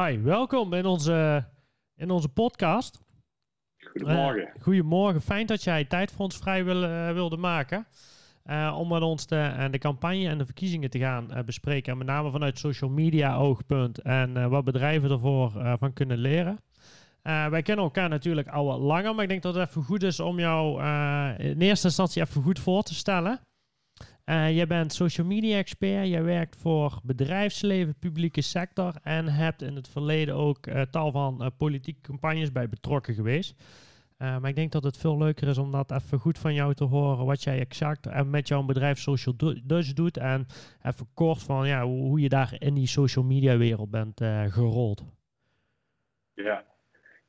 Hi, 0.00 0.18
welkom 0.22 0.72
in 0.72 0.86
onze, 0.86 1.44
in 1.94 2.10
onze 2.10 2.28
podcast. 2.28 3.00
Goedemorgen. 3.78 4.42
Uh, 4.56 4.62
goedemorgen, 4.62 5.20
fijn 5.20 5.46
dat 5.46 5.62
jij 5.62 5.84
tijd 5.84 6.12
voor 6.12 6.24
ons 6.24 6.36
vrij 6.36 6.64
wil, 6.64 6.82
uh, 6.82 7.12
wilde 7.12 7.36
maken. 7.36 7.86
Uh, 8.44 8.76
om 8.78 8.88
met 8.88 9.02
ons 9.02 9.26
de, 9.26 9.68
de 9.70 9.78
campagne 9.78 10.28
en 10.28 10.38
de 10.38 10.44
verkiezingen 10.44 10.90
te 10.90 10.98
gaan 10.98 11.28
bespreken. 11.46 11.92
En 11.92 11.98
met 11.98 12.06
name 12.06 12.30
vanuit 12.30 12.58
social 12.58 12.90
media 12.90 13.36
oogpunt. 13.36 13.98
En 13.98 14.48
wat 14.50 14.64
bedrijven 14.64 15.10
ervoor 15.10 15.52
van 15.78 15.92
kunnen 15.92 16.18
leren. 16.18 16.60
wij 17.22 17.62
kennen 17.62 17.84
elkaar 17.84 18.08
natuurlijk 18.08 18.48
al 18.48 18.64
wat 18.64 18.80
langer. 18.80 19.14
Maar 19.14 19.22
ik 19.22 19.30
denk 19.30 19.42
dat 19.42 19.54
het 19.54 19.68
even 19.68 19.82
goed 19.82 20.02
is 20.02 20.20
om 20.20 20.38
jou 20.38 20.82
in 21.38 21.60
eerste 21.60 21.86
instantie 21.86 22.22
even 22.22 22.42
goed 22.42 22.58
voor 22.58 22.82
te 22.82 22.94
stellen. 22.94 23.40
Uh, 24.26 24.54
jij 24.56 24.66
bent 24.66 24.92
social 24.92 25.26
media 25.26 25.56
expert, 25.56 26.08
jij 26.08 26.22
werkt 26.22 26.56
voor 26.56 27.00
bedrijfsleven, 27.02 27.98
publieke 27.98 28.40
sector 28.40 28.94
en 29.02 29.28
hebt 29.28 29.62
in 29.62 29.74
het 29.74 29.88
verleden 29.88 30.34
ook 30.34 30.66
uh, 30.66 30.82
tal 30.82 31.10
van 31.10 31.42
uh, 31.42 31.46
politieke 31.58 32.00
campagnes 32.00 32.52
bij 32.52 32.68
betrokken 32.68 33.14
geweest. 33.14 33.54
maar 34.18 34.48
ik 34.48 34.54
denk 34.54 34.72
dat 34.72 34.82
het 34.82 34.96
veel 34.96 35.18
leuker 35.18 35.48
is 35.48 35.58
om 35.58 35.72
dat 35.72 35.90
even 35.90 36.18
goed 36.18 36.38
van 36.38 36.54
jou 36.54 36.74
te 36.74 36.84
horen, 36.84 37.26
wat 37.26 37.42
jij 37.42 37.58
exact 37.58 38.24
met 38.24 38.48
jouw 38.48 38.62
bedrijf 38.62 38.98
Social 38.98 39.36
Dutch 39.64 39.92
doet 39.92 40.16
en 40.16 40.46
even 40.82 41.08
kort 41.14 41.42
van 41.42 41.66
ja, 41.66 41.84
hoe, 41.84 42.20
je 42.20 42.28
daar 42.28 42.56
in 42.58 42.74
die 42.74 42.86
social 42.86 43.24
media 43.24 43.56
wereld 43.56 43.90
bent 43.90 44.20
gerold. 44.52 45.04
Ja, 46.34 46.64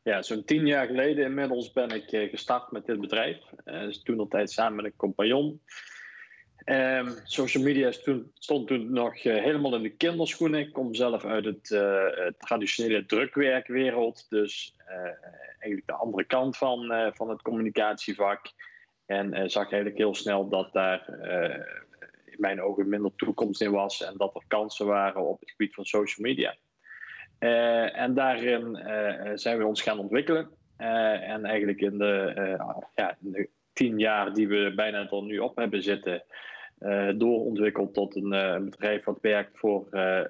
ja 0.03 0.21
zo'n 0.21 0.43
tien 0.43 0.65
jaar 0.65 0.87
geleden 0.87 1.25
inmiddels 1.25 1.71
ben 1.71 1.89
ik 1.89 2.29
gestart 2.29 2.71
met 2.71 2.85
dit 2.85 2.99
bedrijf. 2.99 3.37
dus 3.63 4.01
toen 4.01 4.19
altijd 4.19 4.51
samen 4.51 4.75
met 4.75 4.85
een 4.85 4.95
compagnon. 4.95 5.61
Um, 6.65 7.15
social 7.23 7.63
media 7.63 7.91
toen, 8.03 8.31
stond 8.33 8.67
toen 8.67 8.93
nog 8.93 9.23
uh, 9.23 9.43
helemaal 9.43 9.75
in 9.75 9.81
de 9.81 9.89
kinderschoenen. 9.89 10.59
Ik 10.59 10.73
kom 10.73 10.93
zelf 10.93 11.25
uit 11.25 11.45
het 11.45 11.69
uh, 11.69 12.05
traditionele 12.37 13.05
drukwerkwereld, 13.05 14.25
dus 14.29 14.75
uh, 14.89 14.95
eigenlijk 15.59 15.85
de 15.85 15.93
andere 15.93 16.23
kant 16.23 16.57
van, 16.57 17.11
van 17.13 17.29
het 17.29 17.41
communicatievak. 17.41 18.51
En 19.05 19.49
zag 19.49 19.63
eigenlijk 19.71 19.97
heel 19.97 20.15
snel 20.15 20.49
dat 20.49 20.73
daar 20.73 21.09
in 22.25 22.37
mijn 22.37 22.61
ogen 22.61 22.89
minder 22.89 23.11
toekomst 23.15 23.61
in 23.61 23.71
was 23.71 24.03
en 24.03 24.13
dat 24.17 24.35
er 24.35 24.43
kansen 24.47 24.85
waren 24.85 25.21
op 25.21 25.39
het 25.39 25.49
gebied 25.49 25.73
van 25.73 25.85
social 25.85 26.27
media. 26.27 26.55
en 27.93 28.13
daarin 28.13 28.75
zijn 29.35 29.57
we 29.57 29.65
ons 29.65 29.81
gaan 29.81 29.99
ontwikkelen. 29.99 30.49
en 30.77 31.45
eigenlijk 31.45 31.81
in 31.81 31.97
de, 31.97 32.33
ja, 32.95 33.17
in 33.21 33.31
de 33.31 33.49
tien 33.73 33.99
jaar 33.99 34.33
die 34.33 34.47
we 34.47 34.73
bijna 34.75 35.09
er 35.09 35.23
nu 35.23 35.39
op 35.39 35.55
hebben 35.55 35.83
zitten, 35.83 36.23
doorontwikkeld 37.15 37.93
tot 37.93 38.15
een, 38.15 38.33
uh, 38.33 38.57
bedrijf 38.57 39.03
wat 39.03 39.21
werkt 39.21 39.57
voor 39.57 39.87
uh, 39.91 40.21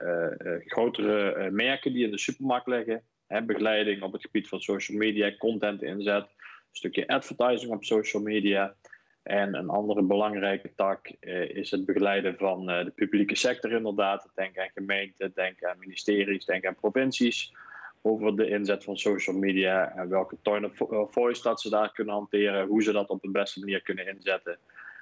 grotere 0.66 1.50
merken 1.52 1.94
die 1.94 2.06
in 2.06 2.12
de 2.12 2.20
supermarkt 2.20 2.68
liggen. 2.68 3.04
Begeleiding 3.46 4.02
op 4.02 4.12
het 4.12 4.22
gebied 4.22 4.48
van 4.48 4.60
social 4.60 4.98
media, 4.98 5.36
content 5.38 5.84
inzet, 5.84 6.24
een 6.24 6.28
stukje 6.72 7.08
advertising 7.08 7.72
op 7.72 7.84
social 7.84 8.24
media. 8.24 8.76
En 9.24 9.56
een 9.56 9.70
andere 9.70 10.02
belangrijke 10.02 10.72
tak 10.76 11.08
is 11.54 11.72
het 11.72 11.86
begeleiden 11.86 12.36
van 12.38 12.66
de 12.66 12.92
publieke 12.96 13.36
sector 13.36 13.72
inderdaad. 13.72 14.32
Denk 14.36 14.58
aan 14.58 14.70
gemeenten, 14.74 15.32
denk 15.36 15.64
aan 15.64 15.80
ministeries, 15.80 16.46
denk 16.46 16.66
aan 16.66 16.76
provincies. 16.76 17.54
Over 18.02 18.36
de 18.36 18.50
inzet 18.50 18.84
van 18.84 18.98
social 18.98 19.38
media 19.38 19.96
en 19.96 20.10
welke 20.10 20.38
tone 20.42 20.72
of 20.78 21.14
voice 21.14 21.54
ze 21.56 21.70
daar 21.70 21.92
kunnen 21.92 22.14
hanteren. 22.14 22.68
Hoe 22.68 22.84
ze 22.84 22.92
dat 22.92 23.10
op 23.10 23.22
de 23.22 23.32
beste 23.32 23.60
manier 23.60 23.82
kunnen 23.82 24.08
inzetten 24.08 24.60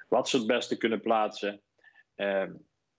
wat 0.08 0.28
ze 0.28 0.36
het 0.36 0.46
beste 0.46 0.76
kunnen 0.76 1.00
plaatsen. 1.00 1.60
Ehm, 2.14 2.52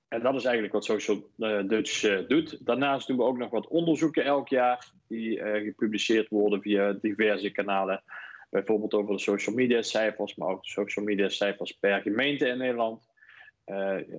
en 0.07 0.21
dat 0.21 0.35
is 0.35 0.43
eigenlijk 0.43 0.73
wat 0.73 0.85
Social 0.85 1.29
uh, 1.37 1.67
Dutch 1.67 2.03
uh, 2.03 2.27
doet. 2.27 2.65
Daarnaast 2.65 3.07
doen 3.07 3.17
we 3.17 3.23
ook 3.23 3.37
nog 3.37 3.49
wat 3.49 3.67
onderzoeken 3.67 4.23
elk 4.23 4.47
jaar, 4.47 4.91
die 5.07 5.37
uh, 5.39 5.63
gepubliceerd 5.63 6.29
worden 6.29 6.61
via 6.61 6.93
diverse 7.01 7.49
kanalen. 7.49 8.03
Bijvoorbeeld 8.49 8.93
over 8.93 9.15
de 9.15 9.21
social 9.21 9.55
media 9.55 9.81
cijfers, 9.81 10.35
maar 10.35 10.47
ook 10.47 10.63
de 10.63 10.69
social 10.69 11.05
media 11.05 11.29
cijfers 11.29 11.71
per 11.71 12.01
gemeente 12.01 12.47
in 12.47 12.57
Nederland. 12.57 13.07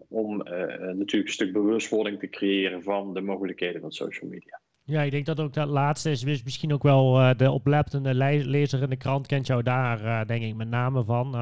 om 0.09 0.37
natuurlijk 0.37 1.13
een 1.13 1.29
stuk 1.29 1.53
bewustwording 1.53 2.19
te 2.19 2.29
creëren 2.29 2.83
van 2.83 3.15
de 3.15 3.21
mogelijkheden 3.21 3.81
van 3.81 3.91
social 3.91 4.31
media. 4.31 4.61
Ja, 4.85 5.03
ik 5.03 5.11
denk 5.11 5.27
dat 5.27 5.41
ook 5.41 5.55
dat 5.55 5.69
laatste 5.69 6.11
is 6.11 6.25
misschien 6.25 6.73
ook 6.73 6.83
wel 6.83 7.37
de 7.37 7.51
oplettende 7.51 8.15
lezer 8.45 8.83
in 8.83 8.91
de 8.91 8.97
krant 8.97 9.27
kent 9.27 9.47
jou 9.47 9.63
daar, 9.63 10.27
denk 10.27 10.43
ik, 10.43 10.55
met 10.55 10.69
name 10.69 11.05
van. 11.05 11.35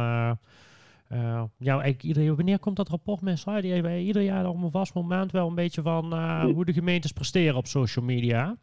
Uh, 1.13 1.43
ja, 1.59 1.87
ieder, 2.01 2.37
wanneer 2.37 2.59
komt 2.59 2.77
dat 2.77 2.89
rapport 2.89 3.21
met 3.21 3.45
Die 3.61 3.73
hebben 3.73 3.99
ieder 3.99 4.23
jaar 4.23 4.49
op 4.49 4.63
een 4.63 4.71
vast 4.71 4.95
moment 4.95 5.33
wel 5.33 5.49
een 5.49 5.55
beetje 5.55 5.83
van 5.83 6.15
uh, 6.15 6.45
hoe 6.45 6.65
de 6.65 6.73
gemeentes 6.73 7.13
presteren 7.13 7.57
op 7.57 7.67
social 7.67 8.05
media. 8.05 8.57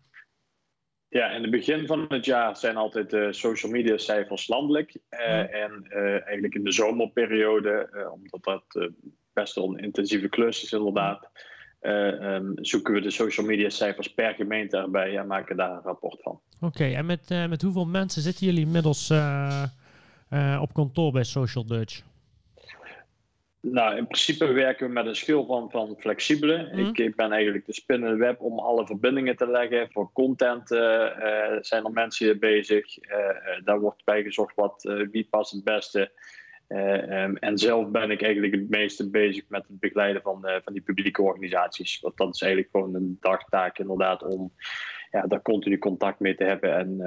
Ja, 1.08 1.30
in 1.30 1.42
het 1.42 1.52
begin 1.52 1.88
van 1.88 2.06
het 2.08 2.26
jaar 2.26 2.58
zijn 2.58 2.76
altijd 2.76 3.09
de 3.09 3.34
social 3.34 3.72
media 3.72 3.98
cijfers 3.98 4.48
landelijk. 4.48 4.98
Uh, 5.09 5.56
En 5.64 5.86
eigenlijk 6.26 6.56
in 6.56 6.64
de 6.64 6.72
zomerperiode, 6.72 7.90
omdat 8.14 8.44
dat 8.44 8.92
best 9.34 9.56
wel 9.56 9.70
een 9.70 9.84
intensieve 9.84 10.30
klus 10.30 10.64
is 10.64 10.72
inderdaad, 10.72 11.30
um, 11.81 12.54
zoeken 12.56 12.94
we 12.94 13.02
de 13.02 13.10
social 13.10 13.46
media 13.46 13.70
cijfers 13.70 14.14
per 14.14 14.34
gemeente 14.34 14.78
erbij 14.78 15.18
en 15.18 15.28
maken 15.28 15.58
daar 15.58 15.72
een 15.72 15.81
rapport 15.81 16.22
van. 16.22 16.40
Oké, 16.62 16.86
en 16.86 17.06
met, 17.06 17.30
met 17.50 17.62
hoeveel 17.62 17.86
mensen 17.86 18.22
zitten 18.22 18.46
jullie 18.46 18.66
inmiddels 18.66 19.12
op 20.60 20.74
kantoor 20.74 21.12
bij 21.12 21.24
Social 21.24 21.66
Dutch? 21.66 22.04
Nou, 23.72 23.97
in 23.97 24.07
principe 24.07 24.51
werken 24.51 24.88
we 24.88 24.94
met 24.94 25.06
een 25.06 25.16
schil 25.16 25.46
van, 25.46 25.72
van 25.72 25.96
flexibele. 26.00 26.69
Mhm. 26.72 26.79
Ik, 26.79 26.97
ik, 26.97 27.16
ben 27.16 27.31
eigenlijk 27.31 27.66
de 27.66 27.74
spinnende 27.74 28.18
web 28.18 28.41
om 28.41 28.59
alle 28.59 28.85
verbindingen 28.85 29.35
te 29.35 29.47
leggen. 29.47 29.91
Voor 29.91 30.12
content 30.13 30.72
uh, 30.72 30.79
uh, 30.79 31.57
zijn 31.62 31.84
er 31.84 31.91
mensen 31.91 32.40
bezig. 32.40 32.97
Uh, 32.97 33.09
daar 33.63 33.79
wordt 33.79 34.03
bijgezocht 34.03 34.56
wat, 34.56 34.81
wie 35.12 35.28
past 35.29 35.51
het 35.51 35.63
beste. 35.63 36.12
Um, 36.68 37.38
en 37.38 37.57
zelf 37.57 37.91
ben 37.91 38.12
ik 38.12 38.22
eigenlijk 38.22 38.53
het 38.53 38.69
meeste 38.69 39.09
bezig 39.09 39.44
met 39.47 39.68
het 39.68 39.80
begeleiden 39.80 40.22
van, 40.22 40.41
van 40.63 40.74
die 40.74 40.81
publieke 40.81 41.22
organisaties. 41.22 42.00
Want 42.00 42.18
dat 42.18 42.34
is 42.34 42.41
eigenlijk 42.41 42.72
gewoon 42.72 42.95
een 42.95 43.18
dagtaak 43.19 43.80
inderdaad 43.80 44.24
om 44.24 44.51
ja, 45.12 45.22
daar 45.22 45.41
continu 45.41 45.78
contact 45.78 46.19
mee 46.19 46.35
te 46.35 46.44
hebben 46.44 46.78
en 46.78 46.97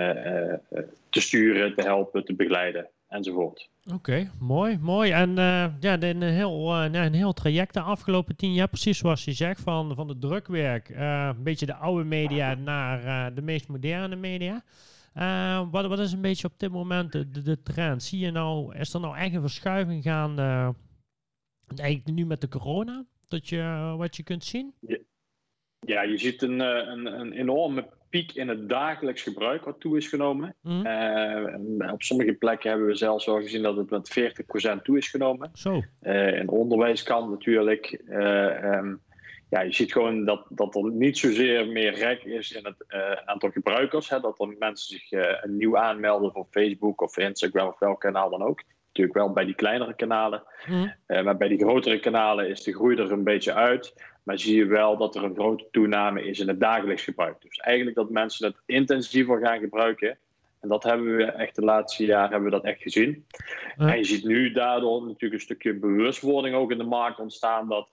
te 1.10 1.20
sturen, 1.20 1.74
te 1.74 1.82
helpen, 1.82 2.24
te 2.24 2.34
begeleiden 2.34 2.90
enzovoort. 3.16 3.69
Oké, 3.93 4.31
mooi, 4.41 4.78
mooi. 4.78 5.10
En 5.10 5.31
uh, 5.31 5.66
ja, 5.81 6.03
een 6.03 6.22
heel, 6.22 6.84
uh, 6.84 6.93
een 6.93 7.15
heel 7.15 7.32
traject 7.32 7.75
de 7.75 7.81
afgelopen 7.81 8.37
tien 8.37 8.54
jaar, 8.54 8.69
precies 8.69 8.99
zoals 8.99 9.25
je 9.25 9.32
zegt, 9.32 9.60
van, 9.60 9.94
van 9.94 10.06
de 10.06 10.19
drukwerk, 10.19 10.88
uh, 10.88 11.31
een 11.37 11.43
beetje 11.43 11.66
de 11.66 11.75
oude 11.75 12.04
media 12.04 12.54
naar 12.54 13.34
de 13.34 13.43
meest 13.43 13.69
moderne 13.69 14.16
media. 14.16 14.62
wat, 15.71 15.87
wat 15.87 15.99
is 15.99 16.12
een 16.12 16.21
beetje 16.21 16.47
op 16.47 16.59
dit 16.59 16.71
moment 16.71 17.12
de, 17.12 17.43
de, 17.43 17.62
trend? 17.62 18.03
Zie 18.03 18.19
je 18.19 18.31
nou, 18.31 18.77
is 18.77 18.94
er 18.94 19.00
nou 19.00 19.16
echt 19.16 19.34
een 19.34 19.41
verschuiving 19.41 20.03
gaande, 20.03 20.75
eigenlijk 21.77 22.19
nu 22.19 22.27
met 22.27 22.41
de 22.41 22.48
corona, 22.48 23.04
dat 23.28 23.48
je, 23.48 23.94
wat 23.97 24.16
je 24.16 24.22
kunt 24.22 24.44
zien? 24.44 24.75
Ja, 24.81 24.98
ja 25.81 26.03
je 26.03 26.19
ziet 26.19 26.43
een, 26.43 26.60
een, 26.60 27.21
een 27.21 27.33
enorme 27.33 27.88
piek 28.10 28.32
in 28.32 28.48
het 28.48 28.68
dagelijks 28.68 29.22
gebruik 29.22 29.64
wat 29.64 29.80
toe 29.80 29.96
is 29.96 30.08
genomen. 30.08 30.54
Mm. 30.62 30.86
Uh, 30.86 31.92
op 31.92 32.02
sommige 32.02 32.32
plekken 32.32 32.70
hebben 32.70 32.86
we 32.88 32.94
zelfs 32.94 33.28
al 33.28 33.40
gezien 33.40 33.62
dat 33.62 33.76
het 33.76 33.90
met 33.90 34.18
40% 34.78 34.82
toe 34.82 34.96
is 34.96 35.08
genomen. 35.08 35.50
Zo. 35.54 35.82
Uh, 36.02 36.38
in 36.38 36.48
onderwijs 36.48 37.02
kan 37.02 37.30
natuurlijk. 37.30 38.02
Um, 38.08 39.00
ja, 39.50 39.60
je 39.60 39.72
ziet 39.72 39.92
gewoon 39.92 40.24
dat, 40.24 40.46
dat 40.48 40.74
er 40.74 40.90
niet 40.90 41.18
zozeer 41.18 41.66
meer 41.66 41.94
rek 41.94 42.24
is 42.24 42.52
in 42.52 42.64
het 42.64 42.84
aantal 43.24 43.50
gebruikers. 43.50 44.08
Hè, 44.08 44.20
dat 44.20 44.40
er 44.40 44.54
mensen 44.58 44.98
zich 44.98 45.10
nieuw 45.42 45.78
aanmelden 45.78 46.32
voor 46.32 46.46
Facebook 46.50 47.00
of 47.00 47.16
Instagram 47.16 47.68
of 47.68 47.78
welk 47.78 48.00
kanaal 48.00 48.30
dan 48.30 48.42
ook. 48.42 48.62
Natuurlijk 48.86 49.16
wel 49.16 49.32
bij 49.32 49.44
die 49.44 49.54
kleinere 49.54 49.94
kanalen. 49.94 50.42
Mm. 50.66 50.92
maar 51.06 51.36
bij 51.36 51.48
die 51.48 51.58
grotere 51.58 52.00
kanalen 52.00 52.48
is 52.48 52.62
de 52.62 52.74
groei 52.74 52.96
er 52.96 53.12
een 53.12 53.24
beetje 53.24 53.54
uit. 53.54 53.94
Maar 54.26 54.38
zie 54.38 54.56
je 54.56 54.66
wel 54.66 54.97
dat 54.97 55.14
er 55.14 55.25
een 55.25 55.34
grote 55.34 55.69
toename 55.70 56.25
is 56.25 56.38
in 56.38 56.48
het 56.48 56.60
dagelijks 56.60 57.03
gebruik. 57.03 57.42
Dus 57.42 57.56
eigenlijk 57.56 57.97
dat 57.97 58.10
mensen 58.10 58.47
het 58.47 58.56
intensiever 58.66 59.41
gaan 59.41 59.59
gebruiken. 59.59 60.18
En 60.60 60.68
dat 60.68 60.83
hebben 60.83 61.16
we 61.16 61.24
echt 61.24 61.54
de 61.54 61.62
laatste 61.62 62.04
jaren 62.04 62.30
hebben 62.30 62.50
we 62.50 62.56
dat 62.56 62.65
echt 62.65 62.83
gezien. 62.83 63.27
En 63.77 63.97
je 63.97 64.04
ziet 64.04 64.24
nu 64.24 64.53
daardoor 64.53 65.03
natuurlijk 65.03 65.33
een 65.33 65.41
stukje 65.41 65.74
bewustwording 65.74 66.54
ook 66.54 66.71
in 66.71 66.78
de 66.78 66.84
markt 66.84 67.18
ontstaan. 67.18 67.68
Dat, 67.68 67.89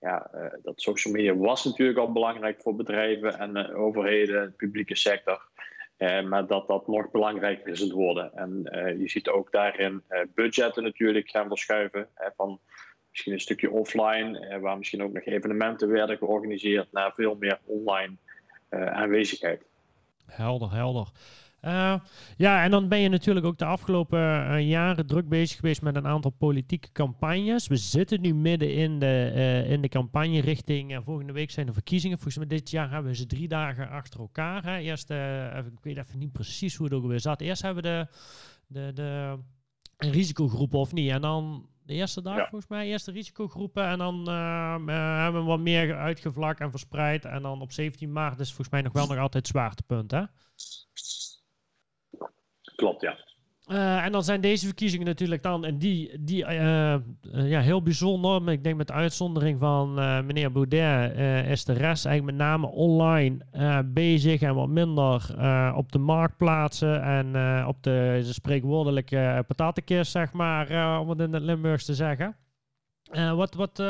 ja, 0.00 0.30
uh, 0.34 0.46
dat 0.62 0.80
social 0.80 1.14
media 1.14 1.34
was 1.34 1.64
natuurlijk 1.64 1.98
al 1.98 2.12
belangrijk 2.12 2.60
voor 2.60 2.76
bedrijven 2.76 3.38
en 3.38 3.56
uh, 3.56 3.80
overheden, 3.80 4.46
de 4.46 4.56
publieke 4.56 4.96
sector. 4.96 5.48
Uh, 5.98 6.22
maar 6.22 6.46
dat 6.46 6.66
dat 6.66 6.86
nog 6.86 7.10
belangrijker 7.10 7.68
is 7.68 7.80
het 7.80 7.92
worden. 7.92 8.32
En 8.34 8.62
je 8.98 9.08
ziet 9.08 9.28
ook 9.28 9.52
daarin 9.52 10.02
budgetten 10.34 10.82
natuurlijk 10.82 11.30
gaan 11.30 11.48
verschuiven. 11.48 12.08
van 12.36 12.60
misschien 13.18 13.32
een 13.32 13.56
stukje 13.56 13.70
offline, 13.70 14.38
eh, 14.38 14.60
waar 14.60 14.78
misschien 14.78 15.02
ook 15.02 15.12
nog 15.12 15.24
evenementen 15.24 15.88
werden 15.88 16.16
georganiseerd, 16.16 16.92
naar 16.92 17.12
veel 17.14 17.36
meer 17.38 17.58
online 17.64 18.16
eh, 18.68 18.86
aanwezigheid. 18.86 19.62
Helder, 20.26 20.72
helder. 20.72 21.08
Uh, 21.64 21.94
ja, 22.36 22.62
en 22.64 22.70
dan 22.70 22.88
ben 22.88 22.98
je 22.98 23.08
natuurlijk 23.08 23.46
ook 23.46 23.58
de 23.58 23.64
afgelopen 23.64 24.18
jaren 24.64 25.06
druk 25.06 25.28
bezig 25.28 25.56
geweest 25.56 25.82
met 25.82 25.96
een 25.96 26.06
aantal 26.06 26.30
politieke 26.30 26.92
campagnes. 26.92 27.66
We 27.66 27.76
zitten 27.76 28.20
nu 28.20 28.34
midden 28.34 28.74
in 28.74 28.98
de, 28.98 29.64
in 29.68 29.80
de 29.80 29.88
campagne 29.88 30.40
richting, 30.40 31.00
volgende 31.04 31.32
week 31.32 31.50
zijn 31.50 31.66
de 31.66 31.72
verkiezingen. 31.72 32.16
Volgens 32.16 32.36
mij 32.36 32.46
dit 32.46 32.70
jaar 32.70 32.90
hebben 32.90 33.10
we 33.10 33.16
ze 33.16 33.26
drie 33.26 33.48
dagen 33.48 33.88
achter 33.88 34.20
elkaar. 34.20 34.64
Hè. 34.64 34.76
Eerst, 34.76 35.10
ik 35.10 35.82
weet 35.82 35.96
even 35.96 36.18
niet 36.18 36.32
precies 36.32 36.74
hoe 36.74 36.86
het 36.86 36.94
ook 36.94 37.06
weer 37.06 37.20
zat. 37.20 37.40
Eerst 37.40 37.62
hebben 37.62 37.82
we 37.82 38.06
de, 38.68 38.92
de, 38.92 38.92
de 39.96 40.10
risicogroepen 40.10 40.78
of 40.78 40.92
niet. 40.92 41.10
En 41.10 41.20
dan 41.20 41.68
de 41.88 41.94
eerste 41.94 42.22
dag, 42.22 42.36
volgens 42.36 42.70
mij, 42.70 42.86
eerste 42.86 43.12
risicogroepen. 43.12 43.84
En 43.84 43.98
dan 43.98 44.28
hebben 44.28 45.40
we 45.40 45.46
wat 45.46 45.58
meer 45.58 45.96
uitgevlakt 45.96 46.60
en 46.60 46.70
verspreid. 46.70 47.24
En 47.24 47.42
dan 47.42 47.60
op 47.60 47.72
17 47.72 48.12
maart 48.12 48.40
is 48.40 48.48
volgens 48.48 48.70
mij 48.70 48.82
nog 48.82 48.92
wel 48.92 49.06
nog 49.06 49.18
altijd 49.18 49.46
zwaartepunt, 49.46 50.10
hè? 50.10 50.22
Klopt, 52.76 53.00
ja. 53.00 53.26
Uh, 53.68 54.04
en 54.04 54.12
dan 54.12 54.24
zijn 54.24 54.40
deze 54.40 54.66
verkiezingen 54.66 55.06
natuurlijk 55.06 55.42
dan, 55.42 55.64
en 55.64 55.78
die, 55.78 56.10
die 56.20 56.42
uh, 56.42 56.94
ja, 57.30 57.60
heel 57.60 57.82
bijzonder. 57.82 58.50
Ik 58.50 58.64
denk 58.64 58.76
met 58.76 58.92
uitzondering 58.92 59.58
van 59.58 59.94
meneer 60.26 60.52
Baudet 60.52 61.16
is 61.46 61.64
de 61.64 61.72
rest 61.72 62.06
eigenlijk 62.06 62.36
met 62.36 62.46
name 62.46 62.66
online 62.66 63.38
bezig 63.84 64.40
en 64.40 64.54
wat 64.54 64.68
minder 64.68 65.34
op 65.74 65.92
de 65.92 65.98
marktplaatsen 65.98 67.02
en 67.02 67.26
op 67.66 67.82
de, 67.82 68.20
de 68.24 68.32
spreekwoordelijke 68.32 69.44
patatenkist, 69.46 70.10
zeg 70.10 70.32
maar, 70.32 71.00
om 71.00 71.08
het 71.08 71.20
in 71.20 71.32
het 71.32 71.42
Limburgs 71.42 71.84
te 71.84 71.94
zeggen. 71.94 72.36
wat, 73.34 73.54
wat 73.54 73.82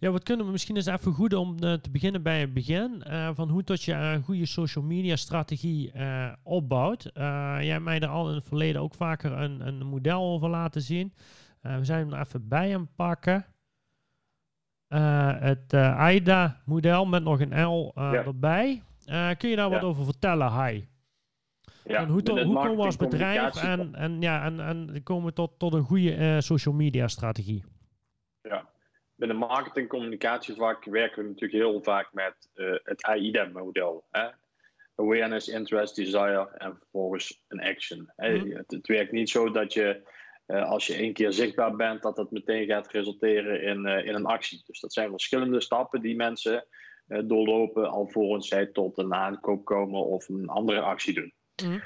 ja, 0.00 0.10
wat 0.10 0.22
kunnen 0.22 0.46
we 0.46 0.52
misschien 0.52 0.76
eens 0.76 0.86
even 0.86 1.12
goed 1.12 1.34
om 1.34 1.56
uh, 1.64 1.72
te 1.72 1.90
beginnen 1.90 2.22
bij 2.22 2.40
het 2.40 2.54
begin. 2.54 3.02
Uh, 3.06 3.30
van 3.34 3.48
hoe 3.48 3.64
tot 3.64 3.82
je 3.82 3.92
een 3.92 4.22
goede 4.22 4.46
social 4.46 4.84
media 4.84 5.16
strategie 5.16 5.92
uh, 5.94 6.32
opbouwt. 6.42 7.10
jij 7.14 7.66
hebt 7.66 7.84
mij 7.84 8.00
er 8.00 8.08
al 8.08 8.28
in 8.28 8.34
het 8.34 8.44
verleden 8.44 8.80
ook 8.80 8.94
vaker 8.94 9.32
een, 9.32 9.66
een 9.66 9.86
model 9.86 10.22
over 10.22 10.48
laten 10.48 10.82
zien. 10.82 11.14
we 11.60 11.84
zijn 11.84 11.98
hem 11.98 12.12
er 12.12 12.20
even 12.20 12.48
bij 12.48 12.74
aan 12.74 12.88
pakken. 12.96 13.46
het 15.38 15.74
AIDA-model 15.74 17.06
met 17.06 17.22
nog 17.22 17.40
een 17.40 17.64
L 17.64 17.92
ja. 17.94 18.12
erbij. 18.12 18.82
kun 19.38 19.48
je 19.48 19.56
daar 19.56 19.68
ja. 19.70 19.74
wat 19.74 19.82
over 19.82 20.04
vertellen, 20.04 20.48
Hai? 20.48 20.88
Ja, 21.84 22.06
hoe, 22.06 22.22
to, 22.22 22.44
hoe 22.44 22.54
komen 22.54 22.76
we 22.76 22.82
als 22.82 22.96
bedrijf 22.96 23.62
en, 23.62 23.94
en, 23.94 24.20
ja, 24.20 24.44
en, 24.44 24.60
en 24.60 25.02
komen 25.02 25.34
tot, 25.34 25.58
tot 25.58 25.74
een 25.74 25.84
goede 25.84 26.40
social 26.40 26.74
media 26.74 27.08
strategie? 27.08 27.64
Ja, 28.42 28.68
binnen 29.20 29.36
marketing 29.36 29.88
communicatievak 29.88 30.84
werken 30.84 31.22
we 31.22 31.28
natuurlijk 31.28 31.62
heel 31.62 31.82
vaak 31.82 32.12
met 32.12 32.48
uh, 32.54 32.74
het 32.82 33.02
AIDA-model. 33.02 34.04
Awareness, 34.94 35.48
interest, 35.48 35.96
desire 35.96 36.48
en 36.56 36.76
vervolgens 36.78 37.44
een 37.48 37.60
action. 37.60 38.12
Mhm. 38.16 38.50
Het, 38.50 38.70
het, 38.70 38.86
werkt 38.86 39.12
niet 39.12 39.30
zo 39.30 39.50
dat 39.50 39.72
je 39.72 40.08
uh, 40.46 40.68
als 40.70 40.86
je 40.86 40.94
één 40.94 41.12
keer 41.12 41.32
zichtbaar 41.32 41.76
bent, 41.76 42.02
dat 42.02 42.16
dat 42.16 42.30
meteen 42.30 42.66
gaat 42.66 42.92
resulteren 42.92 43.62
in, 43.62 43.86
uh, 43.86 44.06
in 44.06 44.14
een 44.14 44.26
actie. 44.26 44.62
Dus 44.66 44.80
dat 44.80 44.92
zijn 44.92 45.10
verschillende 45.10 45.60
stappen 45.60 46.00
die 46.00 46.16
mensen 46.16 46.66
doorlopen 47.24 47.90
alvorens 47.90 48.48
zij 48.48 48.66
tot 48.66 48.98
een 48.98 49.14
aankoop 49.14 49.64
komen 49.64 50.04
of 50.04 50.28
een 50.28 50.48
andere 50.48 50.80
actie 50.80 51.14
doen. 51.14 51.32
Mm 51.62 51.82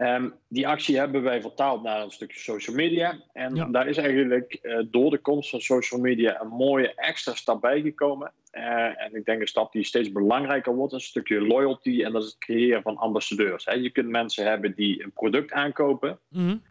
Um, 0.00 0.34
die 0.48 0.68
actie 0.68 0.98
hebben 0.98 1.22
wij 1.22 1.40
vertaald 1.40 1.82
naar 1.82 2.02
een 2.02 2.10
stukje 2.10 2.40
social 2.40 2.76
media. 2.76 3.18
En 3.32 3.72
daar 3.72 3.88
is 3.88 3.96
eigenlijk 3.96 4.58
uh, 4.62 4.78
door 4.86 5.10
de 5.10 5.18
komst 5.18 5.50
van 5.50 5.60
social 5.60 6.00
media 6.00 6.40
een 6.40 6.48
mooie 6.48 6.94
extra 6.94 7.34
stap 7.34 7.60
bijgekomen. 7.60 8.32
Uh, 8.52 9.02
en 9.02 9.14
ik 9.14 9.24
denk 9.24 9.40
een 9.40 9.46
stap 9.46 9.72
die 9.72 9.84
steeds 9.84 10.12
belangrijker 10.12 10.74
wordt, 10.74 10.92
een 10.92 11.00
stukje 11.00 11.40
loyalty. 11.40 12.02
En 12.02 12.12
dat 12.12 12.22
is 12.22 12.28
het 12.28 12.38
creëren 12.38 12.82
van 12.82 12.96
ambassadeurs. 12.96 13.64
Hè. 13.64 13.72
Je 13.72 13.90
kunt 13.90 14.08
mensen 14.08 14.46
hebben 14.46 14.74
die 14.74 15.02
een 15.02 15.12
product 15.12 15.52
aankopen. 15.52 16.18
Mm 16.28 16.62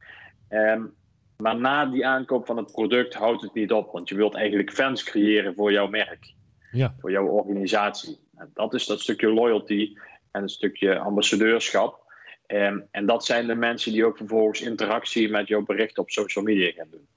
um, 0.49 0.93
maar 1.37 1.57
na 1.57 1.85
die 1.85 2.05
aankoop 2.05 2.45
van 2.45 2.57
het 2.57 2.71
product 2.71 3.13
houdt 3.13 3.41
het 3.41 3.53
niet 3.53 3.71
op. 3.71 3.91
Want 3.91 4.09
je 4.09 4.15
wilt 4.15 4.35
eigenlijk 4.35 4.71
fans 4.71 5.03
creëren 5.03 5.55
voor 5.55 5.71
jouw 5.71 5.87
merk. 5.87 6.33
Ja. 6.71 6.95
Voor 6.99 7.11
jouw 7.11 7.25
organisatie. 7.25 8.19
En 8.35 8.51
dat 8.53 8.73
is 8.73 8.85
dat 8.85 8.99
stukje 8.99 9.33
loyalty 9.33 9.95
en 10.31 10.41
een 10.41 10.49
stukje 10.49 10.99
ambassadeurschap. 10.99 12.06
Um, 12.47 12.87
en 12.91 13.05
dat 13.05 13.25
zijn 13.25 13.47
de 13.47 13.55
mensen 13.55 13.91
die 13.91 14.05
ook 14.05 14.17
vervolgens 14.17 14.61
interactie 14.61 15.29
met 15.29 15.47
jouw 15.47 15.63
bericht 15.63 15.97
op 15.97 16.09
social 16.09 16.43
media 16.43 16.71
gaan 16.71 16.87
doen. 16.91 17.07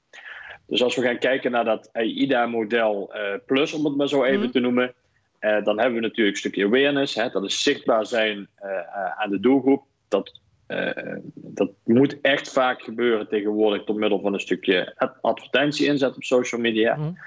Dus 0.67 0.83
als 0.83 0.97
we 0.97 1.03
gaan 1.03 1.19
kijken 1.19 1.51
naar 1.51 1.65
dat 1.65 1.89
AIDA-model 1.93 3.11
uh, 3.15 3.35
Plus, 3.47 3.73
om 3.73 3.85
het 3.85 3.97
maar 3.97 4.09
zo 4.09 4.25
even 4.25 4.41
mhm. 4.41 4.51
te 4.51 4.61
noemen, 4.61 4.95
uh, 5.41 5.65
dan 5.65 5.79
hebben 5.79 5.95
we 5.95 6.07
natuurlijk 6.07 6.37
een 6.37 6.41
stukje 6.41 6.65
awareness. 6.65 7.15
Hè, 7.15 7.29
dat 7.29 7.45
is 7.45 7.63
zichtbaar 7.63 8.07
zijn 8.07 8.49
uh, 8.63 9.21
aan 9.21 9.31
de 9.31 9.41
doelgroep. 9.41 9.85
Dat, 10.09 10.41
dat 11.35 11.71
moet 11.85 12.21
echt 12.21 12.53
vaak 12.53 12.83
gebeuren 12.83 13.29
tegenwoordig 13.29 13.85
door 13.85 13.97
middel 13.97 14.21
van 14.21 14.35
een 14.35 14.41
stukje 14.41 14.95
advertentie 15.21 15.87
inzet 15.87 16.17
op 16.17 16.23
social 16.23 16.61
media. 16.61 16.97
Mm. 16.97 17.19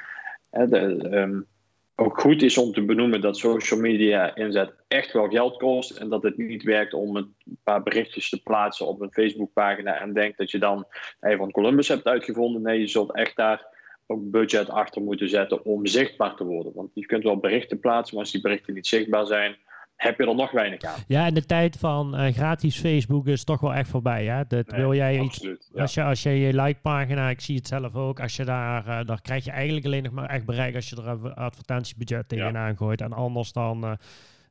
De, 0.49 1.09
um, 1.11 1.47
ook 1.95 2.19
goed 2.19 2.41
is 2.41 2.57
om 2.57 2.73
te 2.73 2.85
benoemen 2.85 3.21
dat 3.21 3.37
social 3.37 3.79
media 3.79 4.35
inzet 4.35 4.73
echt 4.87 5.11
wel 5.11 5.27
geld 5.27 5.57
kost. 5.57 5.91
En 5.91 6.09
dat 6.09 6.23
het 6.23 6.37
niet 6.37 6.63
werkt 6.63 6.93
om 6.93 7.15
een 7.15 7.35
paar 7.63 7.83
berichtjes 7.83 8.29
te 8.29 8.43
plaatsen 8.43 8.87
op 8.87 9.01
een 9.01 9.11
Facebookpagina 9.11 9.99
en 9.99 10.13
denkt 10.13 10.37
dat 10.37 10.51
je 10.51 10.59
dan 10.59 10.85
even 11.21 11.37
van 11.37 11.51
Columbus 11.51 11.87
hebt 11.87 12.05
uitgevonden. 12.05 12.61
Nee, 12.61 12.79
je 12.79 12.87
zult 12.87 13.15
echt 13.15 13.35
daar 13.35 13.71
ook 14.07 14.31
budget 14.31 14.69
achter 14.69 15.01
moeten 15.01 15.29
zetten 15.29 15.65
om 15.65 15.87
zichtbaar 15.87 16.35
te 16.35 16.43
worden. 16.43 16.71
Want 16.75 16.89
je 16.93 17.05
kunt 17.05 17.23
wel 17.23 17.37
berichten 17.37 17.79
plaatsen, 17.79 18.15
maar 18.15 18.23
als 18.23 18.33
die 18.33 18.41
berichten 18.41 18.73
niet 18.73 18.87
zichtbaar 18.87 19.25
zijn, 19.25 19.55
heb 19.95 20.17
je 20.17 20.25
er 20.25 20.35
nog 20.35 20.51
weinig 20.51 20.81
aan. 20.81 20.99
Ja, 21.07 21.25
en 21.25 21.33
de 21.33 21.45
tijd 21.45 21.77
van 21.77 22.19
uh, 22.19 22.33
gratis 22.33 22.79
Facebook 22.79 23.27
is 23.27 23.43
toch 23.43 23.59
wel 23.59 23.73
echt 23.73 23.89
voorbij. 23.89 24.25
Hè? 24.25 24.43
Dat 24.47 24.71
wil 24.71 24.93
jij 24.93 25.19
absoluut, 25.19 25.69
iets, 25.69 25.79
als, 25.79 25.93
je, 25.93 26.03
als 26.03 26.23
je 26.23 26.29
je 26.29 26.61
like-pagina, 26.61 27.29
ik 27.29 27.41
zie 27.41 27.55
het 27.55 27.67
zelf 27.67 27.95
ook, 27.95 28.19
als 28.19 28.35
je 28.35 28.45
daar, 28.45 28.87
uh, 28.87 29.05
daar 29.05 29.21
krijg 29.21 29.45
je 29.45 29.51
eigenlijk 29.51 29.85
alleen 29.85 30.03
nog 30.03 30.11
maar 30.11 30.29
echt 30.29 30.45
bereik 30.45 30.75
als 30.75 30.89
je 30.89 30.95
er 30.95 31.07
een 31.07 31.33
advertentiebudget 31.33 32.29
tegenaan 32.29 32.69
ja. 32.69 32.75
gooit. 32.75 33.01
En 33.01 33.13
anders 33.13 33.51
dan 33.51 33.97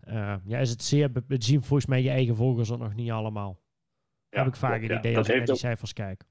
uh, 0.09 0.35
ja, 0.45 0.59
is 0.59 0.71
het 0.71 0.83
zeer, 0.83 1.11
zien 1.29 1.63
volgens 1.63 1.87
mij 1.87 2.03
je 2.03 2.11
eigen 2.11 2.37
volgers 2.37 2.71
er 2.71 2.79
nog 2.79 2.95
niet 2.95 3.11
allemaal. 3.11 3.61
Ja, 4.29 4.39
heb 4.39 4.47
ik 4.47 4.57
vaak 4.57 4.83
het 4.83 4.91
idee 4.91 5.17
als 5.17 5.29
ik 5.29 5.37
naar 5.37 5.47
die 5.47 5.57
cijfers 5.57 5.93
kijk. 5.93 6.23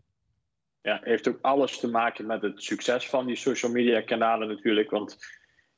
Ja, 0.81 0.99
heeft 1.03 1.27
ook 1.27 1.37
alles 1.41 1.79
te 1.79 1.87
maken 1.87 2.25
met 2.25 2.41
het 2.41 2.63
succes 2.63 3.09
van 3.09 3.25
die 3.25 3.35
social 3.35 3.71
media 3.71 4.01
kanalen 4.01 4.47
natuurlijk. 4.47 4.89
Want 4.89 5.17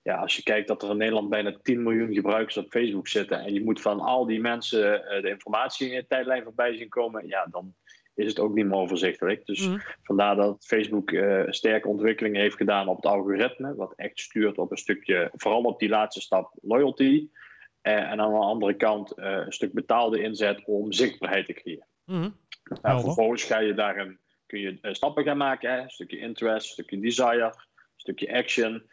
ja, 0.03 0.15
als 0.15 0.35
je 0.35 0.43
kijkt 0.43 0.67
dat 0.67 0.83
er 0.83 0.89
in 0.89 0.97
Nederland 0.97 1.29
bijna 1.29 1.57
10 1.61 1.83
miljoen 1.83 2.13
gebruikers 2.13 2.57
op 2.57 2.71
Facebook 2.71 3.07
zitten 3.07 3.39
en 3.39 3.53
je 3.53 3.63
moet 3.63 3.81
van 3.81 3.99
al 3.99 4.25
die 4.25 4.39
mensen 4.39 5.01
uh, 5.01 5.21
de 5.21 5.29
informatie 5.29 5.87
in 5.87 5.93
je 5.93 6.07
tijdlijn 6.07 6.43
voorbij 6.43 6.77
zien 6.77 6.89
komen, 6.89 7.27
ja, 7.27 7.47
dan 7.51 7.75
is 8.15 8.27
het 8.27 8.39
ook 8.39 8.53
niet 8.53 8.65
meer 8.65 8.77
overzichtelijk. 8.77 9.45
Dus 9.45 9.67
mm. 9.67 9.81
vandaar 10.03 10.35
dat 10.35 10.65
Facebook 10.65 11.11
uh, 11.11 11.43
sterke 11.47 11.87
ontwikkelingen 11.87 12.41
heeft 12.41 12.55
gedaan 12.55 12.87
op 12.87 12.95
het 12.95 13.05
algoritme, 13.05 13.75
wat 13.75 13.93
echt 13.95 14.19
stuurt 14.19 14.57
op 14.57 14.71
een 14.71 14.77
stukje, 14.77 15.31
vooral 15.33 15.63
op 15.63 15.79
die 15.79 15.89
laatste 15.89 16.21
stap, 16.21 16.57
loyalty. 16.61 17.29
Uh, 17.83 17.93
en 17.93 18.19
aan 18.19 18.31
de 18.31 18.37
andere 18.37 18.73
kant 18.73 19.13
een 19.15 19.51
stuk 19.51 19.73
betaalde 19.73 20.21
inzet 20.21 20.65
om 20.65 20.91
zichtbaarheid 20.91 21.45
te 21.45 21.53
creëren. 21.53 21.87
Mm. 22.05 22.35
Nou, 22.81 23.01
vervolgens 23.01 23.43
ga 23.43 23.59
je 23.59 23.73
daarin, 23.73 24.19
kun 24.45 24.59
je 24.59 24.77
stappen 24.81 25.23
gaan 25.23 25.37
maken, 25.37 25.71
hè? 25.71 25.81
een 25.81 25.89
stukje 25.89 26.17
interest, 26.17 26.67
een 26.67 26.73
stukje 26.73 26.99
desire, 26.99 27.45
een 27.45 27.53
stukje 27.95 28.33
action. 28.33 28.83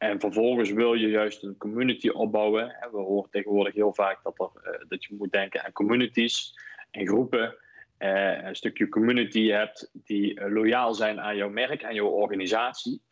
En 0.00 0.20
vervolgens 0.20 0.70
wil 0.72 0.94
je 0.94 1.08
juist 1.08 1.42
een 1.42 1.56
community 1.56 2.08
opbouwen. 2.08 2.76
We 2.90 2.98
horen 2.98 3.30
tegenwoordig 3.30 3.74
heel 3.74 3.94
vaak 3.94 4.22
dat, 4.22 4.38
er, 4.38 4.72
uh, 4.72 4.78
dat 4.88 5.04
je 5.04 5.14
moet 5.18 5.32
denken 5.32 5.64
aan 5.64 5.72
communities 5.72 6.54
en 6.90 7.06
groepen. 7.06 7.56
Uh, 7.98 8.44
een 8.44 8.56
stukje 8.56 8.88
community 8.88 9.48
hebt 9.48 9.90
die 9.92 10.40
uh, 10.40 10.52
loyaal 10.52 10.94
zijn 10.94 11.20
aan 11.20 11.36
jouw 11.36 11.48
merk, 11.48 11.84
aan 11.84 11.94
jouw 11.94 12.06
organisatie. 12.06 13.02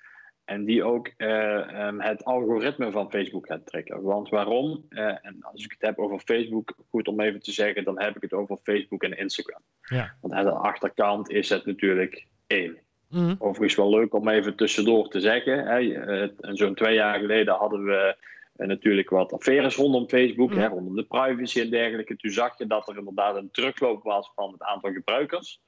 En 0.44 0.64
die 0.64 0.84
ook 0.84 1.10
um, 1.16 2.00
het 2.00 2.24
algoritme 2.24 2.90
van 2.90 3.10
Facebook 3.10 3.46
gaat 3.46 3.66
trekken. 3.66 4.02
Want 4.02 4.28
waarom? 4.28 4.86
en 4.88 5.38
als 5.40 5.64
ik 5.64 5.70
het 5.70 5.82
heb 5.82 5.98
over 5.98 6.20
Facebook, 6.20 6.74
goed 6.90 7.08
om 7.08 7.20
even 7.20 7.40
te 7.40 7.52
zeggen, 7.52 7.84
dan 7.84 8.00
heb 8.00 8.16
ik 8.16 8.22
het 8.22 8.32
over 8.32 8.58
Facebook 8.62 9.02
en 9.02 9.18
Instagram. 9.18 9.60
Ja. 9.82 10.14
Want 10.20 10.34
aan 10.34 10.44
de 10.44 10.50
achterkant 10.50 11.30
is 11.30 11.48
het 11.48 11.66
natuurlijk 11.66 12.26
één. 12.46 12.78
Mm. 13.08 13.36
Overigens 13.38 13.74
wel 13.74 13.90
leuk 13.90 14.14
om 14.14 14.28
even 14.28 14.56
tussendoor 14.56 15.08
te 15.08 15.20
zeggen. 15.20 15.66
Hè. 15.66 16.28
Zo'n 16.54 16.74
twee 16.74 16.94
jaar 16.94 17.18
geleden 17.18 17.54
hadden 17.54 17.84
we 17.84 18.16
eh, 18.56 18.66
natuurlijk 18.66 19.10
wat 19.10 19.32
affaires 19.32 19.76
rondom 19.76 20.08
Facebook, 20.08 20.54
hè, 20.54 20.64
mhm. 20.64 20.72
rondom 20.72 20.96
de 20.96 21.04
privacy 21.04 21.60
en 21.60 21.70
dergelijke. 21.70 22.16
Toen 22.16 22.30
zag 22.30 22.58
je 22.58 22.66
dat 22.66 22.88
er 22.88 22.98
inderdaad 22.98 23.36
een 23.36 23.50
terugloop 23.50 24.02
was 24.02 24.32
van 24.34 24.52
het 24.52 24.62
aantal 24.62 24.92
gebruikers. 24.92 25.60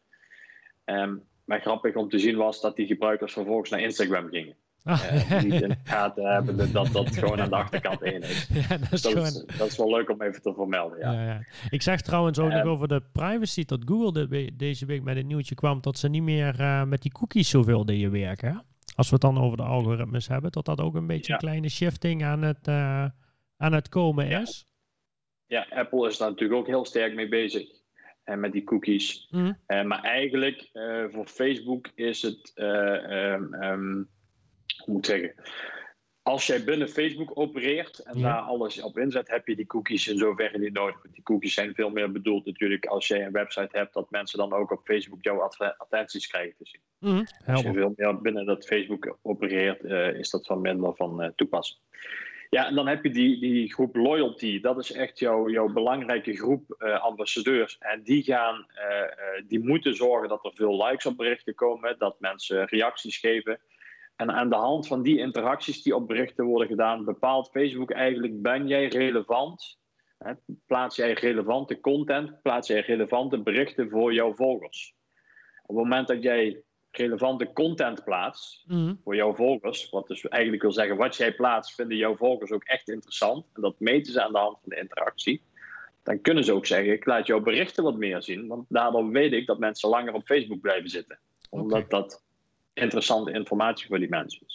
Um, 0.85 1.29
maar 1.45 1.61
grappig 1.61 1.95
om 1.95 2.09
te 2.09 2.19
zien 2.19 2.37
was 2.37 2.61
dat 2.61 2.77
die 2.77 2.87
gebruikers 2.87 3.33
vervolgens 3.33 3.71
naar 3.71 3.81
Instagram 3.81 4.29
gingen. 4.29 4.57
Uh, 4.85 5.43
niet 5.43 5.63
in 5.63 5.69
de 5.69 5.77
gaten 5.85 6.33
hebben 6.33 6.73
dat 6.73 6.93
dat 6.93 7.17
gewoon 7.17 7.41
aan 7.41 7.49
de 7.49 7.57
achterkant 7.57 8.03
één 8.03 8.23
is. 8.23 8.49
Ja, 8.69 8.77
dat, 8.77 8.93
is 8.93 9.03
dat, 9.03 9.45
dat, 9.59 9.67
is 9.67 9.77
wel 9.77 9.91
leuk 9.91 10.11
om 10.11 10.23
even 10.23 10.43
te 10.43 10.55
vermelden. 10.55 10.99
Ja. 10.99 11.13
ja, 11.13 11.25
ja. 11.25 11.45
Ik 11.71 11.83
zag 11.83 12.01
trouwens 12.01 12.39
ook 12.39 12.51
nog 12.51 12.65
over 12.65 12.89
de 12.89 13.03
privacy 13.13 13.65
dat 13.65 13.81
Google 13.85 14.13
de, 14.13 14.51
deze 14.57 14.87
week 14.87 15.03
met 15.03 15.17
een 15.17 15.27
nieuwtje 15.27 15.55
kwam 15.55 15.81
dat 15.81 15.99
ze 15.99 16.09
niet 16.09 16.23
meer 16.23 16.61
uh, 16.61 16.85
met 16.85 17.03
die 17.03 17.13
cookies 17.13 17.49
zoveel 17.49 17.85
deden 17.85 18.11
werken. 18.11 18.65
Als 18.95 19.09
we 19.09 19.13
het 19.13 19.23
dan 19.23 19.39
over 19.39 19.57
de 19.57 19.63
algoritmes 19.63 20.29
hebben, 20.29 20.53
dat 20.53 20.65
dat 20.65 20.81
ook 20.81 20.95
een 20.95 21.07
beetje 21.07 21.33
een 21.33 21.39
kleine 21.39 21.69
shifting 21.69 22.25
aan 22.25 22.43
het, 22.43 22.69
aan 23.57 23.73
het 23.73 23.89
komen 23.89 24.27
is. 24.27 24.67
Ja, 25.47 25.67
Apple 25.71 26.09
is 26.09 26.17
daar 26.17 26.31
natuurlijk 26.31 26.61
ook 26.61 26.67
heel 26.67 26.85
sterk 26.85 27.15
mee 27.15 27.29
bezig. 27.29 27.69
En 28.25 28.41
met 28.41 28.53
die 28.53 28.65
cookies. 28.65 29.29
Mhm. 29.31 29.87
maar 29.87 30.03
eigenlijk 30.03 30.71
voor 31.11 31.27
Facebook 31.27 31.91
is 31.95 32.23
het, 32.23 32.53
ehm, 32.55 34.03
hoe 34.79 34.95
moet 34.95 35.09
ik 35.09 35.15
zeggen, 35.15 35.35
als 36.23 36.47
jij 36.47 36.65
binnen 36.65 36.89
Facebook 36.89 37.31
opereert 37.35 37.99
en 37.99 38.21
daar 38.21 38.41
alles 38.41 38.83
op 38.83 38.99
inzet, 38.99 39.31
heb 39.31 39.47
je 39.47 39.57
die 39.57 39.67
cookies 39.67 40.09
in 40.09 40.19
zoverre 40.19 40.59
niet 40.59 40.73
nodig. 40.73 41.01
Die 41.13 41.23
cookies 41.23 41.55
zijn 41.55 41.75
veel 41.75 41.91
meer 41.91 42.13
bedoeld 42.13 42.47
natuurlijk 42.47 42.87
als 42.87 43.07
jij 43.07 43.25
een 43.25 43.33
website 43.33 43.79
hebt, 43.79 43.95
dat 43.95 44.11
mensen 44.11 44.39
dan 44.39 44.53
ook 44.53 44.71
op 44.71 44.81
Facebook 44.85 45.23
jouw 45.23 45.41
advertenties 45.41 46.27
krijgen 46.27 46.57
te 46.57 46.67
zien. 46.67 46.81
Mm, 46.99 47.27
als 47.47 47.61
je 47.61 47.73
veel 47.73 47.93
meer 47.97 48.21
binnen 48.21 48.47
dat 48.47 48.67
Facebook 48.67 49.19
opereert, 49.23 49.85
uh, 49.85 50.15
is 50.15 50.31
dat 50.31 50.47
van 50.47 50.61
minder 50.61 50.95
van 50.95 51.23
uh, 51.23 51.29
toepassing. 51.37 51.81
Ja, 52.51 52.67
en 52.67 52.75
dan 52.75 52.89
heb 52.89 53.05
je 53.05 53.11
die, 53.11 53.41
die 53.41 53.73
groep 53.73 53.97
loyalty. 53.97 54.61
Dat 54.61 54.79
is 54.79 54.93
echt 54.93 55.19
jouw, 55.19 55.51
jouw 55.51 55.69
belangrijke 55.69 56.37
groep 56.37 56.77
uh, 56.79 57.01
ambassadeurs. 57.01 57.77
En 57.79 58.03
die, 58.03 58.23
gaan, 58.23 58.67
die 59.47 59.61
moeten 59.61 59.95
zorgen 59.95 60.29
dat 60.29 60.45
er 60.45 60.53
veel 60.55 60.85
likes 60.85 61.07
op 61.07 61.17
berichten 61.17 61.55
komen, 61.55 61.99
dat 61.99 62.21
mensen 62.21 62.65
reacties 62.65 63.19
geven. 63.19 63.61
En 64.21 64.33
aan 64.33 64.49
de 64.49 64.57
hand 64.57 64.87
van 64.87 65.03
die 65.03 65.19
interacties 65.19 65.83
die 65.83 65.95
op 65.95 66.07
berichten 66.07 66.45
worden 66.45 66.69
gedaan, 66.69 67.05
bepaalt 67.05 67.51
Facebook 67.51 67.91
eigenlijk: 67.91 68.43
ben 68.43 68.67
jij 68.69 68.87
relevant? 68.87 69.79
Plaats 70.67 70.97
jij 70.97 71.13
relevante 71.13 71.81
content, 71.81 72.43
plaats 72.43 72.69
jij 72.69 72.81
relevante 72.81 73.43
berichten 73.43 73.91
voor 73.91 74.13
jouw 74.13 74.35
volgers. 74.35 74.95
Op 75.63 75.77
het 75.77 75.85
moment 75.85 76.09
dat 76.09 76.23
jij 76.23 76.63
relevante 76.91 77.53
content 77.53 78.05
plaatst 78.05 78.65
mhm. 78.67 78.95
voor 79.05 79.15
jouw 79.15 79.35
volgers, 79.35 79.91
wat 79.91 80.09
dus 80.09 80.29
eigenlijk 80.29 80.63
wil 80.63 80.73
zeggen, 80.73 80.97
wat 80.97 81.17
jij 81.17 81.35
plaatst, 81.35 81.75
vinden 81.75 81.97
jouw 81.97 82.17
volgers 82.17 82.51
ook 82.51 82.65
echt 82.65 82.89
interessant. 82.89 83.47
En 83.55 83.63
dat 83.63 83.81
meten 83.81 84.13
ze 84.13 84.23
aan 84.23 84.33
de 84.33 84.39
hand 84.39 84.59
van 84.61 84.69
de 84.69 84.81
interactie. 84.81 85.43
Dan 86.03 86.21
kunnen 86.21 86.45
ze 86.45 86.53
ook 86.53 86.67
zeggen: 86.67 86.93
ik 86.93 87.07
laat 87.07 87.27
jouw 87.27 87.41
berichten 87.41 87.85
wat 87.85 87.97
meer 87.97 88.23
zien, 88.23 88.47
want 88.47 88.65
daardoor 88.69 89.11
weet 89.11 89.33
ik 89.33 89.47
dat 89.47 89.59
mensen 89.59 89.89
langer 89.89 90.13
op 90.13 90.27
Facebook 90.27 90.61
blijven 90.61 90.91
zitten. 90.91 91.19
Omdat 91.51 91.91
dat 91.91 92.29
interessante 92.81 93.33
informatie 93.33 93.87
voor 93.87 93.99
die 93.99 94.09
mensen 94.09 94.47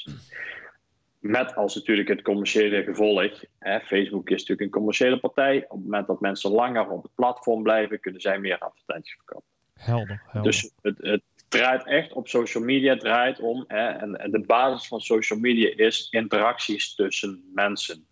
Met 1.20 1.56
als 1.56 1.76
natuurlijk 1.76 2.08
het 2.08 2.22
commerciële 2.22 2.84
gevolg. 2.84 3.32
Hè, 3.60 3.80
Facebook 3.80 4.30
is 4.30 4.40
natuurlijk 4.40 4.62
een 4.62 4.80
commerciële 4.80 5.20
partij. 5.20 5.58
Op 5.64 5.70
het 5.70 5.84
moment 5.84 6.08
dat 6.08 6.20
mensen 6.20 6.52
langer 6.52 6.90
op 6.90 7.04
het 7.04 7.16
platform 7.16 7.64
blijven, 7.64 8.00
kunnen 8.00 8.22
zij 8.22 8.40
meer 8.40 8.60
advertenties 8.60 9.16
verkopen. 9.16 9.48
Helder. 9.74 10.22
helder. 10.26 10.52
Dus 10.52 10.72
het, 10.82 10.98
het, 10.98 11.22
draait 11.48 11.86
echt 11.86 12.14
op 12.14 12.28
social 12.28 12.64
media, 12.64 12.98
draait 12.98 13.40
om. 13.40 13.64
Hè, 13.68 13.88
en, 13.88 14.16
en, 14.16 14.32
de 14.32 14.40
basis 14.40 14.88
van 14.88 15.00
social 15.00 15.40
media 15.40 15.74
is 15.76 16.08
interacties 16.10 16.96
tussen 16.96 17.52
mensen. 17.54 18.06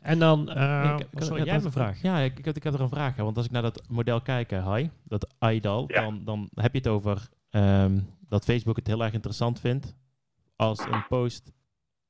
En 0.00 0.18
dan, 0.18 0.50
uh, 0.56 0.96
ik, 0.98 1.06
ik, 1.10 1.24
sorry, 1.24 1.44
jij 1.44 1.54
een 1.54 1.72
vraag? 1.72 2.02
Ja, 2.02 2.18
ik, 2.18 2.38
ik, 2.38 2.44
had, 2.44 2.56
ik 2.56 2.64
had 2.64 2.74
er 2.74 2.80
een 2.80 2.88
vraag. 2.88 3.16
Want 3.16 3.36
als 3.36 3.46
ik 3.46 3.52
naar 3.52 3.62
dat 3.62 3.82
model 3.88 4.20
kijk, 4.20 4.50
hi, 4.50 4.88
dat 5.04 5.34
IDAL, 5.38 5.86
dan, 5.86 6.24
dan 6.24 6.48
heb 6.54 6.72
je 6.72 6.78
het 6.78 6.88
over 6.88 7.28
Ehm, 7.52 8.00
dat 8.28 8.44
Facebook 8.44 8.76
het 8.76 8.86
heel 8.86 9.02
erg 9.02 9.12
interessant 9.12 9.60
vindt 9.60 9.94
als 10.56 10.78
een 10.78 11.06
post 11.08 11.52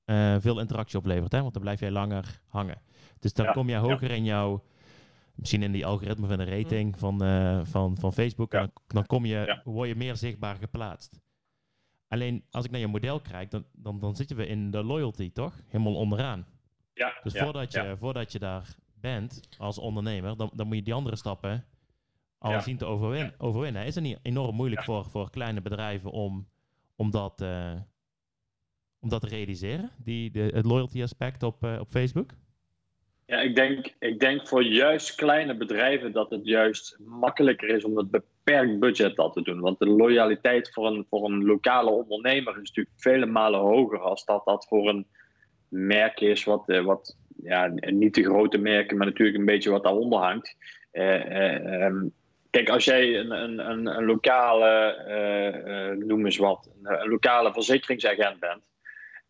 uh, 0.06 0.36
veel 0.38 0.60
interactie 0.60 0.98
oplevert. 0.98 1.32
Hè? 1.32 1.40
Want 1.40 1.52
dan 1.52 1.62
blijf 1.62 1.80
jij 1.80 1.90
langer 1.90 2.40
hangen. 2.46 2.82
Dus 3.18 3.32
dan 3.32 3.52
kom 3.52 3.68
jij 3.68 3.78
hoger 3.78 4.10
in 4.10 4.24
jouw, 4.24 4.64
misschien 5.34 5.62
in 5.62 5.72
die 5.72 5.86
algoritme 5.86 6.26
van 6.26 6.38
de 6.38 6.44
rating 6.44 6.92
mm. 6.92 6.98
van, 6.98 7.24
uh, 7.24 7.60
van, 7.64 7.96
van 7.96 8.12
Facebook. 8.12 8.52
En 8.52 8.60
dan, 8.60 8.70
dan, 8.86 9.06
kom 9.06 9.24
je, 9.24 9.60
word 9.64 9.88
je 9.88 9.94
meer 9.94 10.16
zichtbaar 10.16 10.56
geplaatst. 10.56 11.20
Alleen 12.08 12.44
als 12.50 12.64
ik 12.64 12.70
naar 12.70 12.80
je 12.80 12.86
model 12.86 13.20
kijk, 13.20 13.50
dan, 13.50 13.64
dan, 13.72 13.98
dan 13.98 14.16
zitten 14.16 14.36
we 14.36 14.46
in 14.46 14.70
de 14.70 14.82
loyalty, 14.82 15.32
toch? 15.32 15.54
Helemaal 15.66 15.94
onderaan. 15.94 16.46
Ja, 16.94 17.20
dus 17.22 17.38
voordat, 17.38 17.72
je, 17.72 17.94
voordat 17.98 18.32
je 18.32 18.38
daar 18.38 18.76
bent 18.94 19.40
als 19.58 19.78
ondernemer, 19.78 20.36
dan, 20.36 20.50
dan 20.54 20.66
moet 20.66 20.76
je 20.76 20.82
die 20.82 20.94
andere 20.94 21.16
stappen 21.16 21.64
al 22.42 22.60
zien 22.60 22.76
te 22.76 22.84
overwin 22.84 23.32
overwinnen. 23.38 23.84
Is 23.84 23.94
het 23.94 24.04
niet 24.04 24.18
enorm 24.22 24.54
moeilijk 24.54 24.84
voor, 24.84 25.04
voor 25.04 25.30
kleine 25.30 25.60
bedrijven 25.60 26.10
om, 26.10 26.48
om, 26.96 27.10
dat, 27.10 27.40
uh, 27.42 27.72
om 29.00 29.08
dat 29.08 29.20
te 29.20 29.28
realiseren? 29.28 29.90
Die, 29.96 30.30
de, 30.30 30.50
het 30.54 30.64
loyalty 30.64 31.02
aspect 31.02 31.42
op, 31.42 31.64
uh, 31.64 31.80
op 31.80 31.88
Facebook? 31.88 32.30
Ja, 33.26 33.40
ik 33.40 33.54
denk, 33.54 33.94
ik 33.98 34.20
denk 34.20 34.48
voor 34.48 34.62
juist 34.62 35.14
kleine 35.14 35.56
bedrijven 35.56 36.12
dat 36.12 36.30
het 36.30 36.44
juist 36.44 36.98
makkelijker 37.04 37.68
is 37.68 37.84
om 37.84 37.96
het 37.96 38.10
beperkt 38.10 38.78
budget 38.78 39.16
dat 39.16 39.32
te 39.32 39.42
doen. 39.42 39.60
Want 39.60 39.78
de 39.78 39.86
loyaliteit 39.86 40.70
voor 40.72 40.86
een, 40.86 41.06
voor 41.10 41.24
een 41.24 41.44
lokale 41.44 41.90
ondernemer 41.90 42.52
is 42.52 42.68
natuurlijk 42.68 42.96
vele 42.96 43.26
malen 43.26 43.60
hoger 43.60 43.98
als 43.98 44.24
dat 44.24 44.44
dat 44.44 44.66
voor 44.68 44.88
een 44.88 45.06
merk 45.68 46.20
is 46.20 46.44
wat, 46.44 46.62
uh, 46.66 46.84
wat 46.84 47.16
ja, 47.42 47.72
niet 47.80 48.14
de 48.14 48.22
grote 48.22 48.58
merken, 48.58 48.96
maar 48.96 49.06
natuurlijk 49.06 49.38
een 49.38 49.44
beetje 49.44 49.70
wat 49.70 49.82
daaronder 49.82 50.18
hangt. 50.18 50.56
Uh, 50.92 51.84
um, 51.84 52.12
Kijk, 52.52 52.68
als 52.68 52.84
jij 52.84 53.18
een, 53.18 53.30
een, 53.30 53.70
een, 53.70 53.86
een 53.86 54.04
lokale, 54.04 54.96
uh, 55.08 56.06
noem 56.06 56.24
eens 56.24 56.36
wat, 56.36 56.70
een, 56.82 57.08
lokale 57.08 57.52
verzekeringsagent 57.52 58.40
bent, 58.40 58.62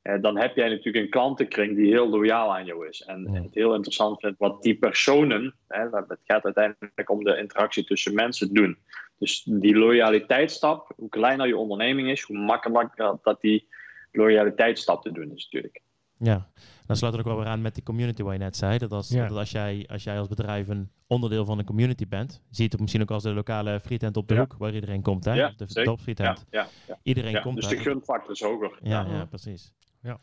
uh, 0.02 0.22
dan 0.22 0.38
heb 0.38 0.56
jij 0.56 0.68
natuurlijk 0.68 1.04
een 1.04 1.10
klantenkring 1.10 1.76
die 1.76 1.90
heel 1.90 2.08
loyaal 2.08 2.54
aan 2.54 2.64
jou 2.64 2.88
is. 2.88 3.02
En, 3.02 3.34
het 3.34 3.54
heel 3.54 3.74
interessant 3.74 4.20
vindt 4.20 4.38
wat 4.38 4.62
die 4.62 4.74
personen, 4.78 5.54
hè, 5.68 5.88
het 5.90 6.18
gaat 6.24 6.44
uiteindelijk 6.44 7.10
om 7.10 7.24
de 7.24 7.38
interactie 7.38 7.84
tussen 7.84 8.14
mensen, 8.14 8.54
doen. 8.54 8.78
Dus 9.18 9.42
die 9.42 9.76
loyaliteitsstap, 9.76 10.92
hoe 10.96 11.08
kleiner 11.08 11.46
je 11.46 11.56
onderneming 11.56 12.10
is, 12.10 12.22
hoe 12.22 12.38
makkelijker 12.38 13.18
dat 13.22 13.40
die 13.40 13.68
loyaliteitsstap 14.12 15.02
te 15.02 15.12
doen 15.12 15.32
is 15.34 15.48
natuurlijk. 15.50 15.80
Ja, 16.24 16.48
dan 16.86 16.96
sluit 16.96 17.12
het 17.12 17.22
ook 17.22 17.28
wel 17.28 17.38
weer 17.38 17.46
aan 17.46 17.62
met 17.62 17.74
die 17.74 17.82
community 17.82 18.22
waar 18.22 18.32
je 18.32 18.38
net 18.38 18.56
zei. 18.56 18.78
Dat 18.78 18.92
als, 18.92 19.08
dat 19.08 19.30
als, 19.30 19.50
jij, 19.50 19.88
als 19.90 20.04
jij 20.04 20.18
als 20.18 20.28
bedrijf 20.28 20.68
een 20.68 20.90
onderdeel 21.06 21.44
van 21.44 21.58
een 21.58 21.64
community 21.64 22.08
bent, 22.08 22.40
ziet 22.50 22.72
het 22.72 22.80
misschien 22.80 23.02
ook 23.02 23.10
als 23.10 23.22
de 23.22 23.32
lokale 23.32 23.80
frietent 23.80 24.16
op 24.16 24.28
de 24.28 24.38
hoek 24.38 24.54
waar 24.58 24.74
iedereen 24.74 25.02
komt. 25.02 25.24
Hè? 25.24 25.32
Ja, 25.32 25.52
de 25.56 25.82
topfrietent. 25.82 26.44
Ja, 26.50 26.68
Iedereen 27.02 27.40
komt 27.40 27.56
Dus 27.56 27.68
de 27.68 27.76
gunfactor 27.76 28.32
is 28.32 28.40
hoger. 28.40 28.78
Ja, 28.82 29.06
ja. 29.06 29.24
precies. 29.24 29.72
Ja. 30.02 30.20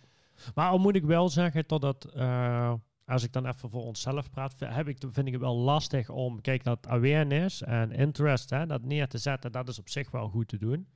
Maar 0.56 0.70
al 0.70 0.78
moet 0.78 0.96
ik 0.96 1.04
wel 1.04 1.30
zeggen 1.30 1.64
dat 1.68 1.82
dat, 1.82 2.12
uh, 2.16 2.74
als 3.06 3.24
ik 3.24 3.34
dan 3.34 3.46
even 3.46 3.70
voor 3.70 3.84
onszelf 3.84 4.30
praat, 4.30 4.56
heb 4.60 4.88
ik, 4.88 4.98
vind 5.12 5.28
ik 5.28 5.34
het 5.34 5.42
wel 5.42 5.58
lastig 5.58 6.10
om, 6.10 6.42
kijk, 6.42 6.64
dat 6.64 6.88
awareness 6.88 7.62
en 7.64 7.92
interest, 7.92 8.50
hè, 8.50 8.66
dat 8.66 8.84
neer 8.84 9.08
te 9.08 9.18
zetten, 9.18 9.52
dat 9.52 9.68
is 9.68 9.80
op 9.80 9.90
zich 9.90 10.12
wel 10.12 10.28
goed 10.28 10.48
te 10.48 10.58
doen 10.58 10.88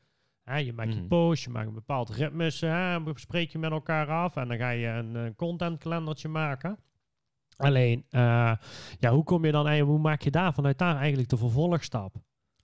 je 0.45 0.73
maakt 0.73 0.93
mm. 0.93 0.97
een 0.97 1.07
post, 1.07 1.43
je 1.43 1.49
maakt 1.49 1.67
een 1.67 1.73
bepaald 1.73 2.09
ritme, 2.09 2.51
hè, 2.59 2.99
spreek 3.13 3.49
je 3.49 3.57
met 3.57 3.71
elkaar 3.71 4.07
af 4.07 4.35
en 4.35 4.47
dan 4.47 4.57
ga 4.57 4.69
je 4.69 4.87
een, 4.87 5.15
een 5.15 5.35
contentkalendertje 5.35 6.27
maken. 6.27 6.77
Alleen, 7.57 8.05
uh, 8.09 8.53
ja, 8.99 9.11
hoe 9.11 9.23
kom 9.23 9.45
je 9.45 9.51
dan 9.51 9.67
eigenlijk, 9.67 9.95
hoe 9.95 10.09
maak 10.09 10.21
je 10.21 10.31
daar 10.31 10.53
vanuit 10.53 10.77
daar 10.77 10.97
eigenlijk 10.97 11.29
de 11.29 11.37
vervolgstap? 11.37 12.13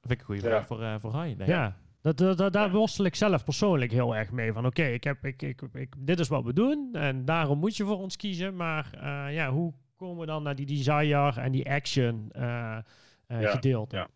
Vind 0.01 0.13
ik 0.13 0.19
een 0.19 0.25
goede 0.25 0.41
vraag 0.41 0.65
voor, 0.65 0.81
uh, 0.81 0.95
voor 0.99 1.11
Hai. 1.11 1.35
Ja, 1.37 1.77
dat, 2.01 2.17
dat, 2.17 2.53
daar 2.53 2.71
worstel 2.71 3.05
ik 3.05 3.15
zelf 3.15 3.43
persoonlijk 3.43 3.91
heel 3.91 4.15
erg 4.15 4.31
mee. 4.31 4.53
Van 4.53 4.65
oké, 4.65 4.83
ik 4.83 5.03
heb, 5.03 5.25
ik, 5.25 5.41
ik, 5.41 5.61
ik, 5.73 5.95
dit 5.97 6.19
is 6.19 6.27
wat 6.27 6.43
we 6.43 6.53
doen 6.53 6.89
en 6.93 7.25
daarom 7.25 7.59
moet 7.59 7.77
je 7.77 7.85
voor 7.85 7.97
ons 7.97 8.15
kiezen. 8.15 8.55
Maar 8.55 8.89
uh, 8.95 9.33
ja, 9.33 9.51
hoe 9.51 9.73
komen 9.95 10.19
we 10.19 10.25
dan 10.25 10.43
naar 10.43 10.55
die 10.55 10.65
desire 10.65 11.41
en 11.41 11.51
die 11.51 11.71
action 11.71 12.29
ja, 12.33 12.83
gedeelte? 13.27 13.95
Ja. 13.95 14.07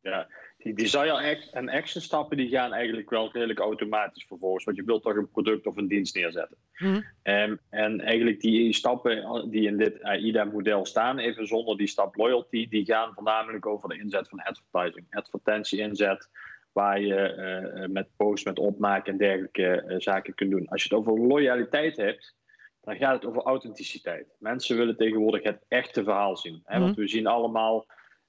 ja, 0.00 0.28
die 0.66 0.74
desire 0.74 1.38
en 1.52 1.68
action 1.68 2.02
stappen 2.02 2.36
die 2.36 2.48
gaan 2.48 2.72
eigenlijk 2.72 3.10
wel 3.10 3.32
redelijk 3.32 3.58
automatisch 3.58 4.24
vervolgens. 4.24 4.64
Want 4.64 4.76
je 4.76 4.84
wilt 4.84 5.02
toch 5.02 5.16
een 5.16 5.30
product 5.30 5.66
of 5.66 5.76
een 5.76 5.88
dienst 5.88 6.14
neerzetten. 6.14 6.56
Mhm. 6.78 7.00
Ehm, 7.22 7.56
en 7.70 8.00
eigenlijk 8.00 8.40
die 8.40 8.72
stappen 8.72 9.50
die 9.50 9.66
in 9.66 9.76
dit 9.76 10.02
AIDA-model 10.02 10.86
staan, 10.86 11.18
even 11.18 11.46
zonder 11.46 11.76
die 11.76 11.86
stap 11.86 12.16
loyalty, 12.16 12.68
die 12.68 12.84
gaan 12.84 13.14
voornamelijk 13.14 13.66
over 13.66 13.88
de 13.88 13.98
inzet 13.98 14.28
van 14.28 14.42
advertising. 14.42 15.06
Advertentie 15.10 15.80
inzet, 15.80 16.28
waar 16.72 17.00
je 17.00 17.14
eh, 17.14 17.82
eh, 17.82 17.90
met 17.90 18.08
posts, 18.16 18.44
met 18.44 18.58
opmaken 18.58 19.12
en 19.12 19.18
dergelijke 19.18 19.84
uh, 19.88 19.94
zaken 19.98 20.34
kunt 20.34 20.50
doen. 20.50 20.68
Als 20.68 20.82
je 20.82 20.88
het 20.94 20.98
over 20.98 21.26
loyaliteit 21.26 21.96
hebt, 21.96 22.34
dan 22.82 22.96
gaat 22.96 23.14
het 23.14 23.24
over 23.24 23.42
authenticiteit. 23.42 24.26
Mensen 24.38 24.76
willen 24.76 24.96
tegenwoordig 24.96 25.42
het 25.42 25.64
echte 25.68 26.04
verhaal 26.04 26.36
zien. 26.36 26.62
Hè? 26.64 26.78
Want 26.78 26.92
mhm. 26.92 27.00
we 27.00 27.08
zien 27.08 27.26
allemaal 27.26 27.86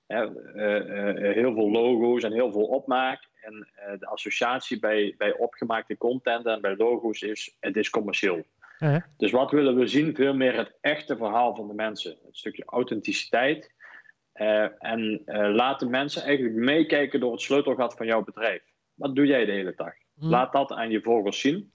eh, 0.07 0.21
eh, 1.09 1.33
heel 1.33 1.53
veel 1.53 1.71
logo's 1.71 2.23
en 2.23 2.31
heel 2.31 2.51
veel 2.51 2.65
opmaak. 2.65 3.29
En 3.41 3.67
eh, 3.75 3.99
de 3.99 4.05
associatie 4.05 4.79
bij, 4.79 5.15
bij 5.17 5.37
opgemaakte 5.37 5.97
content 5.97 6.45
en 6.45 6.61
bij 6.61 6.75
logo's 6.75 7.21
is, 7.21 7.55
het 7.59 7.77
is 7.77 7.89
commercieel. 7.89 8.45
Dus 9.17 9.31
wat 9.31 9.51
willen 9.51 9.75
we 9.75 9.87
zien? 9.87 10.15
Veel 10.15 10.33
meer 10.33 10.57
het 10.57 10.77
echte 10.81 11.17
verhaal 11.17 11.55
van 11.55 11.67
de 11.67 11.73
mensen. 11.73 12.11
Een 12.11 12.35
stukje 12.35 12.63
authenticiteit. 12.65 13.71
en 14.79 15.21
laat 15.55 15.79
de 15.79 15.89
mensen 15.89 16.23
eigenlijk 16.23 16.55
meekijken 16.55 17.19
door 17.19 17.31
het 17.31 17.41
sleutelgat 17.41 17.93
van 17.93 18.05
jouw 18.05 18.23
bedrijf. 18.23 18.61
Wat 18.93 19.15
doe 19.15 19.25
jij 19.25 19.45
de 19.45 19.51
hele 19.51 19.73
dag? 19.75 19.93
Hm. 20.19 20.25
Laat 20.25 20.51
dat 20.51 20.71
aan 20.71 20.89
je 20.89 21.01
volgers 21.01 21.39
zien. 21.39 21.73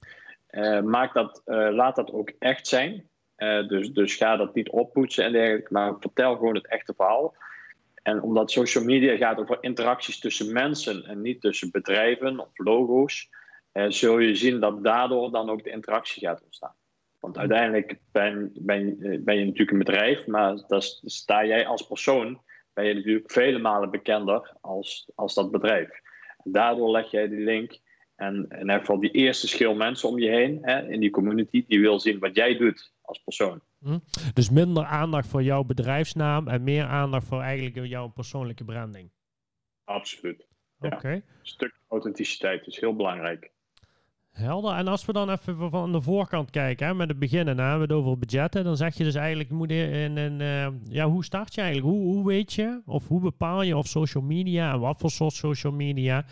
maak 0.85 1.15
dat, 1.15 1.43
laat 1.45 1.97
dat 1.97 2.13
ook 2.13 2.33
echt 2.39 2.67
zijn. 2.67 3.09
dus, 3.69 3.93
dus 3.93 4.17
ga 4.17 4.37
dat 4.37 4.55
niet 4.55 4.71
oppoetsen 4.71 5.25
en 5.25 5.33
dergelijke, 5.33 5.73
maar 5.73 5.95
vertel 6.01 6.37
gewoon 6.37 6.55
het 6.55 6.69
echte 6.69 6.95
verhaal. 6.97 7.35
En 8.03 8.23
omdat 8.23 8.51
social 8.51 8.85
media 8.85 9.17
gaat 9.17 9.39
over 9.39 9.59
interacties 9.61 10.19
tussen 10.19 10.53
mensen 10.53 11.05
en 11.05 11.21
niet 11.21 11.41
tussen 11.41 11.71
bedrijven 11.71 12.41
of 12.41 12.51
logo's, 12.55 13.29
eh, 13.73 13.87
zul 13.89 14.19
je 14.19 14.35
zien 14.35 14.61
dat 14.61 14.85
daardoor 14.85 15.31
dan 15.31 15.51
ook 15.51 15.65
de 15.65 15.71
interactie 15.71 16.27
gaat 16.27 16.43
ontstaan. 16.45 16.75
Want 17.21 17.39
uiteindelijk 17.39 17.99
ben, 18.13 18.53
ben, 18.55 18.97
ben 18.99 19.39
je 19.39 19.45
natuurlijk 19.45 19.71
een 19.71 19.79
bedrijf, 19.79 20.27
maar 20.27 20.65
dat 20.67 21.01
sta 21.05 21.45
jij 21.45 21.67
als 21.67 21.87
persoon 21.87 22.41
ben 22.73 22.85
je 22.85 22.95
natuurlijk 22.95 23.31
vele 23.31 23.59
malen 23.59 23.91
bekender 23.91 24.57
als, 24.61 25.11
als 25.15 25.35
dat 25.35 25.51
bedrijf. 25.51 26.01
Daardoor 26.45 26.91
leg 26.91 27.11
jij 27.11 27.29
die 27.29 27.45
link 27.45 27.79
en 28.17 28.47
in 28.49 28.59
ieder 28.59 28.79
geval 28.79 29.01
die 29.01 29.11
eerste 29.11 29.49
schil 29.49 29.75
mensen 29.75 30.09
om 30.09 30.19
je 30.19 30.29
heen 30.29 30.59
hè, 30.63 30.89
in 30.89 31.01
die 31.01 31.11
community, 31.11 31.65
die 31.67 31.81
wil 31.81 32.01
zien 32.01 32.19
wat 32.19 32.37
jij 32.37 32.57
doet 32.57 32.93
als 33.03 33.19
persoon. 33.19 33.61
Hm? 33.83 33.99
Dus 34.33 34.51
minder 34.51 34.85
aandacht 34.85 35.29
voor 35.29 35.43
jouw 35.43 35.65
bedrijfsnaam 35.65 36.49
en 36.49 36.63
meer 36.63 36.85
aandacht 36.85 37.27
voor 37.27 37.41
eigenlijk 37.41 37.87
jouw 37.87 38.09
persoonlijke 38.09 38.65
branding. 38.65 39.11
Absoluut. 39.85 40.47
Oké. 40.79 41.09
Een 41.09 41.23
stuk 41.43 41.81
authenticiteit 41.89 42.67
is 42.67 42.81
heel 42.81 42.97
belangrijk. 42.97 43.51
Helder. 44.33 44.75
En 44.75 44.89
als 44.89 45.05
we 45.05 45.13
dan 45.13 45.31
even 45.31 45.71
van 45.71 45.93
de 45.93 46.01
voorkant 46.01 46.51
kijken, 46.51 46.87
hè, 46.87 46.95
met 46.95 47.09
het 47.09 47.19
beginnen, 47.19 47.57
we 47.57 47.63
het 47.63 47.93
over 47.93 48.19
budgetten, 48.19 48.65
dan 48.65 48.77
zeg 48.77 48.97
je 48.97 49.05
dus 49.05 49.15
eigenlijk, 49.15 49.51
moet 49.51 49.71
in, 49.71 50.17
in, 50.17 50.41
uh, 50.41 50.69
ja, 50.89 51.07
hoe 51.07 51.25
start 51.25 51.55
je 51.55 51.61
eigenlijk? 51.61 51.95
Hoe, 51.95 52.15
hoe 52.15 52.27
weet 52.27 52.53
je, 52.53 52.83
of 52.87 53.09
hoe 53.09 53.21
bepaal 53.21 53.63
je 53.63 53.77
of 53.77 53.87
social 53.87 54.23
media 54.23 54.73
en 54.73 54.81
wat 54.81 54.99
voor 54.99 55.11
soort 55.11 55.33
social 55.33 55.73
media 55.73 56.25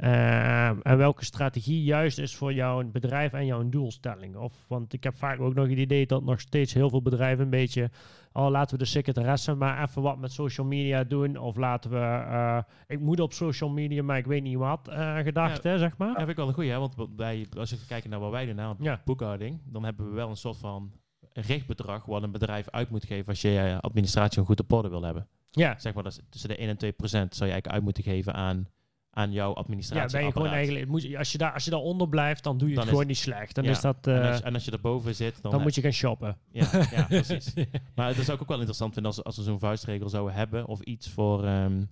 uh, 0.00 0.68
en 0.68 0.96
welke 0.96 1.24
strategie 1.24 1.82
juist 1.82 2.18
is 2.18 2.36
voor 2.36 2.52
jouw 2.52 2.90
bedrijf 2.90 3.32
en 3.32 3.46
jouw 3.46 3.68
doelstelling? 3.68 4.36
Of, 4.36 4.64
want 4.68 4.92
ik 4.92 5.04
heb 5.04 5.16
vaak 5.16 5.40
ook 5.40 5.54
nog 5.54 5.68
het 5.68 5.78
idee 5.78 6.06
dat 6.06 6.24
nog 6.24 6.40
steeds 6.40 6.74
heel 6.74 6.90
veel 6.90 7.02
bedrijven 7.02 7.44
een 7.44 7.50
beetje, 7.50 7.90
oh 8.32 8.50
laten 8.50 8.78
we 8.78 8.84
de 8.84 8.90
secretaresse 8.90 9.54
maar 9.54 9.82
even 9.82 10.02
wat 10.02 10.18
met 10.18 10.32
social 10.32 10.66
media 10.66 11.04
doen. 11.04 11.36
Of 11.36 11.56
laten 11.56 11.90
we, 11.90 11.96
uh, 11.96 12.58
ik 12.86 13.00
moet 13.00 13.20
op 13.20 13.32
social 13.32 13.70
media, 13.70 14.02
maar 14.02 14.18
ik 14.18 14.26
weet 14.26 14.42
niet 14.42 14.56
wat, 14.56 14.88
uh, 14.88 15.18
gedacht, 15.18 15.62
ja, 15.62 15.70
hè, 15.70 15.78
zeg 15.78 15.96
maar. 15.96 16.08
Ja, 16.08 16.16
vind 16.16 16.28
ik 16.28 16.36
wel 16.36 16.48
een 16.48 16.54
goeie, 16.54 16.70
hè? 16.70 16.78
want 16.78 16.94
wij, 17.16 17.46
als 17.56 17.70
we 17.70 17.76
kijken 17.88 18.10
naar 18.10 18.20
wat 18.20 18.30
wij 18.30 18.54
doen, 18.54 18.76
ja. 18.80 19.00
boekhouding, 19.04 19.60
dan 19.64 19.84
hebben 19.84 20.08
we 20.08 20.14
wel 20.14 20.28
een 20.28 20.36
soort 20.36 20.56
van 20.56 20.92
richtbedrag 21.32 22.04
wat 22.04 22.22
een 22.22 22.32
bedrijf 22.32 22.68
uit 22.70 22.90
moet 22.90 23.04
geven 23.04 23.28
als 23.28 23.40
je 23.40 23.48
je 23.48 23.80
administratie 23.80 24.40
een 24.40 24.46
goed 24.46 24.60
op 24.60 24.72
orde 24.72 24.88
wil 24.88 25.02
hebben. 25.02 25.26
Ja. 25.50 25.78
Zeg 25.78 25.94
maar, 25.94 26.02
dat 26.02 26.12
is 26.12 26.20
tussen 26.30 26.48
de 26.48 26.56
1 26.56 26.68
en 26.68 26.76
2 26.76 26.92
procent 26.92 27.34
zou 27.34 27.48
je 27.48 27.52
eigenlijk 27.52 27.74
uit 27.74 27.84
moeten 27.84 28.02
geven 28.02 28.34
aan 28.34 28.68
aan 29.18 29.32
jouw 29.32 29.52
administratie. 29.54 30.06
Ja, 30.10 30.16
ben 30.16 30.24
je 30.26 30.32
gewoon 30.32 30.48
eigenlijk, 30.48 30.86
moet, 30.86 31.16
als, 31.16 31.32
je 31.32 31.38
daar, 31.38 31.52
als 31.52 31.64
je 31.64 31.70
daaronder 31.70 32.08
blijft, 32.08 32.44
dan 32.44 32.58
doe 32.58 32.68
je 32.68 32.74
Dan 32.74 32.82
het 32.82 32.92
is- 32.92 32.98
gewoon 32.98 33.06
niet 33.12 33.22
slecht. 33.22 33.54
Dan 33.54 33.64
Ja, 33.64 33.70
is 33.70 33.80
dat, 33.80 34.06
en, 34.06 34.22
eh, 34.22 34.28
als, 34.28 34.40
en 34.42 34.54
als 34.54 34.64
je 34.64 34.70
erboven 34.70 35.14
zit, 35.14 35.42
dan, 35.42 35.50
dan 35.52 35.60
moet 35.62 35.74
je 35.74 35.80
gaan 35.80 35.92
shoppen. 35.92 36.38
Ja, 36.50 36.66
ja, 36.90 37.04
precies. 37.22 37.54
Maar 37.94 38.14
dat 38.14 38.24
zou 38.24 38.36
ik 38.36 38.42
ook 38.42 38.48
wel 38.48 38.56
interessant 38.56 38.92
vinden 38.94 39.12
als, 39.12 39.24
als 39.24 39.36
we 39.36 39.42
zo'n 39.42 39.58
vuistregel 39.58 40.08
zouden 40.08 40.34
hebben 40.34 40.66
of 40.66 40.80
iets 40.80 41.10
voor, 41.10 41.44
ehm 41.44 41.82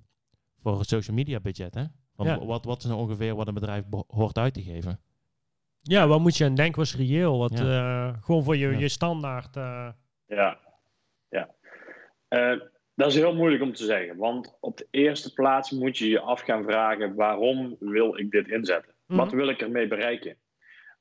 voor 0.63 0.79
het 0.79 0.89
social 0.89 1.17
media 1.17 1.41
budget. 1.41 1.75
Hè? 1.75 1.85
Want 2.15 2.29
Ja. 2.31 2.45
wat, 2.45 2.65
wat 2.65 2.79
is 2.79 2.85
nou 2.85 3.01
ongeveer 3.01 3.35
wat 3.35 3.49
een 3.49 3.55
bedrijf 3.55 3.85
hoort 4.07 4.39
uit 4.39 4.55
te 4.55 4.63
geven? 4.63 5.01
Ja, 5.83 6.07
wat 6.07 6.21
moet 6.21 6.37
je 6.37 6.45
aan 6.45 6.55
denken 6.55 6.79
was 6.79 6.97
reëel? 6.97 7.39
Wat, 7.39 7.59
Ja. 7.59 8.09
eh, 8.09 8.17
gewoon 8.23 8.45
voor 8.45 8.57
je, 8.57 8.69
Ja. 8.69 8.79
je 8.79 8.89
standaard. 8.89 9.57
eh, 9.57 9.89
Ja, 10.27 10.59
ja. 11.29 11.49
Dat 12.97 13.09
is 13.09 13.15
heel 13.15 13.35
moeilijk 13.35 13.63
om 13.63 13.73
te 13.73 13.85
zeggen, 13.85 14.17
want 14.17 14.57
op 14.61 14.77
de 14.77 14.87
eerste 14.91 15.33
plaats 15.33 15.71
moet 15.71 15.99
je 15.99 16.09
je 16.09 16.21
af 16.21 16.41
gaan 16.41 16.65
vragen: 16.65 17.15
waarom 17.15 17.77
wil 17.79 18.19
ik 18.19 18.31
dit 18.31 18.49
inzetten? 18.49 18.95
Mhm. 19.07 19.19
Wat 19.19 19.33
wil 19.33 19.49
ik 19.49 19.61
ermee 19.61 19.87
bereiken? 19.87 20.37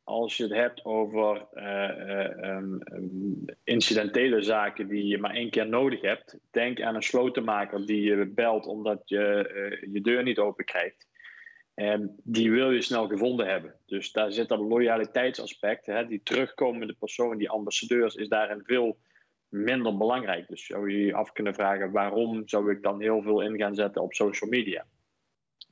Als 0.04 0.38
je 0.38 0.44
het 0.44 0.54
hebt 0.54 0.86
over 0.86 1.48
eh, 1.54 1.90
eh, 1.90 2.44
ehm, 2.44 2.78
ehm, 2.82 3.56
incidentele 3.64 4.42
zaken 4.42 4.88
die 4.88 5.06
je 5.06 5.18
maar 5.18 5.34
één 5.34 5.50
keer 5.50 5.68
nodig 5.68 6.02
hebt, 6.02 6.38
denk 6.52 6.82
aan 6.82 6.96
een 6.96 7.04
slotenmaker 7.04 7.86
die 7.86 8.02
je 8.02 8.26
belt 8.26 8.66
omdat 8.66 9.02
je 9.06 9.48
eh, 9.48 9.94
je 9.94 10.02
deur 10.02 10.24
niet 10.24 10.40
open 10.40 10.66
krijgt. 10.66 11.08
En 11.74 12.16
die 12.24 12.52
wil 12.52 12.72
je 12.72 12.82
snel 12.82 13.08
gevonden 13.08 13.48
hebben. 13.48 13.76
Dus 13.86 14.12
daar 14.12 14.32
zit 14.32 14.48
dat 14.48 14.60
loyaliteitsaspect. 14.60 15.86
Hè? 15.86 16.08
Die 16.08 16.22
terugkomende 16.24 16.94
persoon, 16.94 17.38
die 17.38 17.50
ambassadeurs, 17.50 18.16
is 18.16 18.28
daarin 18.28 18.64
veel 18.64 18.98
minder 19.64 19.98
belangrijk. 19.98 20.48
Dus 20.48 20.66
zou 20.66 20.92
je 20.92 21.06
je 21.06 21.14
af 21.14 21.32
kunnen 21.32 21.54
vragen: 21.54 21.92
waarom 21.92 22.42
zou 22.46 22.72
ik 22.72 22.82
dan 22.82 23.02
heel 23.02 23.22
veel 23.22 23.42
in 23.42 23.58
gaan 23.58 23.76
zetten 23.76 24.02
op 24.02 24.14
social 24.14 24.50
media? 24.50 24.86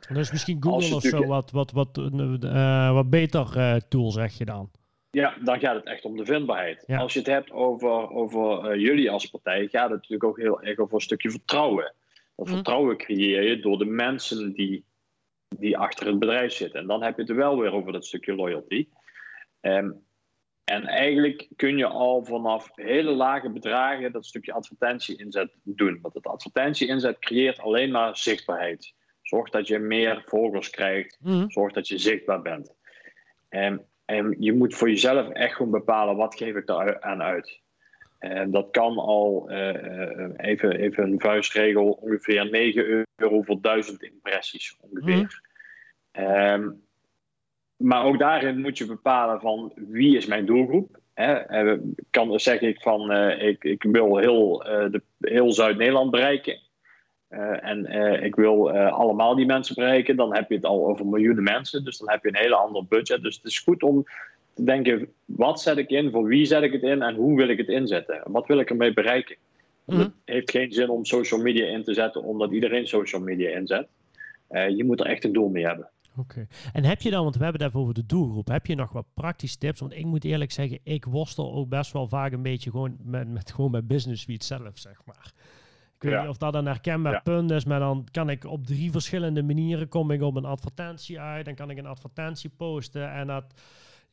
dus 0.10 0.32
misschien 0.32 0.63
Google 0.63 0.96
of 0.96 1.02
zo 1.02 1.25
wat, 1.25 1.52
wat, 1.52 1.72
wat, 1.72 1.98
eh, 1.98 2.94
wat 2.94 3.10
beter 3.10 3.58
eh, 3.58 3.75
tool, 3.75 4.12
zeg 4.12 4.38
je 4.38 4.46
dan. 4.46 4.72
Ja, 5.12 5.36
dan 5.44 5.60
gaat 5.60 5.75
het 5.75 5.86
echt 5.86 6.06
om 6.06 6.18
de 6.18 6.25
vindbaarheid. 6.25 6.84
Ja. 6.88 6.98
Als 6.98 7.13
je 7.13 7.20
het 7.20 7.28
hebt 7.28 7.52
over, 7.52 8.10
over 8.10 8.78
jullie 8.80 9.12
als 9.12 9.25
partij, 9.25 9.68
gaat 9.68 9.90
het 9.90 9.92
natuurlijk 9.92 10.24
ook 10.24 10.40
heel 10.40 10.62
erg 10.62 10.78
over 10.78 10.96
een 10.96 11.02
stukje 11.02 11.32
vertrouwen. 11.32 11.94
Dat 12.36 12.46
Mhm. 12.46 12.56
vertrouwen 12.56 12.98
creëer 12.98 13.44
je 13.44 13.60
door 13.60 13.78
de 13.78 13.86
mensen 13.86 14.54
die, 14.54 14.86
die 15.58 15.78
achter 15.78 16.08
het 16.08 16.20
bedrijf 16.20 16.52
zitten. 16.52 16.80
En 16.80 16.88
dan 16.88 17.04
heb 17.04 17.15
je 17.15 17.22
het 17.22 17.32
wel 17.32 17.60
weer 17.60 17.72
over 17.72 17.91
dat 17.91 18.06
stukje 18.06 18.36
loyalty. 18.36 18.88
Ehm, 19.60 19.91
en 20.63 20.86
eigenlijk 20.88 21.47
kun 21.56 21.78
je 21.78 21.86
al 21.86 22.26
vanaf 22.26 22.71
hele 22.76 23.12
lage 23.12 23.49
bedragen 23.49 24.12
dat 24.12 24.26
stukje 24.26 24.54
advertentie-inzet 24.54 25.52
doen. 25.63 25.99
Want 26.02 26.13
het 26.13 26.28
advertentie-inzet 26.28 27.19
creëert 27.19 27.60
alleen 27.60 27.91
maar 27.91 28.17
zichtbaarheid. 28.17 28.93
Zorg 29.21 29.49
dat 29.49 29.67
je 29.67 29.80
meer 29.80 30.23
volgers 30.26 30.69
krijgt. 30.69 31.17
Mhm. 31.21 31.49
Zorg 31.49 31.73
dat 31.73 31.88
je 31.88 31.97
zichtbaar 31.97 32.41
bent. 32.41 32.73
En, 33.49 33.86
en 34.06 34.36
je 34.39 34.54
moet 34.54 34.76
voor 34.76 34.89
jezelf 34.89 35.30
echt 35.30 35.56
gewoon 35.56 35.71
bepalen 35.71 36.15
wat 36.15 36.36
geef 36.36 36.56
ik 36.56 36.65
daar 36.65 37.02
aan 37.02 37.21
uit. 37.21 37.62
En 38.19 38.52
dat 38.52 38.71
kan 38.71 38.97
al, 38.97 39.49
eh, 39.49 39.69
eh, 39.69 40.32
even, 40.38 40.71
even 40.71 41.04
een 41.04 41.19
vuistregel, 41.19 41.91
ongeveer 41.91 42.49
9 42.49 43.06
euro 43.15 43.41
voor 43.41 43.62
1000 43.62 44.04
impressies 44.04 44.78
ongeveer. 44.80 45.41
Ehm, 46.12 46.69
maar 47.84 48.04
ook 48.04 48.19
daarin 48.19 48.62
moet 48.62 48.78
je 48.78 48.86
bepalen 48.86 49.39
van 49.39 49.72
wie 49.76 50.17
is 50.17 50.26
mijn 50.26 50.46
doelgroep. 50.46 51.00
Hè? 51.13 51.78
Kan, 52.10 52.39
zeg 52.39 52.62
ik 52.62 52.82
van 52.82 53.12
eh, 53.12 53.48
ik, 53.48 53.63
ik 53.63 53.84
wil 53.84 54.17
heel, 54.17 54.65
eh, 54.65 54.91
de, 54.91 55.02
heel 55.19 55.52
Zuid-Nederland 55.52 56.12
bereiken. 56.12 56.60
Eh, 57.28 57.63
en 57.63 57.86
ik 58.24 58.36
wil 58.36 58.72
allemaal 58.72 59.36
die 59.36 59.46
mensen 59.46 59.76
bereiken. 59.76 60.15
Dan 60.15 60.36
heb 60.36 60.50
je 60.50 60.56
het 60.56 60.65
al 60.65 60.88
over 60.88 61.06
miljoenen 61.06 61.43
mensen. 61.43 61.84
Dus 61.84 61.98
dan 61.98 62.10
heb 62.10 62.24
je 62.24 62.30
een 62.30 62.43
hele 62.43 62.56
ander 62.56 62.86
budget. 62.86 63.22
Dus 63.22 63.36
het 63.36 63.46
is 63.46 63.60
goed 63.60 63.84
om 63.84 64.04
te 64.54 64.63
denken: 64.63 65.08
wat 65.26 65.62
zet 65.62 65.78
ik 65.78 65.89
in, 65.89 66.12
voor 66.12 66.26
wie 66.26 66.46
zet 66.46 66.63
ik 66.63 66.72
het 66.72 66.84
in 66.84 67.02
en 67.02 67.15
hoe 67.15 67.38
wil 67.38 67.48
ik 67.48 67.58
het 67.58 67.69
inzetten? 67.69 68.22
Wat 68.26 68.48
wil 68.48 68.60
ik 68.60 68.69
ermee 68.69 68.93
bereiken? 68.93 69.36
Want 69.86 70.00
Mhm. 70.00 70.10
Het 70.10 70.13
heeft 70.26 70.52
geen 70.52 70.72
zin 70.72 70.89
om 70.89 71.06
social 71.06 71.41
media 71.41 71.65
in 71.65 71.84
te 71.84 71.93
zetten 71.93 72.24
omdat 72.24 72.52
iedereen 72.52 72.88
social 72.88 73.22
media 73.22 73.50
inzet. 73.50 73.88
Je 74.50 74.84
moet 74.84 75.00
er 75.00 75.06
echt 75.06 75.24
een 75.24 75.34
doel 75.34 75.50
mee 75.50 75.65
hebben. 75.65 75.89
Oké. 76.17 76.47
En 76.73 76.84
heb 76.84 77.02
je 77.02 77.10
dan, 77.10 77.23
want 77.23 77.36
we 77.36 77.43
hebben 77.43 77.62
het 77.62 77.69
even 77.69 77.82
over 77.82 77.93
de 77.93 78.06
doelgroep, 78.06 78.47
heb 78.47 78.65
je 78.65 78.76
nog 78.76 78.91
wat 78.91 79.06
praktische 79.13 79.58
tips? 79.58 79.80
Want 79.80 79.93
ik 79.93 80.06
moet 80.06 80.23
eerlijk 80.23 80.52
zeggen, 80.52 80.80
ik 80.84 81.06
worstel 81.06 81.54
ook 81.54 81.69
best 81.69 81.91
wel 81.91 82.08
vaak 82.08 82.32
een 82.32 82.41
beetje 82.41 82.71
gewoon 82.71 82.95
met, 83.04 83.28
met, 83.28 83.52
gewoon 83.52 83.71
met 83.71 83.88
Business 83.88 84.21
Suite 84.23 84.45
zelf, 84.45 84.71
zeg 84.80 85.02
maar. 85.06 85.32
Ik 85.95 86.10
weet 86.10 86.12
Ja. 86.12 86.19
niet 86.21 86.30
of 86.30 86.38
dat 86.38 86.56
een 86.56 86.65
herkenbaar 86.65 87.13
Ja. 87.13 87.19
punt 87.19 87.52
is, 87.52 87.65
maar 87.65 87.80
dan 87.80 88.08
kan 88.12 88.30
ik 88.30 88.45
op 88.45 88.65
drie 88.65 88.91
verschillende 88.91 89.43
manieren 89.43 89.88
kom 89.88 90.12
ik 90.12 90.21
op 90.21 90.36
een 90.36 90.45
advertentie 90.45 91.19
uit. 91.19 91.45
Dan 91.45 91.56
kan 91.56 91.69
ik 91.69 91.78
een 91.78 91.86
advertentie 91.86 92.49
posten 92.49 93.12
en 93.12 93.28
dat... 93.28 93.54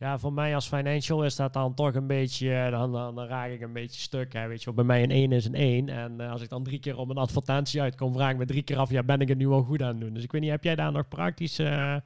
Ja, 0.00 0.18
voor 0.18 0.32
mij 0.32 0.54
als 0.54 0.68
financial 0.68 1.24
is 1.24 1.36
dat 1.36 1.52
dan 1.52 1.74
toch 1.74 1.94
een 1.94 2.06
beetje, 2.06 2.68
dan, 2.70 2.92
dan, 2.92 3.14
dan 3.14 3.26
raak 3.26 3.50
ik 3.50 3.60
een 3.60 3.72
beetje 3.72 4.00
stuk. 4.00 4.32
Hè. 4.32 4.48
Weet 4.48 4.58
je, 4.58 4.64
wel. 4.64 4.74
bij 4.74 4.84
mij 4.84 5.02
een 5.02 5.10
1 5.10 5.32
is 5.32 5.44
een 5.44 5.54
1. 5.54 5.88
En 5.88 6.20
eh, 6.20 6.30
als 6.32 6.42
ik 6.42 6.48
dan 6.48 6.62
drie 6.64 6.80
keer 6.80 6.96
op 6.98 7.10
een 7.10 7.16
advertentie 7.16 7.80
uitkom, 7.80 8.12
vraag 8.12 8.30
ik 8.30 8.36
me 8.36 8.44
drie 8.44 8.62
keer 8.62 8.76
af, 8.76 8.90
ja, 8.90 9.02
ben 9.02 9.20
ik 9.20 9.28
het 9.28 9.38
nu 9.38 9.46
al 9.46 9.62
goed 9.62 9.82
aan 9.82 9.88
het 9.88 10.00
doen? 10.00 10.14
Dus 10.14 10.22
ik 10.24 10.32
weet 10.32 10.40
niet, 10.40 10.50
heb 10.50 10.64
jij 10.64 10.74
daar 10.74 10.92
nog 10.92 11.08
praktische 11.08 11.64
eh, 11.64 11.96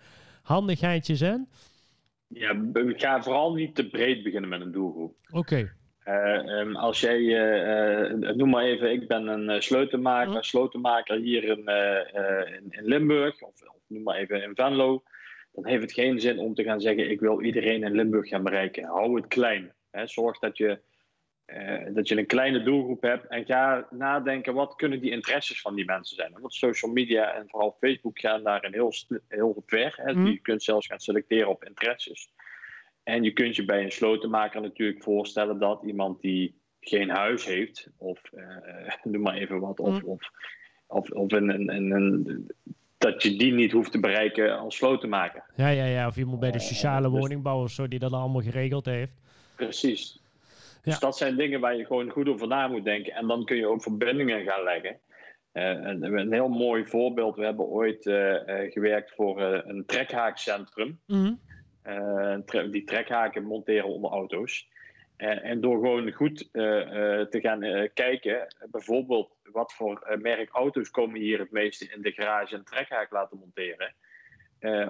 handigheidjes 0.43 1.21
in? 1.21 1.49
Ja, 2.29 2.55
b- 2.73 2.93
ga 2.97 3.23
vooral 3.23 3.55
niet 3.55 3.75
te 3.75 3.89
breed 3.89 4.23
beginnen 4.23 4.51
met 4.51 4.61
een 4.61 4.73
doelgroep. 4.73 5.15
Oké. 5.33 5.73
Eh, 6.05 6.59
ehm, 6.61 6.77
als 6.77 7.01
jij, 7.01 7.19
eh, 7.21 8.11
eh, 8.11 8.37
noem 8.37 8.51
maar 8.51 8.65
even, 8.65 8.93
ik 8.93 9.09
ben 9.09 9.27
een 9.27 9.49
eh, 9.51 9.61
sleutelmaker, 9.61 10.33
Mhm. 10.33 10.43
sleutelmaker 10.43 11.17
hier 11.19 11.45
in, 11.45 11.67
eh, 11.67 12.15
eh, 12.17 12.55
in, 12.55 12.67
in 12.71 12.85
Limburg, 12.85 13.43
of, 13.43 13.63
of 13.63 13.77
noem 13.89 14.03
maar 14.03 14.17
even 14.17 14.43
in 14.43 14.55
Venlo, 14.55 15.03
dan 15.55 15.67
heeft 15.67 15.83
het 15.83 15.93
geen 15.93 16.21
zin 16.21 16.39
om 16.39 16.55
te 16.55 16.63
gaan 16.63 16.81
zeggen, 16.81 17.11
ik 17.11 17.21
wil 17.21 17.43
iedereen 17.43 17.83
in 17.83 17.95
Limburg 17.95 18.29
gaan 18.29 18.43
bereiken. 18.43 18.85
Hou 18.85 19.17
het 19.17 19.27
klein. 19.27 19.73
Hè. 19.91 20.07
Zorg 20.07 20.39
dat 20.39 20.57
je, 20.57 20.81
eh, 21.45 21.85
dat 21.95 22.09
je 22.09 22.19
een 22.19 22.27
kleine 22.27 22.63
doelgroep 22.63 23.03
hebt 23.03 23.27
en 23.27 23.45
ga 23.45 23.87
nadenken, 23.91 24.55
wat 24.55 24.75
kunnen 24.75 25.01
die 25.01 25.11
interesses 25.11 25.61
van 25.61 25.75
die 25.75 25.85
mensen 25.85 26.17
zijn. 26.17 26.33
Want 26.41 26.55
social 26.55 26.93
media 26.93 27.35
en 27.35 27.49
vooral 27.49 27.77
Facebook 27.81 28.19
gaan 28.19 28.43
daarin 28.43 28.73
heel, 28.73 28.93
heel 29.29 29.63
ver. 29.67 29.93
Hè. 29.97 30.13
Mhm. 30.13 30.27
Je 30.27 30.39
kunt 30.39 30.63
zelfs 30.63 30.87
gaan 30.87 31.01
selecteren 31.01 31.49
op 31.49 31.65
interesses. 31.65 32.29
En 33.03 33.23
je 33.23 33.33
kunt 33.33 33.57
je 33.57 33.65
bij 33.65 33.83
een 33.85 33.93
slotenmaker 33.93 34.61
natuurlijk 34.61 35.03
voorstellen 35.03 35.59
dat 35.59 35.83
iemand 35.83 36.21
die 36.21 36.63
geen 36.81 37.09
huis 37.11 37.45
heeft, 37.45 37.89
of 37.97 38.21
eh, 38.33 38.95
noem 39.03 39.23
maar 39.23 39.35
even 39.35 39.61
wat, 39.61 39.81
of, 39.81 40.03
Mm. 40.03 40.09
of, 40.09 40.31
of, 40.87 41.11
of 41.11 41.33
een, 41.33 41.49
een, 41.49 41.69
een, 41.75 41.91
een- 41.91 42.51
dat 42.99 43.23
je 43.23 43.37
die 43.37 43.53
niet 43.53 43.73
hoeft 43.73 43.93
te 43.93 44.01
bereiken 44.01 44.59
als 44.59 44.77
slotenmaker. 44.77 45.45
Ja, 45.57 45.69
ja, 45.69 45.85
ja. 45.85 46.07
Of 46.07 46.17
iemand 46.17 46.41
bij 46.41 46.51
de 46.51 46.59
Eh, 46.59 46.65
sociale 46.65 47.11
dus- 47.11 47.19
woningbouw 47.21 47.63
of 47.63 47.71
zo, 47.71 47.89
die 47.89 47.99
dat 47.99 48.13
allemaal 48.13 48.43
geregeld 48.43 48.87
heeft. 48.87 49.13
Precies. 49.57 50.23
Dus 50.83 50.99
dat 50.99 51.17
zijn 51.17 51.37
dingen 51.37 51.61
waar 51.61 51.77
je 51.77 51.85
gewoon 51.85 52.11
goed 52.11 52.29
over 52.29 52.49
na 52.49 52.69
moet 52.69 52.85
denken. 52.85 53.13
En 53.13 53.27
dan 53.27 53.45
kun 53.45 53.57
je 53.57 53.67
ook 53.67 53.83
verbindingen 53.83 54.45
gaan 54.45 54.63
leggen. 54.65 54.99
Eh, 55.53 55.65
een, 55.65 56.03
een 56.19 56.33
heel 56.33 56.49
mooi 56.49 56.87
voorbeeld. 56.87 57.37
We 57.37 57.45
hebben 57.45 57.65
ooit 57.67 58.07
eh, 58.07 58.35
gewerkt 58.73 59.13
voor 59.15 59.41
een 59.43 59.85
trekhaakcentrum. 59.87 60.99
Mhm. 61.07 61.33
Tre- 62.45 62.71
die 62.71 62.85
trekhaken 62.85 63.45
monteren 63.45 63.89
onder 63.89 64.11
auto's. 64.11 64.69
En 65.25 65.61
door 65.61 65.75
gewoon 65.75 66.13
goed 66.13 66.49
te 66.53 67.39
gaan 67.43 67.89
kijken, 67.95 68.55
bijvoorbeeld 68.71 69.37
wat 69.43 69.73
voor 69.73 70.19
merk 70.21 70.51
auto's 70.51 70.91
komen 70.91 71.21
hier 71.21 71.39
het 71.39 71.51
meeste 71.51 71.89
in 71.95 72.03
de 72.03 72.13
garage 72.13 72.57
en 72.57 72.65
trekhaak 72.65 73.13
laten 73.13 73.39
monteren. 73.39 73.95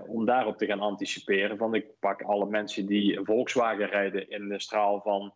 om 0.06 0.24
daarop 0.24 0.58
te 0.58 0.66
gaan 0.66 0.80
anticiperen. 0.80 1.56
Van 1.56 1.74
ik 1.74 1.86
pak 2.00 2.22
alle 2.22 2.46
mensen 2.46 2.86
die 2.86 3.20
Volkswagen 3.22 3.86
rijden 3.86 4.30
in 4.30 4.48
de 4.48 4.60
straal 4.60 5.00
van 5.00 5.34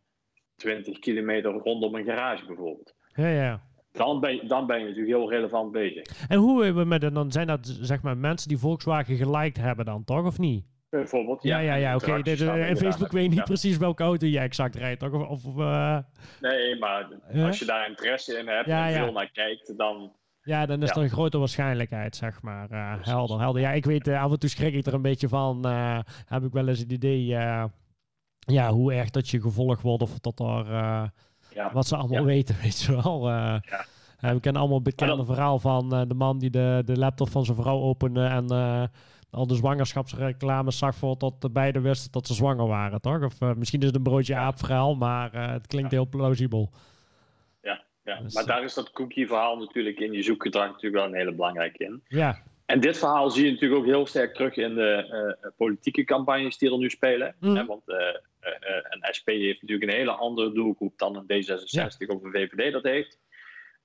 20 0.56 0.98
kilometer 0.98 1.50
rondom 1.50 1.94
een 1.94 2.04
garage 2.04 2.46
bijvoorbeeld. 2.46 2.94
Ja, 3.14 3.28
ja. 3.28 3.60
Dan 3.92 4.20
ben, 4.20 4.34
je, 4.34 4.46
dan 4.46 4.66
ben 4.66 4.78
je 4.78 4.84
natuurlijk 4.84 5.16
heel 5.16 5.30
relevant 5.30 5.72
bezig. 5.72 6.28
En 6.28 6.38
hoe 6.38 6.64
hebben 6.64 6.82
we 6.82 6.88
met 6.88 7.14
dan 7.14 7.32
zijn 7.32 7.46
dat 7.46 7.66
zeg 7.80 8.02
maar 8.02 8.16
mensen 8.16 8.48
die 8.48 8.58
Volkswagen 8.58 9.16
geliked 9.16 9.56
hebben 9.56 9.84
dan 9.84 10.04
toch 10.04 10.26
of 10.26 10.38
niet? 10.38 10.64
Bijvoorbeeld, 10.90 11.42
ja. 11.42 11.58
Ja, 11.58 11.74
ja, 11.74 11.94
oké. 11.94 12.12
En 12.12 12.76
Facebook 12.76 13.12
weet 13.12 13.30
niet 13.30 13.44
precies 13.44 13.76
welke 13.76 14.02
auto 14.02 14.26
jij 14.26 14.42
exact 14.42 14.74
rijdt, 14.74 15.00
toch? 15.00 15.28
Of, 15.28 15.44
of 15.44 15.56
uh... 15.56 15.98
Nee, 16.40 16.78
maar 16.78 17.08
als 17.34 17.58
je 17.58 17.64
daar 17.64 17.88
interesse 17.88 18.38
in 18.38 18.48
hebt 18.48 18.68
en 18.68 18.92
veel 18.92 19.12
naar 19.12 19.30
kijkt, 19.30 19.76
dan... 19.76 20.12
Ja, 20.42 20.66
dan 20.66 20.82
is 20.82 20.90
er 20.90 20.96
een 20.96 21.10
grote 21.10 21.38
waarschijnlijkheid, 21.38 22.16
zeg 22.16 22.42
maar. 22.42 22.70
Uh, 22.70 22.94
helder, 23.00 23.40
helder. 23.40 23.62
Ja, 23.62 23.70
ik 23.70 23.84
weet, 23.84 24.08
uh, 24.08 24.22
af 24.22 24.30
en 24.30 24.38
toe 24.38 24.50
schrik 24.50 24.74
ik 24.74 24.86
er 24.86 24.94
een 24.94 25.02
beetje 25.02 25.28
van. 25.28 25.64
heb 26.26 26.44
ik 26.44 26.52
wel 26.52 26.68
eens 26.68 26.78
het 26.78 26.92
idee, 26.92 27.24
ja, 27.24 28.70
hoe 28.70 28.92
erg 28.92 29.10
dat 29.10 29.28
je 29.28 29.40
gevolgd 29.40 29.82
wordt 29.82 30.02
of 30.02 30.18
dat 30.18 30.40
er... 30.40 31.12
Wat 31.72 31.86
ze 31.86 31.96
allemaal 31.96 32.24
weten, 32.24 32.56
weet 32.62 32.80
je 32.80 33.02
wel. 33.02 33.22
we 34.20 34.40
kennen 34.40 34.60
allemaal 34.60 34.80
het 34.80 34.96
bekende 34.96 35.24
verhaal 35.24 35.58
van 35.58 35.88
de 36.08 36.14
man 36.14 36.38
die 36.38 36.50
de, 36.50 36.82
de 36.84 36.98
laptop 36.98 37.30
van 37.30 37.44
zijn 37.44 37.56
vrouw 37.56 37.80
opende 37.80 38.24
en 38.24 38.46
al 39.30 39.46
de 39.46 39.54
zwangerschapsreclames 39.54 40.78
zag 40.78 40.94
voor 40.94 41.16
tot 41.16 41.52
beide 41.52 41.80
wisten 41.80 42.12
dat 42.12 42.26
ze 42.26 42.34
zwanger 42.34 42.66
waren, 42.66 43.00
toch? 43.00 43.24
Of 43.24 43.40
uh, 43.40 43.54
misschien 43.54 43.80
is 43.80 43.86
het 43.86 43.96
een 43.96 44.02
broodje 44.02 44.36
aap 44.36 44.58
verhaal, 44.58 44.94
maar 44.94 45.34
uh, 45.34 45.52
het 45.52 45.66
klinkt 45.66 45.90
heel 45.90 46.08
plausibel. 46.08 46.70
Ja, 47.62 47.84
ja. 48.04 48.20
Dus, 48.20 48.34
maar 48.34 48.46
daar 48.46 48.62
is 48.62 48.74
dat 48.74 48.90
cookie-verhaal 48.90 49.58
natuurlijk 49.58 50.00
in 50.00 50.12
je 50.12 50.22
zoekgedrag 50.22 50.66
natuurlijk 50.66 50.94
wel 50.94 51.04
een 51.04 51.18
hele 51.18 51.34
belangrijke 51.34 51.84
in. 51.84 52.02
Ja. 52.08 52.42
En 52.66 52.80
dit 52.80 52.98
verhaal 52.98 53.30
zie 53.30 53.44
je 53.44 53.50
natuurlijk 53.50 53.80
ook 53.80 53.86
heel 53.86 54.06
sterk 54.06 54.34
terug 54.34 54.56
in 54.56 54.74
de 54.74 55.36
uh, 55.42 55.50
politieke 55.56 56.04
campagnes 56.04 56.58
die 56.58 56.72
er 56.72 56.78
nu 56.78 56.90
spelen. 56.90 57.34
Mm. 57.40 57.56
Hè? 57.56 57.66
Want 57.66 57.82
een 57.86 59.14
SP 59.18 59.28
heeft 59.28 59.62
natuurlijk 59.62 59.90
een 59.90 59.98
hele 59.98 60.10
andere 60.10 60.52
doelgroep 60.52 60.98
dan 60.98 61.16
een 61.16 61.44
D66 61.44 62.06
of 62.06 62.22
een 62.22 62.32
VVD 62.32 62.72
dat 62.72 62.82
heeft. 62.82 63.18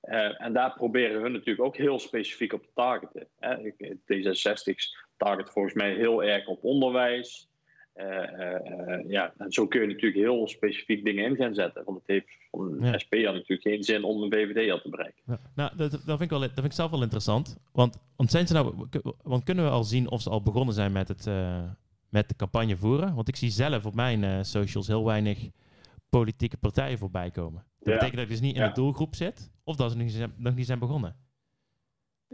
Uh, 0.04 0.42
en 0.42 0.52
daar 0.52 0.72
proberen 0.72 1.22
we 1.22 1.28
natuurlijk 1.28 1.60
ook 1.60 1.76
heel 1.76 1.98
specifiek 1.98 2.52
op 2.52 2.62
te 2.62 2.70
targeten. 2.74 3.26
Hè. 3.38 3.72
D66's 4.12 4.96
target 5.16 5.50
volgens 5.50 5.74
mij 5.74 5.94
heel 5.94 6.24
erg 6.24 6.46
op 6.46 6.64
onderwijs. 6.64 7.48
Uh, 7.96 8.04
ja, 9.08 9.34
en 9.38 9.52
zo 9.52 9.66
kun 9.66 9.80
je 9.80 9.86
natuurlijk 9.86 10.14
heel 10.14 10.48
specifiek 10.48 11.04
dingen 11.04 11.24
in 11.24 11.36
gaan 11.36 11.54
zetten. 11.54 11.84
Want 11.84 11.98
het 11.98 12.06
heeft 12.06 12.38
van 12.50 12.82
een 12.82 13.00
SP 13.02 13.14
had 13.14 13.34
natuurlijk 13.34 13.62
geen 13.62 13.82
zin 13.82 14.04
om 14.04 14.22
een 14.22 14.32
VVD 14.32 14.70
al 14.70 14.80
te 14.80 14.88
bereiken. 14.88 15.22
Ja. 15.26 15.40
Nou, 15.54 15.76
dat, 15.76 15.90
dat, 15.90 16.02
vind 16.04 16.20
ik 16.20 16.30
wel, 16.30 16.40
dat 16.40 16.52
vind 16.54 16.66
ik 16.66 16.72
zelf 16.72 16.90
wel 16.90 17.02
interessant. 17.02 17.58
Want, 17.72 17.98
want, 18.16 18.30
zijn 18.30 18.46
ze 18.46 18.52
nou, 18.52 18.88
want 19.22 19.44
kunnen 19.44 19.64
we 19.64 19.70
al 19.70 19.84
zien 19.84 20.10
of 20.10 20.22
ze 20.22 20.30
al 20.30 20.42
begonnen 20.42 20.74
zijn 20.74 20.92
met, 20.92 21.08
het, 21.08 21.30
met 22.08 22.28
de 22.28 22.36
campagne 22.36 22.76
voeren? 22.76 23.14
Want 23.14 23.28
ik 23.28 23.36
zie 23.36 23.50
zelf 23.50 23.86
op 23.86 23.94
mijn 23.94 24.44
socials 24.44 24.86
heel 24.86 25.04
weinig 25.04 25.48
politieke 26.08 26.56
partijen 26.56 26.98
voorbij 26.98 27.30
komen. 27.30 27.64
Dat 27.78 27.94
betekent 27.94 28.12
dat 28.14 28.22
ik 28.22 28.28
dus 28.28 28.40
niet 28.40 28.56
in 28.56 28.62
de 28.62 28.72
doelgroep 28.72 29.14
zit, 29.14 29.50
of 29.64 29.76
dat 29.76 29.90
ze 29.90 29.96
nog 29.96 30.06
niet 30.06 30.14
zijn, 30.14 30.34
nog 30.36 30.54
niet 30.54 30.66
zijn 30.66 30.78
begonnen. 30.78 31.16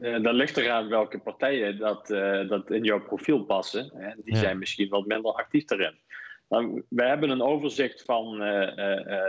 Uh, 0.00 0.22
dan 0.22 0.34
ligt 0.34 0.56
eraan 0.56 0.88
welke 0.88 1.18
partijen 1.18 1.78
dat, 1.78 2.10
uh, 2.10 2.48
dat 2.48 2.70
in 2.70 2.84
jouw 2.84 3.00
profiel 3.00 3.44
passen. 3.44 3.90
Hè. 3.94 4.12
Die 4.24 4.36
zijn 4.36 4.58
misschien 4.58 4.88
wat 4.88 5.06
minder 5.06 5.32
actief 5.32 5.70
erin. 5.70 5.98
Dan, 6.48 6.82
wij 6.88 7.08
hebben 7.08 7.30
een 7.30 7.42
overzicht 7.42 8.02
van 8.02 8.32
uh, 8.32 8.40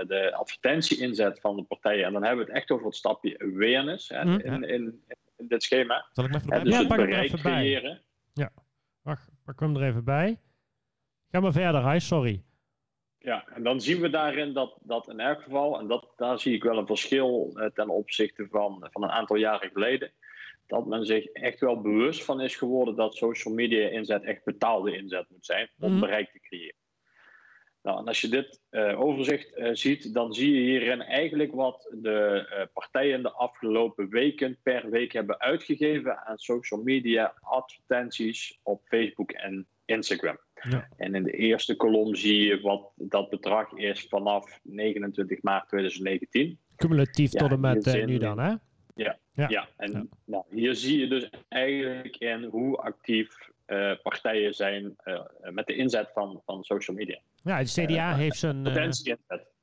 de 0.07 0.31
advertentie-inzet 0.35 1.39
van 1.39 1.55
de 1.55 1.63
partijen. 1.63 2.05
En 2.05 2.13
dan 2.13 2.23
hebben 2.23 2.45
we 2.45 2.51
het 2.51 2.61
echt 2.61 2.71
over 2.71 2.85
het 2.85 2.95
stapje 2.95 3.39
awareness 3.39 4.09
hè, 4.09 4.25
mm, 4.25 4.39
in, 4.39 4.63
in, 4.63 5.03
in, 5.37 5.47
dit 5.47 5.63
schema. 5.63 6.05
Zal 6.11 6.25
ik 6.25 6.31
me 6.31 6.37
even 6.37 6.63
dus 6.63 6.73
ja, 6.73 6.79
het 6.79 6.87
bereik 6.87 7.31
creëren. 7.31 8.01
Ja, 8.33 8.51
wacht, 9.01 9.29
pak 9.45 9.59
hem 9.59 9.75
er 9.75 9.83
even 9.83 10.03
bij. 10.03 10.39
Ga 11.31 11.39
maar 11.39 11.51
verder, 11.51 11.91
hi, 11.91 11.99
sorry. 11.99 12.43
Ja, 13.17 13.47
en 13.47 13.63
dan 13.63 13.81
zien 13.81 14.01
we 14.01 14.09
daarin 14.09 14.53
dat, 14.53 14.77
dat 14.81 15.09
in 15.09 15.19
elk 15.19 15.41
geval, 15.41 15.79
en 15.79 15.87
dat, 15.87 16.13
daar 16.15 16.39
zie 16.39 16.55
ik 16.55 16.63
wel 16.63 16.77
een 16.77 16.87
verschil 16.87 17.57
ten 17.73 17.89
opzichte 17.89 18.47
van, 18.49 18.87
van 18.91 19.03
een 19.03 19.11
aantal 19.11 19.35
jaren 19.35 19.69
geleden 19.69 20.11
dat 20.71 20.85
men 20.85 21.05
zich 21.05 21.25
echt 21.25 21.59
wel 21.59 21.81
bewust 21.81 22.23
van 22.23 22.41
is 22.41 22.55
geworden 22.55 22.95
dat 22.95 23.15
social 23.15 23.53
media 23.53 23.89
inzet 23.89 24.23
echt 24.23 24.43
betaalde 24.43 24.97
inzet 24.97 25.25
moet 25.29 25.45
zijn 25.45 25.69
om 25.79 25.91
mhm. 25.91 25.99
bereik 25.99 26.31
te 26.31 26.39
creëren. 26.39 26.75
Nou, 27.81 27.99
en 27.99 28.05
als 28.05 28.21
je 28.21 28.27
dit 28.27 28.61
uh, 28.71 29.01
overzicht 29.01 29.57
uh, 29.57 29.69
ziet, 29.73 30.13
dan 30.13 30.33
zie 30.33 30.53
je 30.53 30.61
hierin 30.61 31.01
eigenlijk 31.01 31.53
wat 31.53 31.95
de 32.01 32.47
uh, 32.49 32.65
partijen 32.73 33.21
de 33.21 33.31
afgelopen 33.31 34.09
weken 34.09 34.57
per 34.63 34.89
week 34.89 35.11
hebben 35.11 35.39
uitgegeven 35.39 36.25
aan 36.25 36.37
social 36.37 36.81
media 36.81 37.33
advertenties 37.41 38.59
op 38.63 38.81
Facebook 38.83 39.31
en 39.31 39.67
Instagram. 39.85 40.37
Ja. 40.69 40.87
En 40.97 41.15
in 41.15 41.23
de 41.23 41.31
eerste 41.31 41.75
kolom 41.75 42.15
zie 42.15 42.43
je 42.45 42.61
wat 42.61 42.91
dat 42.95 43.29
bedrag 43.29 43.73
is 43.73 44.05
vanaf 44.09 44.59
29 44.63 45.41
maart 45.41 45.67
2019. 45.67 46.59
Cumulatief 46.75 47.31
tot 47.31 47.51
en 47.51 47.59
met 47.59 48.05
nu 48.05 48.17
dan, 48.17 48.39
hè? 48.39 48.55
Ja, 48.95 49.19
ja. 49.33 49.49
ja. 49.49 49.67
en 49.77 50.09
Nou, 50.25 50.43
hier 50.49 50.75
zie 50.75 50.99
je 50.99 51.07
dus 51.07 51.29
eigenlijk 51.49 52.17
in 52.17 52.43
hoe 52.43 52.77
actief 52.77 53.49
uh, 53.67 53.91
partijen 54.03 54.53
zijn 54.53 54.95
uh, 55.05 55.19
met 55.51 55.67
de 55.67 55.75
inzet 55.75 56.09
van, 56.13 56.41
van 56.45 56.63
social 56.63 56.97
media. 56.97 57.19
Ja, 57.43 57.63
de 57.63 57.85
CDA 57.85 58.11
uh, 58.11 58.15
heeft 58.15 58.37
zijn. 58.37 58.63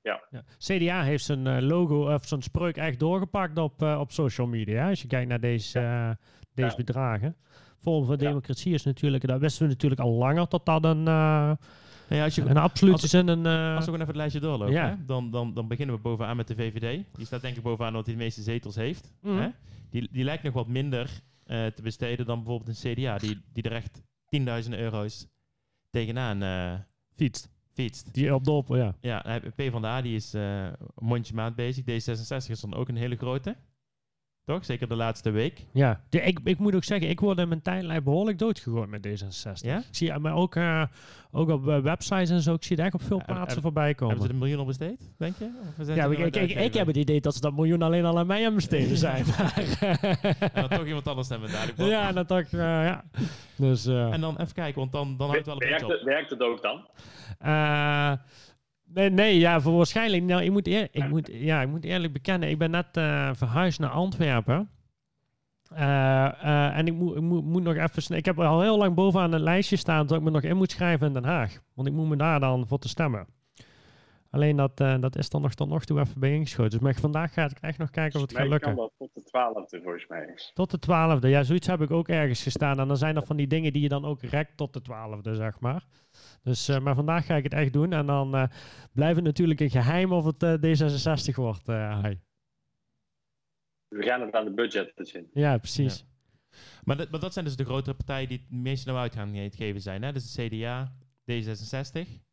Ja. 0.02 0.22
ja. 0.31 0.44
CDA 0.59 1.02
heeft 1.02 1.24
zijn 1.24 1.64
logo 1.64 2.14
of 2.14 2.26
zijn 2.26 2.42
spreuk 2.42 2.76
echt 2.76 2.98
doorgepakt 2.98 3.59
op, 3.59 3.83
op 3.83 4.12
social 4.12 4.46
media. 4.46 4.88
Als 4.88 5.02
je 5.02 5.09
kijkt 5.09 5.28
naar 5.28 5.40
deze, 5.40 6.16
deze 6.54 6.76
bedragen. 6.76 7.37
Forum 7.81 8.04
voor 8.04 8.18
Democratie 8.18 8.74
is 8.74 8.85
natuurlijk, 8.85 9.26
dat 9.26 9.40
wisten 9.40 9.62
we 9.62 9.72
natuurlijk 9.72 10.00
al 10.00 10.12
langer 10.12 10.48
tot 10.48 10.66
dat 10.66 10.85
een 10.85 11.07
ja, 12.09 12.25
als 12.25 12.35
je, 12.35 12.42
een 12.42 12.57
absolute 12.57 13.07
zin. 13.07 13.29
Een, 13.29 13.44
uh... 13.44 13.75
Als 13.75 13.79
we 13.79 13.85
gewoon 13.85 13.94
even 13.94 14.07
het 14.07 14.16
lijstje 14.16 14.40
doorlopen, 14.40 14.75
ja. 14.75 14.88
hè? 14.88 15.05
Dan, 15.05 15.31
dan, 15.31 15.55
dan 15.55 15.68
beginnen 15.68 15.94
we 15.94 16.01
bovenaan 16.01 16.37
met 16.37 16.49
de 16.49 16.55
VVD. 16.55 17.05
Die 17.16 17.27
staat 17.27 17.40
denk 17.40 17.57
ik 17.57 17.62
bovenaan 17.62 17.90
omdat 17.90 18.07
hij 18.07 18.14
de 18.14 18.21
meeste 18.21 18.42
zetels 18.42 18.75
heeft. 18.75 19.12
Mm. 19.21 19.38
Hè? 19.38 19.49
Die, 19.90 20.09
die 20.12 20.25
lijkt 20.25 20.42
nog 20.42 20.53
wat 20.53 20.66
minder 20.66 21.11
uh, 21.47 21.66
te 21.66 21.83
besteden 21.83 22.27
dan 22.27 22.37
bijvoorbeeld 22.37 22.85
een 22.85 22.94
CDA, 22.94 23.18
die, 23.18 23.40
die 23.53 23.62
er 23.62 23.73
echt 23.73 24.03
10.000 24.64 24.71
euro's 24.71 25.27
tegenaan 25.90 26.42
uh, 26.42 26.75
fietst. 27.16 27.51
fietst. 27.73 28.14
Die 28.14 28.35
op 28.35 28.44
dop, 28.44 28.68
ja. 28.68 28.94
Ja, 29.01 29.40
PvdA 29.55 30.03
die 30.03 30.14
is 30.14 30.35
mondjesmaat 30.94 31.55
bezig. 31.55 31.85
D66 31.85 32.51
is 32.51 32.61
dan 32.61 32.75
ook 32.75 32.88
een 32.88 32.97
hele 32.97 33.16
grote. 33.16 33.57
Toch? 34.49 34.65
Zeker 34.65 34.89
de 34.89 34.95
laatste 34.95 35.31
week. 35.31 35.65
Ja, 35.73 36.01
de, 36.09 36.21
ik, 36.21 36.39
ik 36.45 36.59
moet 36.59 36.75
ook 36.75 36.85
zeggen, 36.85 37.09
ik 37.09 37.21
word 37.21 37.39
in 37.39 37.49
mijn 37.49 37.63
tijdlijn 37.63 38.05
behoorlijk 38.05 38.39
doodgegooid 38.39 38.89
met 38.89 39.07
D66. 39.07 39.53
Ja? 39.53 39.77
Ik 39.77 39.85
zie 39.91 40.19
maar 40.19 40.35
ook, 40.35 40.55
uh, 40.55 40.83
ook 41.31 41.49
op 41.49 41.67
uh, 41.67 41.79
websites 41.79 42.31
en 42.31 42.41
zo, 42.41 42.55
ik 42.55 42.65
zie 42.65 42.77
het 42.77 42.85
echt 42.85 42.95
op 42.95 43.03
veel 43.03 43.23
plaatsen 43.27 43.63
voorbij 43.63 43.95
komen. 43.95 44.09
Hebben 44.09 44.27
ze 44.27 44.33
een 44.33 44.39
miljoen 44.39 44.59
al 44.59 44.67
besteed, 44.67 45.11
denk 45.19 45.37
je? 45.39 45.51
Of 45.81 45.95
ja, 45.95 46.05
ik, 46.05 46.19
ik, 46.19 46.37
ik, 46.37 46.51
ik, 46.51 46.75
heb 46.75 46.87
het 46.87 46.97
idee 46.97 47.21
dat 47.21 47.35
ze 47.35 47.41
dat 47.41 47.53
miljoen 47.53 47.83
alleen 47.83 48.05
al 48.05 48.19
aan 48.19 48.27
mij 48.27 48.47
aan 48.47 48.55
besteden 48.55 48.97
zijn. 49.07 49.25
en 50.41 50.51
dan 50.55 50.69
toch 50.69 50.87
iemand 50.87 51.09
anders 51.09 51.29
hebben 51.29 51.51
daar. 51.53 51.87
Ja, 51.87 52.13
dan 52.13 52.27
toch, 52.27 52.51
ja. 52.51 53.05
Dus, 53.57 53.87
en 53.87 54.21
dan 54.21 54.37
even 54.37 54.55
kijken, 54.55 54.81
want 54.81 54.93
dan, 54.93 55.17
dan 55.17 55.29
houdt 55.29 55.47
het 55.47 55.47
wel 55.47 55.63
een 55.63 55.79
beetje 55.79 55.99
op. 55.99 56.05
Werkt 56.05 56.31
het 56.31 56.43
ook 56.43 56.63
dan? 56.63 56.87
Nee, 58.94 59.11
nee, 59.11 59.38
ja, 59.38 59.61
voor 59.61 59.77
waarschijnlijk. 59.77 60.22
Nou, 60.22 60.42
ik 60.42 60.51
moet, 60.51 60.66
eer, 60.66 60.88
ik 60.90 61.09
moet, 61.09 61.31
ja, 61.33 61.62
ik 61.62 61.68
moet 61.68 61.85
eerlijk 61.85 62.12
bekennen, 62.12 62.48
ik 62.48 62.59
ben 62.59 62.70
net 62.70 62.96
uh, 62.96 63.31
verhuisd 63.35 63.81
naar 63.81 63.90
Antwerpen. 63.90 64.70
Uh, 65.72 65.79
uh, 65.79 66.77
en 66.77 66.87
ik, 66.87 66.94
moet, 66.94 67.16
ik 67.16 67.22
moet, 67.22 67.44
moet 67.44 67.62
nog 67.62 67.77
even. 67.77 68.16
Ik 68.16 68.24
heb 68.24 68.40
al 68.40 68.61
heel 68.61 68.79
lang 68.79 68.94
bovenaan 68.94 69.33
een 69.33 69.40
lijstje 69.40 69.77
staan 69.77 70.07
dat 70.07 70.16
ik 70.18 70.22
me 70.22 70.31
nog 70.31 70.42
in 70.42 70.57
moet 70.57 70.70
schrijven 70.70 71.07
in 71.07 71.12
Den 71.12 71.24
Haag. 71.24 71.62
Want 71.74 71.88
ik 71.88 71.94
moet 71.94 72.09
me 72.09 72.16
daar 72.16 72.40
dan 72.40 72.66
voor 72.66 72.79
te 72.79 72.88
stemmen. 72.88 73.27
Alleen 74.31 74.57
dat, 74.57 74.81
uh, 74.81 75.01
dat 75.01 75.17
is 75.17 75.29
dan 75.29 75.43
nog 75.43 75.55
tot 75.55 75.69
nog 75.69 75.85
toe 75.85 76.01
even 76.01 76.21
bij 76.21 76.35
ingeschoten. 76.35 76.71
Dus 76.71 76.81
maar 76.81 76.95
vandaag 76.95 77.33
ga 77.33 77.45
ik 77.45 77.59
echt 77.61 77.79
nog 77.79 77.91
kijken 77.91 78.21
of 78.21 78.27
het 78.27 78.37
gaat 78.37 78.49
lukken. 78.49 78.75
kan 78.75 78.77
dat 78.77 78.93
tot 78.99 79.14
de 79.14 79.23
twaalfde 79.23 79.81
volgens 79.83 80.07
mij. 80.07 80.35
Tot 80.55 80.71
de 80.71 80.79
twaalfde, 80.79 81.29
ja, 81.29 81.43
zoiets 81.43 81.67
heb 81.67 81.81
ik 81.81 81.91
ook 81.91 82.09
ergens 82.09 82.43
gestaan. 82.43 82.79
En 82.79 82.88
dan 82.88 82.97
zijn 82.97 83.17
er 83.17 83.27
van 83.27 83.37
die 83.37 83.47
dingen 83.47 83.73
die 83.73 83.83
je 83.83 83.88
dan 83.88 84.05
ook 84.05 84.23
rekt 84.23 84.57
tot 84.57 84.73
de 84.73 84.83
twaalfde, 84.83 85.35
zeg 85.35 85.61
maar. 85.61 85.87
Dus, 86.43 86.69
uh, 86.69 86.79
maar 86.79 86.95
vandaag 86.95 87.27
ga 87.27 87.37
ik 87.37 87.43
het 87.43 87.53
echt 87.53 87.73
doen. 87.73 87.93
En 87.93 88.07
dan 88.07 88.35
uh, 88.35 88.45
blijft 88.93 89.17
het 89.17 89.25
natuurlijk 89.25 89.61
een 89.61 89.71
geheim 89.71 90.12
of 90.12 90.25
het 90.25 90.59
D66 90.67 91.35
wordt. 91.35 91.67
Hi. 91.67 92.14
We 93.88 94.03
gaan 94.03 94.21
het 94.21 94.35
aan 94.35 94.45
de 94.45 94.55
budget 94.55 94.93
zien. 94.95 95.31
Ja, 95.33 95.59
precies. 95.59 95.99
Ja. 95.99 96.07
Maar, 96.85 96.97
dat, 96.97 97.11
maar 97.11 97.21
dat 97.21 97.33
zijn 97.33 97.45
dus 97.45 97.57
de 97.57 97.64
grotere 97.64 97.97
partijen 97.97 98.29
die 98.29 98.38
het 98.38 98.51
meeste 98.51 98.88
naar 98.91 99.01
uit 99.01 99.14
gaan 99.14 99.51
geven 99.51 99.81
zijn. 99.81 100.03
Hè? 100.03 100.12
Dus 100.12 100.33
de 100.33 100.49
CDA, 100.49 100.93
D66 101.31 102.27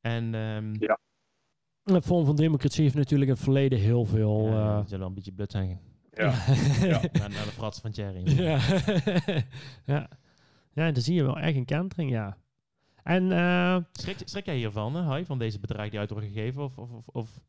en... 0.00 0.34
Um, 0.34 0.74
ja. 0.78 0.98
De 1.84 2.02
Vorm 2.02 2.24
van 2.24 2.36
Democratie 2.36 2.82
heeft 2.82 2.94
natuurlijk 2.94 3.30
in 3.30 3.36
het 3.36 3.44
verleden 3.44 3.78
heel 3.78 4.04
veel... 4.04 4.46
Ja, 4.46 4.78
uh, 4.78 4.84
zullen 4.84 4.98
wel 4.98 5.08
een 5.08 5.14
beetje 5.14 5.32
blut 5.32 5.50
zijn. 5.50 5.80
Ja. 6.12 6.30
ja. 6.90 7.00
Naar, 7.12 7.28
de 7.28 7.52
frats 7.52 7.80
van 7.80 7.90
Thierry. 7.90 8.42
Ja. 8.42 8.58
ja. 9.94 10.08
ja, 10.72 10.92
dan 10.92 11.02
zie 11.02 11.14
je 11.14 11.22
wel 11.22 11.38
echt 11.38 11.56
een 11.56 11.64
kentering, 11.64 12.10
ja. 12.10 12.36
En, 13.02 13.30
uh, 13.30 13.76
schrik, 13.92 14.16
schrik 14.24 14.44
jij 14.44 14.56
hiervan, 14.56 14.94
hè, 14.94 15.24
van 15.24 15.38
deze 15.38 15.60
bedragen 15.60 15.90
die 15.90 15.98
uit 15.98 16.10
worden 16.10 16.30
gegeven? 16.30 16.62
Of, 16.62 16.78
of, 16.78 17.08
of, 17.08 17.40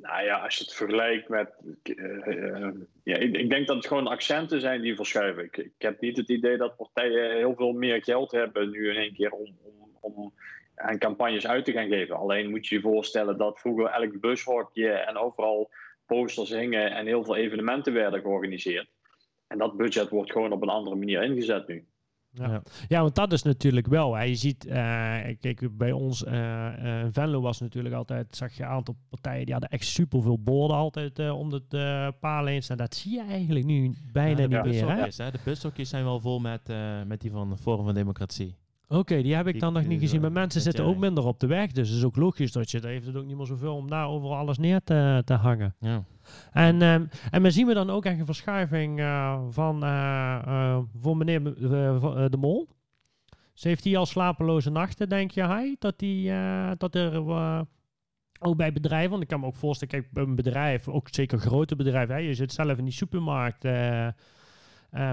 Nou 0.00 0.24
ja, 0.24 0.38
als 0.38 0.56
je 0.56 0.64
het 0.64 0.74
vergelijkt 0.74 1.28
met. 1.28 1.50
Uh, 1.84 2.68
ja, 3.02 3.16
ik, 3.16 3.36
ik, 3.36 3.50
denk 3.50 3.66
dat 3.66 3.76
het 3.76 3.86
gewoon 3.86 4.06
accenten 4.06 4.60
zijn 4.60 4.80
die 4.80 4.96
verschuiven. 4.96 5.44
Ik, 5.44 5.56
ik, 5.56 5.72
heb 5.78 6.00
niet 6.00 6.16
het 6.16 6.28
idee 6.28 6.56
dat 6.56 6.76
partijen 6.76 7.36
heel 7.36 7.54
veel 7.54 7.72
meer 7.72 8.02
geld 8.02 8.30
hebben 8.30 8.70
nu 8.70 8.90
in 8.90 8.96
één 8.96 9.14
keer 9.14 9.30
om, 9.30 9.58
om, 9.62 9.90
om 10.00 10.32
aan 10.76 10.98
campagnes 10.98 11.46
uit 11.46 11.64
te 11.64 11.72
gaan 11.72 11.88
geven. 11.88 12.16
Alleen 12.16 12.50
moet 12.50 12.66
je 12.66 12.74
je 12.74 12.80
voorstellen 12.80 13.38
dat 13.38 13.60
vroeger 13.60 13.86
elk 13.86 14.20
bushokje 14.20 14.90
en 14.90 15.16
overal 15.16 15.70
posters 16.06 16.50
hingen 16.50 16.90
en 16.90 17.06
heel 17.06 17.24
veel 17.24 17.36
evenementen 17.36 17.92
werden 17.92 18.20
georganiseerd. 18.20 18.88
En 19.46 19.58
dat 19.58 19.76
budget 19.76 20.08
wordt 20.08 20.32
gewoon 20.32 20.52
op 20.52 20.62
een 20.62 20.68
andere 20.68 20.96
manier 20.96 21.22
ingezet 21.22 21.68
nu. 21.68 21.86
Ja. 22.30 22.62
ja, 22.88 23.00
want 23.00 23.14
dat 23.14 23.32
is 23.32 23.42
natuurlijk 23.42 23.86
wel. 23.86 24.14
Hè. 24.14 24.22
Je 24.22 24.34
ziet, 24.34 24.66
uh, 24.66 24.72
kijk, 25.40 25.68
bij 25.72 25.92
ons, 25.92 26.22
uh, 26.22 26.32
uh, 26.32 27.06
Venlo 27.10 27.40
was 27.40 27.60
natuurlijk 27.60 27.94
altijd, 27.94 28.36
zag 28.36 28.52
je 28.52 28.62
een 28.62 28.68
aantal 28.68 28.96
partijen 29.08 29.44
die 29.44 29.52
hadden 29.52 29.70
echt 29.70 29.86
superveel 29.86 30.42
borden 30.42 30.76
altijd 30.76 31.30
om 31.30 31.52
het 31.52 31.74
uh, 31.74 32.08
paal 32.20 32.46
eens. 32.46 32.68
En 32.68 32.76
dat 32.76 32.94
zie 32.94 33.12
je 33.12 33.22
eigenlijk 33.22 33.66
nu 33.66 33.94
bijna 34.12 34.40
ja, 34.40 34.46
niet 34.46 34.72
meer. 34.72 34.90
Hè? 34.90 35.06
Is, 35.06 35.18
hè? 35.18 35.30
De 35.30 35.38
bushokjes 35.44 35.88
zijn 35.88 36.04
wel 36.04 36.20
vol 36.20 36.38
met, 36.38 36.72
met 37.06 37.20
die 37.20 37.30
van 37.30 37.58
Forum 37.58 37.84
van 37.84 37.94
Democratie. 37.94 38.54
Oké, 38.88 39.22
die 39.22 39.34
heb 39.34 39.46
ik 39.46 39.60
dan 39.60 39.72
nog 39.72 39.86
niet 39.86 40.00
gezien. 40.00 40.20
Maar 40.20 40.32
mensen 40.32 40.60
zitten 40.60 40.84
ook 40.84 40.96
minder 40.96 41.24
op 41.24 41.40
de 41.40 41.46
weg. 41.46 41.72
Dus 41.72 41.88
het 41.88 41.98
is 41.98 42.04
ook 42.04 42.16
logisch 42.16 42.52
dat 42.52 42.70
je, 42.70 42.80
daar 42.80 42.90
heeft 42.90 43.06
het 43.06 43.16
ook 43.16 43.26
niet 43.26 43.36
meer 43.36 43.46
zoveel 43.46 43.74
om 43.74 43.88
daar 43.88 44.08
overal 44.08 44.36
alles 44.36 44.58
neer 44.58 44.80
te, 44.84 45.22
te 45.24 45.34
hangen. 45.34 45.74
Ja. 45.80 46.04
En, 46.52 46.82
um, 46.82 47.08
en 47.30 47.42
we 47.42 47.50
zien 47.50 47.66
we 47.66 47.74
dan 47.74 47.90
ook 47.90 48.04
echt 48.04 48.18
een 48.18 48.26
verschuiving 48.26 49.00
uh, 49.00 49.40
van 49.48 49.84
uh, 49.84 50.78
voor 51.00 51.16
meneer 51.16 51.42
De 52.30 52.36
Mol. 52.38 52.68
Ze 53.52 53.68
heeft 53.68 53.84
hij 53.84 53.96
al 53.96 54.06
slapeloze 54.06 54.70
nachten, 54.70 55.08
denk 55.08 55.30
je, 55.30 55.42
hij? 55.42 55.76
Dat, 55.78 55.98
die, 55.98 56.32
dat 56.76 56.94
er 56.94 57.22
ook 58.38 58.56
bij 58.56 58.72
bedrijven, 58.72 59.10
want 59.10 59.22
ik 59.22 59.28
kan 59.28 59.40
me 59.40 59.46
ook 59.46 59.54
voorstellen, 59.54 59.94
kijk, 59.94 60.12
bij 60.12 60.22
een 60.22 60.34
bedrijf, 60.34 60.88
ook 60.88 61.08
zeker 61.10 61.38
grote 61.38 61.76
bedrijven, 61.76 62.14
hè, 62.14 62.20
je 62.20 62.34
zit 62.34 62.52
zelf 62.52 62.78
in 62.78 62.84
die 62.84 62.92
supermarkt 62.92 63.64
uh, 63.64 64.08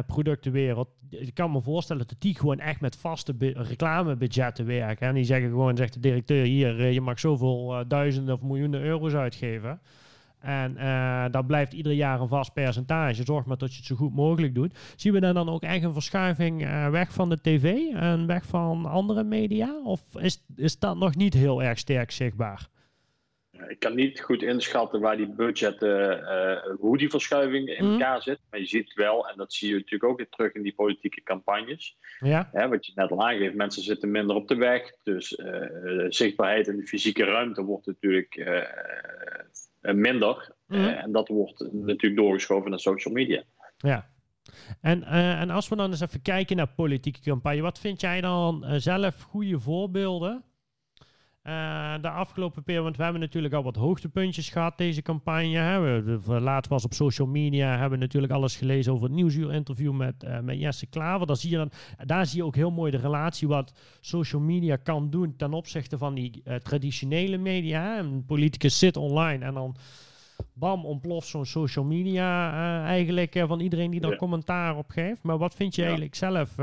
productenwereld. 0.08 0.88
Ik 1.10 1.34
kan 1.34 1.52
me 1.52 1.62
voorstellen 1.62 2.08
dat 2.08 2.22
die 2.22 2.36
gewoon 2.36 2.60
echt 2.60 2.82
met 2.82 2.96
vaste 2.96 3.36
reclamebudgetten 3.40 4.66
werken. 4.66 5.08
En 5.08 5.14
die 5.14 5.24
zeggen 5.24 5.50
gewoon, 5.50 5.78
zegt 5.78 5.94
de 5.94 6.00
directeur, 6.00 6.46
hier, 6.46 6.80
uh, 6.80 6.94
je 6.94 7.02
mag 7.02 7.20
zoveel 7.20 7.80
uh, 7.80 7.86
duizenden 7.88 8.34
of 8.36 8.42
miljoenen 8.42 8.82
euro's 8.82 9.14
uitgeven. 9.14 9.82
En 10.40 10.78
dat 11.32 11.48
blijft 11.48 11.74
ieder 11.74 11.92
jaar 11.92 12.22
een 12.22 12.28
vast 12.28 12.54
percentage. 12.54 13.24
Zorg 13.24 13.46
maar 13.46 13.58
dat 13.58 13.72
je 13.72 13.78
het 13.78 13.86
zo 13.86 13.96
goed 13.96 14.16
mogelijk 14.16 14.56
doet. 14.56 14.78
Zien 14.96 15.14
we 15.14 15.20
daar 15.20 15.34
dan 15.34 15.50
ook 15.50 15.62
echt 15.62 15.84
een 15.84 15.94
verschuiving 15.94 16.62
weg 16.90 17.14
van 17.14 17.30
de 17.30 17.42
tv 17.42 17.94
en 17.94 18.26
weg 18.26 18.46
van 18.46 18.86
andere 18.86 19.24
media? 19.24 19.82
Of 19.84 20.04
is, 20.16 20.44
is 20.56 20.80
dat 20.80 20.98
nog 20.98 21.16
niet 21.16 21.34
heel 21.34 21.64
erg 21.64 21.78
sterk 21.78 22.12
zichtbaar? 22.12 22.68
Ik 23.68 23.80
kan 23.80 23.96
niet 23.96 24.22
goed 24.22 24.42
inschatten 24.42 25.00
waar 25.00 25.18
die 25.18 25.30
budgetten, 25.30 26.20
uh, 26.20 26.76
hoe 26.80 26.98
die 26.98 27.10
verschuiving 27.10 27.68
in 27.68 27.84
mhm. 27.84 27.94
elkaar 27.94 28.22
zit. 28.22 28.40
Maar 28.50 28.60
je 28.60 28.66
ziet 28.66 28.94
wel, 28.94 29.28
en 29.30 29.38
dat 29.38 29.54
zie 29.54 29.70
je 29.70 29.76
natuurlijk 29.76 30.04
ook 30.04 30.18
weer 30.18 30.30
terug 30.30 30.54
in 30.54 30.62
die 30.62 30.74
politieke 30.74 31.24
campagnes. 31.24 31.98
Ja. 32.20 32.50
Hè, 32.52 32.68
wat 32.68 32.86
je 32.86 32.92
net 32.96 33.12
al 33.12 33.26
aangeeft, 33.26 33.56
mensen 33.56 33.84
zitten 33.84 34.12
minder 34.12 34.36
op 34.36 34.48
de 34.48 34.56
weg. 34.56 34.96
Dus 35.04 35.32
uh, 35.32 36.06
zichtbaarheid 36.08 36.68
in 36.68 36.78
de 36.78 36.88
fysieke 36.88 37.24
ruimte 37.24 37.64
wordt 37.64 37.86
natuurlijk 37.86 38.36
uh, 38.36 39.94
minder. 39.94 40.52
Mhm. 40.68 40.84
en 40.84 41.12
dat 41.12 41.28
wordt 41.28 41.70
natuurlijk 41.72 42.22
doorgeschoven 42.22 42.70
naar 42.70 42.80
social 42.80 43.14
media. 43.14 43.44
Ja. 43.78 44.12
En, 44.82 45.04
en 45.04 45.50
als 45.50 45.70
we 45.70 45.76
dan 45.76 45.90
eens 45.90 46.02
even 46.02 46.22
kijken 46.22 46.56
naar 46.56 46.74
politieke 46.76 47.22
campagne, 47.22 47.62
wat 47.62 47.80
vind 47.80 48.02
jij 48.02 48.22
dan 48.22 48.66
zelf 48.78 49.22
goede 49.22 49.60
voorbeelden 49.60 50.44
uh, 51.44 51.94
de 52.02 52.10
afgelopen 52.10 52.64
periode, 52.64 52.84
want 52.84 52.98
we 52.98 53.04
hebben 53.04 53.22
natuurlijk 53.22 53.54
al 53.54 53.64
wat 53.64 53.76
hoogtepuntjes 53.76 54.50
gehad, 54.50 54.78
deze 54.78 55.02
campagne. 55.02 55.58
Hè. 55.58 55.80
We, 55.80 56.20
we, 56.26 56.40
laatst 56.40 56.70
was 56.70 56.86
op 56.86 56.94
social 56.94 57.28
media, 57.28 57.72
hebben 57.72 58.00
we 58.00 58.06
natuurlijk 58.06 58.34
alles 58.34 58.56
gelezen 58.56 58.92
over 58.92 59.06
het 59.06 59.14
nieuwsuur-interview 59.14 59.94
met, 59.94 60.24
uh, 60.24 60.40
met 60.40 60.60
Jesse 60.60 60.86
Klaver. 60.86 61.28
Daar 61.28 61.36
zie, 61.36 61.50
je 61.50 61.58
dan, 61.58 61.72
daar 62.06 62.26
zie 62.26 62.38
je 62.38 62.46
ook 62.46 62.56
heel 62.56 62.72
mooi 62.72 62.92
de 62.92 62.98
relatie 62.98 63.48
wat 63.48 63.74
social 64.00 64.42
media 64.42 64.76
kan 64.76 65.10
doen 65.10 65.36
ten 65.36 65.54
opzichte 65.54 65.98
van 65.98 66.14
die 66.14 66.42
uh, 66.46 66.56
traditionele 66.56 67.38
media. 67.38 68.00
Een 68.00 68.26
politicus 68.26 68.80
zit 68.80 68.98
online 68.98 69.46
en 69.46 69.54
dan 69.54 69.76
bam, 70.54 70.86
ontploft 70.86 71.28
zo'n 71.28 71.46
social 71.46 71.86
media 71.86 72.52
eigenlijk 72.86 73.44
van 73.48 73.60
iedereen 73.60 73.92
die 73.92 74.00
daar 74.00 74.12
ja. 74.12 74.18
commentaar 74.18 74.78
op 74.78 74.90
geeft. 74.90 75.24
Maar 75.24 75.38
wat 75.38 75.56
vind 75.56 75.76
je 75.76 75.82
ja. 75.82 75.88
eigenlijk 75.88 76.16
zelf 76.16 76.56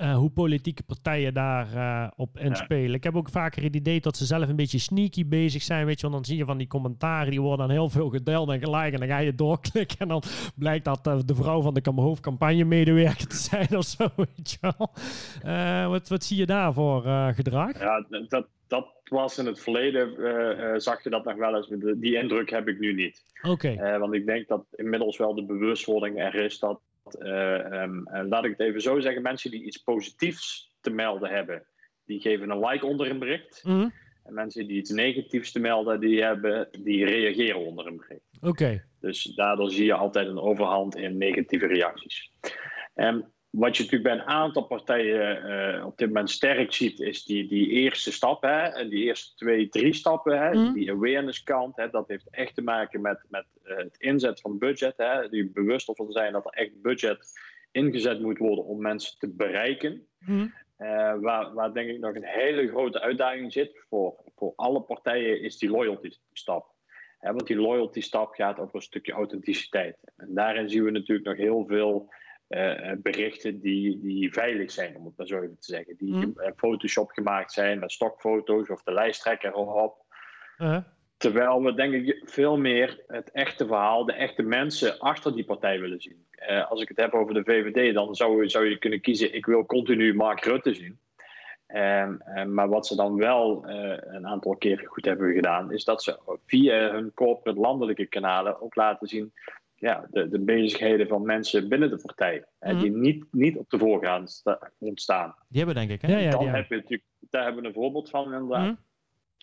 uh, 0.00 0.16
hoe 0.16 0.30
politieke 0.30 0.82
partijen 0.82 1.34
daar 1.34 1.74
uh, 1.74 2.10
op 2.16 2.38
inspelen. 2.38 2.90
Ja. 2.90 2.94
Ik 2.94 3.04
heb 3.04 3.16
ook 3.16 3.28
vaker 3.28 3.62
het 3.62 3.76
idee 3.76 4.00
dat 4.00 4.16
ze 4.16 4.24
zelf 4.24 4.48
een 4.48 4.56
beetje 4.56 4.78
sneaky 4.78 5.26
bezig 5.26 5.62
zijn. 5.62 5.86
Weet 5.86 6.00
je, 6.00 6.08
want 6.08 6.14
dan 6.14 6.24
zie 6.24 6.36
je 6.36 6.44
van 6.44 6.58
die 6.58 6.66
commentaren, 6.66 7.30
die 7.30 7.40
worden 7.40 7.66
dan 7.66 7.76
heel 7.76 7.88
veel 7.88 8.08
gedeeld 8.08 8.48
en 8.48 8.60
gelijk. 8.60 8.92
En 8.92 8.98
dan 8.98 9.08
ga 9.08 9.18
je 9.18 9.34
doorklikken 9.34 9.98
en 9.98 10.08
dan 10.08 10.22
blijkt 10.54 10.84
dat 10.84 11.06
uh, 11.06 11.18
de 11.24 11.34
vrouw 11.34 11.62
van 11.62 11.74
de 11.74 11.92
hoofdcampagne-medewerker 11.94 13.26
te 13.26 13.36
zijn 13.36 13.76
of 13.76 13.84
zo. 13.84 14.08
Weet 14.16 14.50
je 14.50 14.58
wel. 14.60 15.88
wat, 15.88 16.08
wat 16.08 16.24
zie 16.24 16.36
je 16.36 16.46
daar 16.46 16.72
voor 16.72 17.02
gedrag? 17.34 17.78
Ja, 17.78 18.06
dat, 18.28 18.46
dat 18.68 18.86
was 19.04 19.38
in 19.38 19.46
het 19.46 19.60
verleden, 19.60 20.80
zag 20.80 21.02
je 21.02 21.10
dat 21.10 21.24
nog 21.24 21.36
wel 21.36 21.56
eens. 21.56 21.68
Die 21.96 22.18
indruk 22.18 22.50
heb 22.50 22.68
ik 22.68 22.78
nu 22.78 22.94
niet. 22.94 23.24
Oké. 23.42 23.98
want 23.98 24.14
ik 24.14 24.26
denk 24.26 24.48
dat 24.48 24.64
inmiddels 24.70 25.18
wel 25.18 25.34
de 25.34 25.44
bewustwording 25.44 26.20
er 26.20 26.34
is 26.34 26.58
dat 26.58 26.80
um, 27.18 28.02
laat 28.28 28.44
ik 28.44 28.50
het 28.50 28.60
even 28.60 28.80
zo 28.80 29.00
zeggen, 29.00 29.22
mensen 29.22 29.50
die 29.50 29.64
iets 29.64 29.78
positiefs 29.78 30.76
te 30.80 30.90
melden 30.90 31.30
hebben, 31.30 31.66
die 32.04 32.20
geven 32.20 32.50
een 32.50 32.66
like 32.66 32.86
onder 32.86 33.10
een 33.10 33.18
bericht. 33.18 33.62
Mm. 33.64 33.92
En 34.24 34.34
mensen 34.34 34.66
die 34.66 34.76
iets 34.76 34.90
negatiefs 34.90 35.52
te 35.52 35.60
melden 35.60 36.00
die 36.00 36.22
hebben, 36.22 36.68
die 36.82 37.04
reageren 37.04 37.60
onder 37.60 37.86
een 37.86 37.96
bericht. 37.96 38.38
Oké. 38.40 38.84
Dus 39.00 39.22
daardoor 39.22 39.70
zie 39.70 39.84
je 39.84 39.94
altijd 39.94 40.28
een 40.28 40.38
overhand 40.38 40.96
in 40.96 41.18
negatieve 41.18 41.66
reacties. 41.66 42.32
Um, 42.94 43.32
wat 43.54 43.76
je 43.76 43.82
natuurlijk 43.82 44.10
bij 44.10 44.12
een 44.12 44.32
aantal 44.34 44.62
partijen 44.62 45.46
uh, 45.78 45.86
op 45.86 45.98
dit 45.98 46.06
moment 46.06 46.30
sterk 46.30 46.72
ziet, 46.72 47.00
is 47.00 47.24
die, 47.24 47.48
die 47.48 47.68
eerste 47.68 48.12
stap. 48.12 48.42
Hè, 48.42 48.62
en 48.62 48.88
die 48.88 49.04
eerste 49.04 49.34
twee, 49.34 49.68
drie 49.68 49.92
stappen. 49.92 50.38
Hè, 50.38 50.54
mm. 50.54 50.72
Die 50.72 50.90
awareness 50.90 51.42
kant. 51.42 51.76
Hè, 51.76 51.90
dat 51.90 52.08
heeft 52.08 52.30
echt 52.30 52.54
te 52.54 52.62
maken 52.62 53.00
met, 53.00 53.24
met 53.28 53.46
uh, 53.64 53.76
het 53.76 53.96
inzet 53.98 54.40
van 54.40 54.58
budget. 54.58 54.94
Hè, 54.96 55.28
die 55.28 55.50
bewust 55.50 55.90
van 55.94 56.12
zijn 56.12 56.32
dat 56.32 56.44
er 56.44 56.50
echt 56.50 56.82
budget 56.82 57.40
ingezet 57.70 58.20
moet 58.20 58.38
worden 58.38 58.64
om 58.64 58.80
mensen 58.80 59.18
te 59.18 59.28
bereiken. 59.28 60.06
Mm. 60.18 60.54
Uh, 60.78 61.14
waar, 61.20 61.54
waar 61.54 61.72
denk 61.72 61.90
ik 61.90 61.98
nog 61.98 62.14
een 62.14 62.24
hele 62.24 62.68
grote 62.68 63.00
uitdaging 63.00 63.52
zit 63.52 63.84
voor, 63.88 64.14
voor 64.36 64.52
alle 64.56 64.80
partijen, 64.80 65.40
is 65.40 65.58
die 65.58 65.70
loyalty 65.70 66.10
stap. 66.32 66.72
Hè, 67.18 67.32
want 67.32 67.46
die 67.46 67.56
loyalty 67.56 68.00
stap 68.00 68.34
gaat 68.34 68.58
over 68.58 68.74
een 68.74 68.82
stukje 68.82 69.12
authenticiteit. 69.12 69.96
En 70.16 70.34
daarin 70.34 70.70
zien 70.70 70.84
we 70.84 70.90
natuurlijk 70.90 71.28
nog 71.28 71.36
heel 71.36 71.64
veel 71.66 72.12
uh, 72.48 72.92
berichten 72.96 73.60
die, 73.60 74.00
die 74.00 74.32
veilig 74.32 74.70
zijn, 74.70 74.96
om 74.96 75.04
het 75.04 75.16
maar 75.16 75.26
zo 75.26 75.36
even 75.36 75.58
te 75.60 75.72
zeggen. 75.72 75.96
Die 75.96 76.14
mm. 76.14 76.34
Photoshop 76.56 77.10
gemaakt 77.10 77.52
zijn 77.52 77.78
met 77.78 77.92
stokfoto's 77.92 78.70
of 78.70 78.82
de 78.82 78.92
lijsttrekker 78.92 79.50
erop. 79.50 80.04
Uh. 80.58 80.78
Terwijl 81.16 81.62
we 81.62 81.74
denk 81.74 81.94
ik 81.94 82.22
veel 82.24 82.56
meer 82.56 83.02
het 83.06 83.30
echte 83.30 83.66
verhaal, 83.66 84.04
de 84.04 84.12
echte 84.12 84.42
mensen 84.42 84.98
achter 84.98 85.34
die 85.34 85.44
partij 85.44 85.80
willen 85.80 86.00
zien. 86.00 86.26
Uh, 86.50 86.70
als 86.70 86.82
ik 86.82 86.88
het 86.88 86.96
heb 86.96 87.12
over 87.12 87.34
de 87.34 87.44
VVD, 87.44 87.94
dan 87.94 88.14
zou, 88.14 88.48
zou 88.48 88.68
je 88.68 88.78
kunnen 88.78 89.00
kiezen, 89.00 89.34
ik 89.34 89.46
wil 89.46 89.66
continu 89.66 90.14
Mark 90.14 90.44
Rutte 90.44 90.74
zien. 90.74 90.98
Um, 91.66 92.22
um, 92.36 92.54
maar 92.54 92.68
wat 92.68 92.86
ze 92.86 92.96
dan 92.96 93.16
wel 93.16 93.68
uh, 93.68 93.96
een 94.00 94.26
aantal 94.26 94.56
keer 94.56 94.82
goed 94.86 95.04
hebben 95.04 95.34
gedaan, 95.34 95.72
is 95.72 95.84
dat 95.84 96.02
ze 96.02 96.38
via 96.46 96.90
hun 96.90 97.14
corporate 97.14 97.60
landelijke 97.60 98.06
kanalen 98.06 98.60
ook 98.60 98.74
laten 98.74 99.08
zien 99.08 99.32
ja, 99.74 100.06
de, 100.10 100.28
de 100.28 100.38
bezigheden 100.38 101.08
van 101.08 101.22
mensen 101.22 101.68
binnen 101.68 101.90
de 101.90 102.00
partij. 102.02 102.44
Mm. 102.60 102.80
Die 102.80 102.90
niet, 102.90 103.24
niet 103.30 103.56
op 103.56 103.70
de 103.70 103.78
voorgrond 103.78 104.42
ontstaan. 104.78 105.34
Die 105.48 105.64
hebben 105.64 105.74
denk 105.74 105.90
ik, 105.90 106.02
hè? 106.02 106.12
Ja, 106.12 106.18
ja, 106.18 106.30
dan. 106.30 106.48
Heb 106.48 106.68
je 106.68 106.76
natuurlijk, 106.76 107.08
daar 107.30 107.44
hebben 107.44 107.62
we 107.62 107.68
een 107.68 107.74
voorbeeld 107.74 108.10
van 108.10 108.24
inderdaad. 108.24 108.66
Mm. 108.66 108.78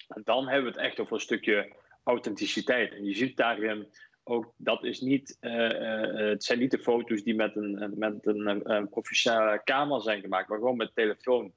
En 0.07 0.21
dan 0.23 0.47
hebben 0.47 0.71
we 0.71 0.77
het 0.77 0.87
echt 0.87 0.99
over 0.99 1.13
een 1.13 1.19
stukje 1.19 1.75
authenticiteit. 2.03 2.93
En 2.93 3.05
je 3.05 3.15
ziet 3.15 3.37
daarin 3.37 3.87
ook, 4.23 4.53
dat 4.57 4.83
is 4.83 5.01
niet, 5.01 5.37
uh, 5.41 5.53
uh, 5.53 6.29
het 6.29 6.43
zijn 6.43 6.59
niet 6.59 6.71
de 6.71 6.79
foto's 6.79 7.23
die 7.23 7.35
met 7.35 7.55
een, 7.55 7.93
met 7.95 8.25
een, 8.25 8.71
een 8.71 8.89
professionele 8.89 9.61
camera 9.63 9.99
zijn 9.99 10.21
gemaakt, 10.21 10.49
maar 10.49 10.57
gewoon 10.57 10.77
met 10.77 10.95
telefoon. 10.95 11.53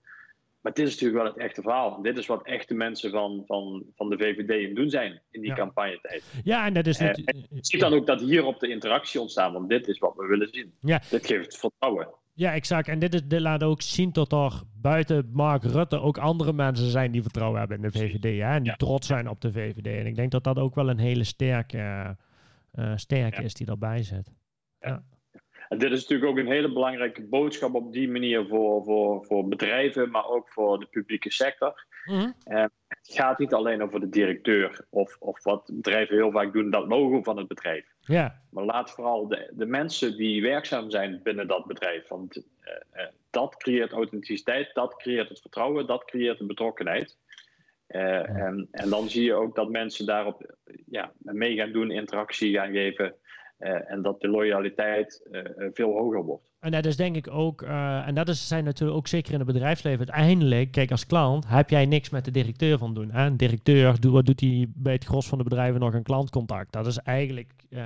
Maar 0.64 0.72
dit 0.72 0.86
is 0.86 0.92
natuurlijk 0.92 1.22
wel 1.22 1.32
het 1.32 1.40
echte 1.42 1.62
verhaal. 1.62 2.02
Dit 2.02 2.18
is 2.18 2.26
wat 2.26 2.46
echte 2.46 2.74
mensen 2.74 3.10
van, 3.10 3.42
van, 3.46 3.84
van 3.96 4.08
de 4.10 4.16
VVD 4.18 4.68
in 4.68 4.74
doen 4.74 4.90
zijn 4.90 5.20
in 5.30 5.40
die 5.40 5.50
Ja. 5.50 5.54
campagnetijd. 5.56 6.24
Ja, 6.44 6.66
en 6.66 6.74
dat 6.74 6.86
is 6.86 6.98
Eh, 6.98 7.06
natuurlijk... 7.06 7.36
Je 7.50 7.58
ziet 7.60 7.80
dan 7.80 7.92
ook 7.92 8.06
dat 8.06 8.20
hier 8.20 8.44
op 8.44 8.60
de 8.60 8.68
interactie 8.68 9.20
ontstaan, 9.20 9.52
want 9.52 9.68
dit 9.68 9.88
is 9.88 9.98
wat 9.98 10.14
we 10.16 10.26
willen 10.26 10.48
zien. 10.50 10.74
Ja. 10.80 11.00
Dit 11.10 11.26
geeft 11.26 11.58
vertrouwen. 11.58 12.08
Ja, 12.32 12.52
exact. 12.54 12.88
En 12.88 12.98
dit, 12.98 13.14
is, 13.14 13.22
dit 13.26 13.40
laat 13.40 13.62
ook 13.62 13.82
zien 13.82 14.12
dat 14.12 14.32
er 14.32 14.62
buiten 14.80 15.30
Mark 15.32 15.62
Rutte 15.64 16.00
ook 16.00 16.18
andere 16.18 16.52
mensen 16.52 16.90
zijn 16.90 17.12
die 17.12 17.22
vertrouwen 17.22 17.58
hebben 17.58 17.76
in 17.76 17.82
de. 17.82 17.90
VVD. 17.98 18.22
Hè? 18.22 18.50
En 18.54 18.62
die 18.62 18.70
Ja. 18.70 18.76
trots 18.76 19.06
zijn 19.06 19.28
op 19.28 19.40
de 19.40 19.52
VVD. 19.52 19.86
En 19.86 20.06
ik 20.06 20.14
denk 20.16 20.30
dat 20.30 20.44
dat 20.44 20.58
ook 20.58 20.74
wel 20.74 20.88
een 20.88 20.98
hele 20.98 21.24
sterke, 21.24 22.16
eh, 22.72 22.92
sterke 22.96 23.36
Ja. 23.40 23.42
is 23.44 23.54
die 23.54 23.66
daarbij 23.66 24.02
zit. 24.02 24.32
En 25.68 25.78
dit 25.78 25.92
is 25.92 26.00
natuurlijk 26.00 26.30
ook 26.30 26.38
een 26.38 26.52
hele 26.52 26.72
belangrijke 26.72 27.22
boodschap 27.22 27.74
op 27.74 27.92
die 27.92 28.10
manier 28.10 28.46
voor, 28.46 28.84
voor, 28.84 29.24
voor 29.24 29.48
bedrijven, 29.48 30.10
maar 30.10 30.28
ook 30.28 30.48
voor 30.48 30.78
de 30.78 30.86
publieke 30.86 31.30
sector. 31.30 31.86
Mhm. 32.04 32.30
het 32.44 32.70
gaat 33.02 33.38
niet 33.38 33.54
alleen 33.54 33.82
over 33.82 34.00
de 34.00 34.08
directeur 34.08 34.86
of, 34.90 35.16
of 35.18 35.42
wat 35.42 35.70
bedrijven 35.72 36.16
heel 36.16 36.30
vaak 36.30 36.52
doen, 36.52 36.70
dat 36.70 36.86
logo 36.86 37.22
van 37.22 37.36
het 37.36 37.48
bedrijf. 37.48 37.84
Ja, 38.00 38.40
Maar 38.50 38.64
laat 38.64 38.90
vooral 38.90 39.28
de, 39.28 39.50
de 39.52 39.66
mensen 39.66 40.16
die 40.16 40.42
werkzaam 40.42 40.90
zijn 40.90 41.20
binnen 41.22 41.46
dat 41.46 41.66
bedrijf. 41.66 42.08
Want 42.08 42.36
eh, 42.60 43.02
eh, 43.02 43.08
dat 43.30 43.56
creëert 43.56 43.92
authenticiteit, 43.92 44.74
dat 44.74 44.96
creëert 44.96 45.28
het 45.28 45.40
vertrouwen, 45.40 45.86
dat 45.86 46.04
creëert 46.04 46.38
de 46.38 46.46
betrokkenheid. 46.46 47.16
Eh, 47.86 48.28
en, 48.28 48.68
en 48.70 48.88
dan 48.88 49.08
zie 49.08 49.24
je 49.24 49.34
ook 49.34 49.54
dat 49.54 49.70
mensen 49.70 50.06
daarop 50.06 50.56
ja, 50.86 51.12
mee 51.18 51.56
gaan 51.56 51.72
doen, 51.72 51.90
interactie 51.90 52.54
gaan 52.54 52.72
geven. 52.72 53.14
Eh, 53.64 53.90
en 53.90 54.02
dat 54.02 54.20
de 54.20 54.28
loyaliteit 54.28 55.28
eh, 55.30 55.40
eh, 55.40 55.70
veel 55.72 55.92
hoger 55.92 56.24
wordt. 56.24 56.54
En 56.64 56.70
dat 56.70 56.84
is 56.86 56.96
denk 56.96 57.16
ik 57.16 57.30
ook, 57.30 57.62
eh, 57.62 58.06
en 58.06 58.14
dat 58.14 58.28
is, 58.28 58.48
zijn 58.48 58.64
natuurlijk 58.64 58.98
ook 58.98 59.06
zeker 59.06 59.32
in 59.32 59.38
het 59.38 59.46
bedrijfsleven. 59.46 59.98
Uiteindelijk, 59.98 60.70
kijk, 60.70 60.90
als 60.90 61.06
klant 61.06 61.48
heb 61.48 61.70
jij 61.70 61.86
niks 61.86 62.10
met 62.10 62.24
de 62.24 62.30
directeur 62.30 62.78
van 62.78 62.94
doen. 62.94 63.10
Hè? 63.10 63.26
Een 63.26 63.36
directeur, 63.36 64.00
doe, 64.00 64.12
wat 64.12 64.26
doet 64.26 64.40
hij 64.40 64.66
bij 64.74 64.92
het 64.92 65.04
gros 65.04 65.28
van 65.28 65.38
de 65.38 65.44
bedrijven 65.44 65.80
nog 65.80 65.94
een 65.94 66.02
klantcontact? 66.02 66.72
Dat 66.72 66.86
is 66.86 66.98
eigenlijk, 66.98 67.52
eh, 67.70 67.78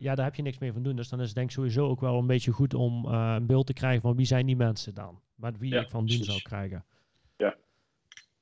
ja, 0.00 0.14
daar 0.14 0.24
heb 0.24 0.34
je 0.34 0.42
niks 0.42 0.58
mee 0.58 0.72
van 0.72 0.82
doen. 0.82 0.96
Dus 0.96 1.08
dan 1.08 1.20
is 1.20 1.26
het 1.26 1.34
denk 1.34 1.48
ik 1.48 1.54
sowieso 1.54 1.88
ook 1.88 2.00
wel 2.00 2.18
een 2.18 2.26
beetje 2.26 2.50
goed 2.50 2.74
om 2.74 3.04
eh, 3.06 3.34
een 3.36 3.46
beeld 3.46 3.66
te 3.66 3.72
krijgen 3.72 4.00
van 4.00 4.16
wie 4.16 4.26
zijn 4.26 4.46
die 4.46 4.56
mensen 4.56 4.94
dan? 4.94 5.20
Met 5.34 5.58
wie 5.58 5.72
Ja, 5.72 5.80
ik 5.80 5.90
van 5.90 6.06
doen 6.06 6.24
zou 6.24 6.42
krijgen. 6.42 6.84
Ja. 7.36 7.56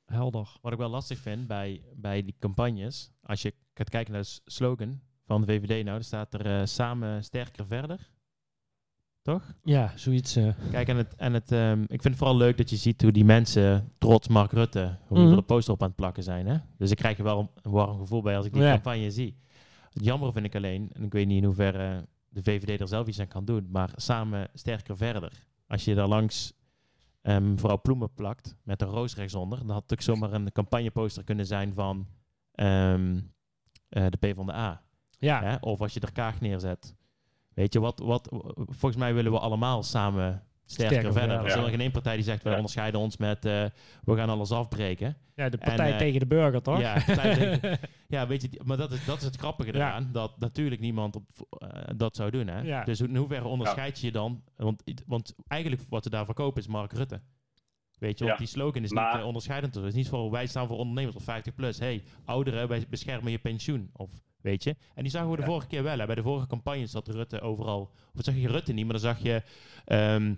Helder. 0.04 0.56
Wat 0.60 0.72
ik 0.72 0.78
wel 0.78 0.90
lastig 0.90 1.18
vind 1.18 1.46
bij, 1.46 1.82
bij 1.94 2.22
die 2.22 2.34
campagnes, 2.38 3.12
als 3.22 3.42
je 3.42 3.54
gaat 3.74 3.90
kijken 3.90 4.12
naar 4.12 4.22
de 4.22 4.40
slogan 4.44 5.00
van 5.30 5.40
de 5.40 5.46
VVD 5.46 5.68
nou, 5.68 5.84
dan 5.84 6.02
staat 6.04 6.34
er 6.34 6.46
eh, 6.60 6.66
samen 6.66 7.24
sterker 7.24 7.66
verder. 7.66 8.10
Toch? 9.22 9.54
Ja, 9.62 9.92
zoiets. 9.96 10.36
eh. 10.36 10.48
Kijk, 10.70 10.88
en, 10.88 10.96
het, 10.96 11.14
en 11.16 11.32
het, 11.34 11.52
ehm, 11.52 11.80
ik 11.82 11.88
vind 11.88 12.04
het 12.04 12.16
vooral 12.16 12.36
leuk 12.36 12.56
dat 12.56 12.70
je 12.70 12.76
ziet 12.76 13.02
hoe 13.02 13.12
die 13.12 13.24
mensen 13.24 13.92
trots 13.98 14.28
Mark 14.28 14.52
Rutte, 14.52 14.96
hoe 15.06 15.16
die 15.18 15.26
Mhm. 15.26 15.36
de 15.36 15.42
poster 15.42 15.72
op 15.74 15.80
aan 15.82 15.86
het 15.88 15.96
plakken 15.96 16.22
zijn. 16.22 16.46
Hè? 16.46 16.56
Dus 16.78 16.90
ik 16.90 16.96
krijg 16.96 17.18
er 17.18 17.24
wel 17.24 17.50
een 17.62 17.70
warm 17.70 17.98
gevoel 17.98 18.22
bij 18.22 18.36
als 18.36 18.46
ik 18.46 18.52
die 18.52 18.62
Ja. 18.62 18.70
campagne 18.72 19.10
zie. 19.10 19.36
Het 19.90 20.04
jammer 20.04 20.32
vind 20.32 20.44
ik 20.46 20.54
alleen, 20.54 20.90
en 20.92 21.02
ik 21.04 21.12
weet 21.12 21.26
niet 21.26 21.36
in 21.38 21.44
hoeverre 21.44 22.08
de 22.28 22.42
VVD 22.42 22.80
er 22.80 22.88
zelf 22.88 23.06
iets 23.06 23.20
aan 23.20 23.28
kan 23.28 23.44
doen, 23.44 23.68
maar 23.70 23.90
samen 23.96 24.48
sterker 24.54 24.96
verder. 24.96 25.32
Als 25.66 25.84
je 25.84 25.94
daar 25.94 26.08
langs 26.08 26.52
ehm, 27.22 27.50
mevrouw 27.50 27.80
Ploemen 27.80 28.14
plakt 28.14 28.56
met 28.62 28.82
een 28.82 28.88
roos 28.88 29.14
rechtsonder, 29.16 29.58
dan 29.58 29.70
had 29.70 29.82
het 29.82 29.92
ook 29.92 30.00
zomaar 30.00 30.32
een 30.32 30.52
campagneposter 30.52 31.24
kunnen 31.24 31.46
zijn 31.46 31.74
van 31.74 32.06
ehm 32.54 33.18
eh 33.88 34.06
de 34.08 34.16
PvdA. 34.16 34.82
Ja. 35.20 35.42
Hè? 35.42 35.56
Of 35.60 35.80
als 35.80 35.94
je 35.94 36.00
er 36.00 36.12
Kaag 36.12 36.40
neerzet. 36.40 36.94
Weet 37.54 37.72
je, 37.72 37.80
wat, 37.80 37.98
wat, 37.98 38.28
volgens 38.56 38.96
mij 38.96 39.14
willen 39.14 39.32
we 39.32 39.38
allemaal 39.38 39.82
samen 39.82 40.42
sterker, 40.64 40.92
Sterker 40.98 41.12
verder. 41.18 41.38
Er 41.38 41.46
is 41.46 41.54
ja. 41.54 41.62
er 41.62 41.68
geen 41.70 41.80
één 41.80 41.90
partij 41.90 42.14
die 42.14 42.24
zegt, 42.24 42.42
wij 42.42 42.50
Ja. 42.52 42.58
onderscheiden 42.58 43.00
ons 43.00 43.16
met, 43.16 43.44
eh, 43.44 43.64
we 44.04 44.16
gaan 44.16 44.28
alles 44.28 44.50
afbreken. 44.50 45.16
ja, 45.34 45.48
de 45.48 45.58
partij 45.58 45.92
eh, 45.92 45.98
tegen 45.98 46.20
de 46.20 46.26
burger, 46.26 46.62
toch? 46.62 46.80
Ja, 46.80 47.00
tegen- 47.02 47.78
Ja, 48.08 48.26
weet 48.26 48.42
je, 48.42 48.60
maar 48.64 48.76
dat 48.76 48.92
is, 48.92 49.04
dat 49.04 49.18
is 49.18 49.24
het 49.24 49.36
grappige 49.36 49.72
Ja. 49.72 49.76
eraan, 49.78 50.08
dat 50.12 50.38
natuurlijk 50.38 50.80
niemand 50.80 51.16
op, 51.16 51.24
eh, 51.58 51.68
dat 51.96 52.16
zou 52.16 52.30
doen. 52.30 52.46
Hè? 52.46 52.60
Ja. 52.60 52.84
Dus 52.84 52.98
hoe- 52.98 53.08
in 53.08 53.16
hoeverre 53.16 53.48
onderscheid 53.48 53.98
je 54.00 54.06
je 54.06 54.12
dan? 54.12 54.42
Want, 54.56 54.82
want 55.06 55.34
eigenlijk 55.46 55.82
wat 55.88 56.02
ze 56.02 56.10
daar 56.10 56.24
verkopen 56.24 56.60
is 56.62 56.68
Mark 56.68 56.92
Rutte. 56.92 57.20
Weet 57.98 58.18
je, 58.18 58.24
want 58.24 58.38
die 58.38 58.46
slogan 58.46 58.82
is 58.82 58.90
Maar- 58.92 59.16
niet 59.16 59.24
onderscheidend. 59.24 59.74
Het 59.74 59.84
is 59.84 59.94
niet 59.94 60.08
voor 60.08 60.30
wij 60.30 60.46
staan 60.46 60.66
voor 60.66 60.76
ondernemers 60.78 61.16
of 61.16 61.22
50 61.22 61.54
plus. 61.54 61.78
Hey, 61.78 62.02
ouderen, 62.24 62.68
wij 62.68 62.86
beschermen 62.88 63.30
je 63.32 63.38
pensioen. 63.38 63.90
Of 63.92 64.10
weet 64.42 64.62
je. 64.64 64.76
En 64.94 65.02
die 65.02 65.12
zagen 65.12 65.30
we 65.30 65.36
de 65.36 65.42
Ja. 65.42 65.48
vorige 65.48 65.66
keer 65.66 65.82
wel. 65.82 65.98
Hè. 65.98 66.06
Bij 66.06 66.14
de 66.14 66.22
vorige 66.22 66.46
campagnes 66.46 66.90
zat 66.90 67.08
Rutte 67.08 67.40
overal. 67.40 67.90
Of 68.14 68.24
zag 68.24 68.34
je 68.34 68.48
Rutte 68.48 68.72
niet, 68.72 68.84
maar 68.84 68.92
dan 69.00 69.02
zag 69.02 69.22
je 69.22 69.42
ehm, 69.84 70.34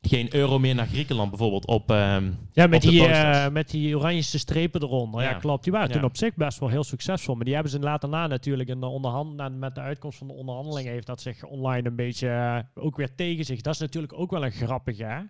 geen 0.00 0.34
euro 0.34 0.58
meer 0.58 0.74
naar 0.74 0.86
Griekenland 0.86 1.30
bijvoorbeeld 1.30 1.66
op. 1.66 1.90
ehm, 1.90 2.30
Ja, 2.52 2.66
met 2.66 2.84
op 2.84 2.90
die, 2.90 3.06
eh, 3.06 3.48
met 3.48 3.70
die 3.70 3.96
oranje 3.96 4.22
strepen 4.22 4.82
eronder. 4.82 5.22
Ja, 5.22 5.30
Ja. 5.30 5.38
klopt. 5.38 5.64
Die 5.64 5.72
waren 5.72 5.88
Ja. 5.88 5.94
toen 5.94 6.04
op 6.04 6.16
zich 6.16 6.34
best 6.34 6.58
wel 6.58 6.68
heel 6.68 6.84
succesvol. 6.84 7.34
Maar 7.34 7.44
die 7.44 7.54
hebben 7.54 7.72
ze 7.72 7.78
later 7.78 8.08
na 8.08 8.26
natuurlijk 8.26 8.68
in 8.68 8.80
de 8.80 8.86
onderhand, 8.86 9.34
na- 9.34 9.48
met 9.48 9.74
de 9.74 9.80
uitkomst 9.80 10.18
van 10.18 10.26
de 10.26 10.32
onderhandelingen 10.34 10.92
heeft 10.92 11.06
dat 11.06 11.20
zich 11.20 11.44
online 11.44 11.88
een 11.88 11.96
beetje 11.96 12.28
eh, 12.28 12.58
ook 12.84 12.96
weer 12.96 13.14
tegen 13.14 13.44
zich. 13.44 13.60
Dat 13.60 13.74
is 13.74 13.80
natuurlijk 13.80 14.12
ook 14.12 14.30
wel 14.30 14.44
een 14.44 14.52
grappige, 14.52 15.04
hè? 15.04 15.20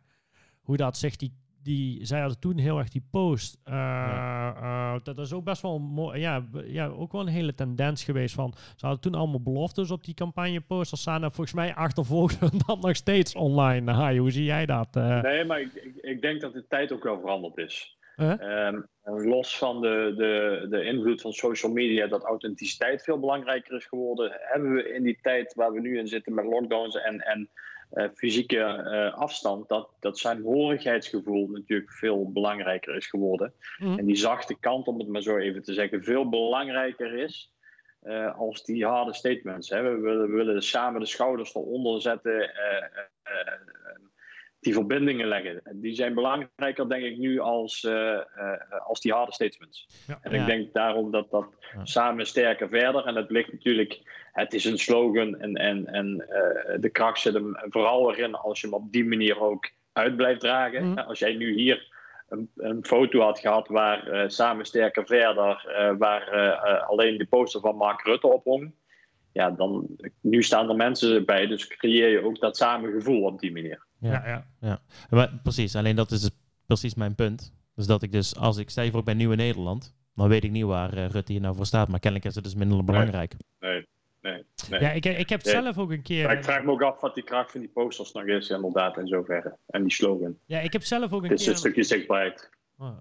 Hoe 0.60 0.76
dat 0.76 0.96
zich 0.98 1.16
die, 1.16 1.32
die 1.64 2.04
zij 2.06 2.20
hadden 2.20 2.38
toen 2.38 2.58
heel 2.58 2.78
erg 2.78 2.88
die 2.88 3.06
post. 3.10 3.58
eh, 3.64 4.48
eh, 4.56 4.94
dat 5.02 5.18
is 5.18 5.32
ook 5.32 5.44
best 5.44 5.62
wel 5.62 5.74
een 5.74 5.82
mooi, 5.82 6.20
ja, 6.20 6.44
ja, 6.64 6.86
ook 6.86 7.12
wel 7.12 7.20
een 7.20 7.26
hele 7.26 7.54
tendens 7.54 8.04
geweest 8.04 8.34
van. 8.34 8.54
Ze 8.76 8.86
hadden 8.86 9.00
toen 9.02 9.14
allemaal 9.14 9.42
beloftes 9.42 9.90
op 9.90 10.04
die 10.04 10.14
campagneposters 10.14 11.00
staan. 11.00 11.22
En 11.24 11.32
volgens 11.32 11.56
mij 11.56 11.74
achtervolgden 11.74 12.50
dat 12.66 12.80
nog 12.80 12.96
steeds 12.96 13.34
online. 13.34 13.92
Hai, 13.92 14.18
hoe 14.18 14.30
zie 14.30 14.44
jij 14.44 14.66
dat? 14.66 14.88
eh? 14.96 15.22
Nee, 15.22 15.44
maar 15.44 15.60
ik, 15.60 15.72
ik, 15.74 15.96
ik 15.96 16.22
denk 16.22 16.40
dat 16.40 16.52
de 16.52 16.66
tijd 16.68 16.92
ook 16.92 17.02
wel 17.02 17.20
veranderd 17.20 17.56
is. 17.56 17.98
Huh? 18.16 18.40
Ehm, 18.66 18.80
los 19.04 19.58
van 19.58 19.80
de, 19.80 20.14
de, 20.16 20.66
de 20.70 20.84
invloed 20.84 21.20
van 21.20 21.32
social 21.32 21.72
media, 21.72 22.06
dat 22.06 22.22
authenticiteit 22.24 23.02
veel 23.02 23.18
belangrijker 23.18 23.76
is 23.76 23.86
geworden, 23.86 24.32
hebben 24.40 24.72
we 24.72 24.94
in 24.94 25.02
die 25.02 25.18
tijd 25.22 25.54
waar 25.54 25.72
we 25.72 25.80
nu 25.80 25.98
in 25.98 26.06
zitten 26.06 26.34
met 26.34 26.44
lockdowns 26.44 26.96
en, 26.96 27.20
en 27.20 27.48
eh, 27.94 28.08
fysieke 28.14 28.58
eh, 28.58 29.14
afstand, 29.14 29.68
dat, 29.68 29.88
dat 30.00 30.18
saamhorigheidsgevoel 30.18 31.46
natuurlijk 31.46 31.92
veel 31.92 32.32
belangrijker 32.32 32.96
is 32.96 33.06
geworden. 33.06 33.52
Mhm. 33.78 33.98
En 33.98 34.04
die 34.04 34.16
zachte 34.16 34.58
kant, 34.60 34.86
om 34.86 34.98
het 34.98 35.08
maar 35.08 35.22
zo 35.22 35.36
even 35.36 35.62
te 35.62 35.72
zeggen, 35.72 36.02
veel 36.02 36.28
belangrijker 36.28 37.18
is 37.18 37.52
eh, 38.00 38.38
als 38.38 38.64
die 38.64 38.86
harde 38.86 39.14
statements. 39.14 39.68
Hè. 39.68 39.82
We, 39.82 40.00
willen, 40.00 40.30
we 40.30 40.36
willen 40.36 40.62
samen 40.62 41.00
de 41.00 41.06
schouders 41.06 41.54
eronder 41.54 42.00
zetten. 42.00 42.50
Die 44.64 44.72
verbindingen 44.72 45.26
leggen. 45.28 45.62
Die 45.72 45.94
zijn 45.94 46.14
belangrijker, 46.14 46.88
denk 46.88 47.04
ik, 47.04 47.18
nu 47.18 47.38
als, 47.38 47.84
eh, 47.84 48.14
eh, 48.14 48.22
als 48.86 49.00
die 49.00 49.12
harde 49.12 49.32
statements. 49.32 49.86
Ja. 50.06 50.18
En 50.22 50.32
Ja. 50.32 50.40
ik 50.40 50.46
denk 50.46 50.72
daarom 50.72 51.10
dat 51.10 51.30
dat 51.30 51.46
Ja. 51.74 51.84
samen 51.84 52.26
sterker 52.26 52.68
verder. 52.68 53.04
En 53.04 53.14
het 53.16 53.30
ligt 53.30 53.52
natuurlijk, 53.52 54.00
het 54.32 54.54
is 54.54 54.64
een 54.64 54.78
slogan. 54.78 55.40
En, 55.40 55.54
en, 55.54 55.86
en 55.86 56.26
eh, 56.28 56.74
de 56.80 56.88
kracht 56.90 57.20
zit 57.20 57.34
hem 57.34 57.56
vooral 57.68 58.10
erin 58.14 58.34
als 58.34 58.60
je 58.60 58.66
hem 58.66 58.76
op 58.76 58.92
die 58.92 59.04
manier 59.04 59.40
ook 59.40 59.70
uit 59.92 60.16
blijft 60.16 60.40
dragen. 60.40 60.88
Mhm. 60.90 60.98
Als 60.98 61.18
jij 61.18 61.34
nu 61.34 61.54
hier 61.54 61.92
een, 62.28 62.50
een 62.56 62.84
foto 62.84 63.20
had 63.20 63.38
gehad 63.38 63.68
waar 63.68 64.06
eh, 64.08 64.28
samen 64.28 64.64
sterker 64.64 65.06
verder, 65.06 65.66
eh, 65.66 65.94
waar 65.98 66.56
alleen 66.80 67.18
de 67.18 67.26
poster 67.26 67.60
van 67.60 67.76
Mark 67.76 68.02
Rutte 68.02 68.26
op 68.26 68.44
hong. 68.44 68.74
Ja, 69.34 69.50
dan, 69.50 69.86
nu 70.20 70.42
staan 70.42 70.68
er 70.68 70.76
mensen 70.76 71.24
bij, 71.24 71.46
dus 71.46 71.66
creëer 71.66 72.08
je 72.08 72.24
ook 72.24 72.40
dat 72.40 72.56
samen 72.56 72.92
gevoel 72.92 73.22
op 73.22 73.40
die 73.40 73.52
manier. 73.52 73.86
ja, 74.00 74.46
ja. 74.60 74.80
Maar, 75.10 75.32
precies, 75.42 75.76
alleen 75.76 75.96
dat 75.96 76.10
is 76.10 76.20
dus 76.20 76.30
precies 76.66 76.94
mijn 76.94 77.14
punt. 77.14 77.52
Dus 77.74 77.86
dat 77.86 78.02
ik 78.02 78.12
dus, 78.12 78.36
als 78.36 78.56
ik 78.56 78.70
stel 78.70 78.84
je 78.84 78.90
voor 78.90 78.98
ik 79.00 79.04
ben 79.06 79.16
nieuw 79.16 79.30
in 79.30 79.36
Nederland, 79.36 79.94
dan 80.14 80.28
weet 80.28 80.44
ik 80.44 80.50
niet 80.50 80.64
waar 80.64 80.92
eh, 80.92 81.06
Rutte 81.08 81.32
hier 81.32 81.40
nou 81.40 81.54
voor 81.56 81.66
staat. 81.66 81.88
Maar 81.88 82.00
kennelijk 82.00 82.28
is 82.28 82.34
het 82.34 82.44
dus 82.44 82.54
minder 82.54 82.84
belangrijk. 82.84 83.34
Nee, 83.60 83.86
nee, 84.22 84.44
nee. 84.70 84.80
Ja, 84.80 84.90
ik, 84.90 85.04
ik 85.04 85.28
heb 85.28 85.44
Nee. 85.44 85.54
zelf 85.54 85.78
ook 85.78 85.90
een 85.90 86.02
keer. 86.02 86.26
Maar 86.26 86.36
ik 86.36 86.44
vraag 86.44 86.62
me 86.64 86.70
ook 86.70 86.82
af 86.82 87.00
wat 87.00 87.14
die 87.14 87.24
kracht 87.24 87.50
van 87.50 87.60
die 87.60 87.68
posters 87.68 88.12
nog 88.12 88.24
is, 88.24 88.48
inderdaad, 88.50 88.96
in 88.98 89.06
zoverre. 89.06 89.56
En 89.66 89.82
die 89.82 89.92
slogan. 89.92 90.38
Ja, 90.46 90.58
ik 90.60 90.72
heb 90.72 90.82
zelf 90.82 91.12
ook 91.12 91.22
een 91.22 91.30
Het 91.30 91.40
is 91.40 91.46
een 91.46 91.52
keer. 91.52 91.60
stukje 91.60 91.82
zichtbaarheid. 91.82 92.50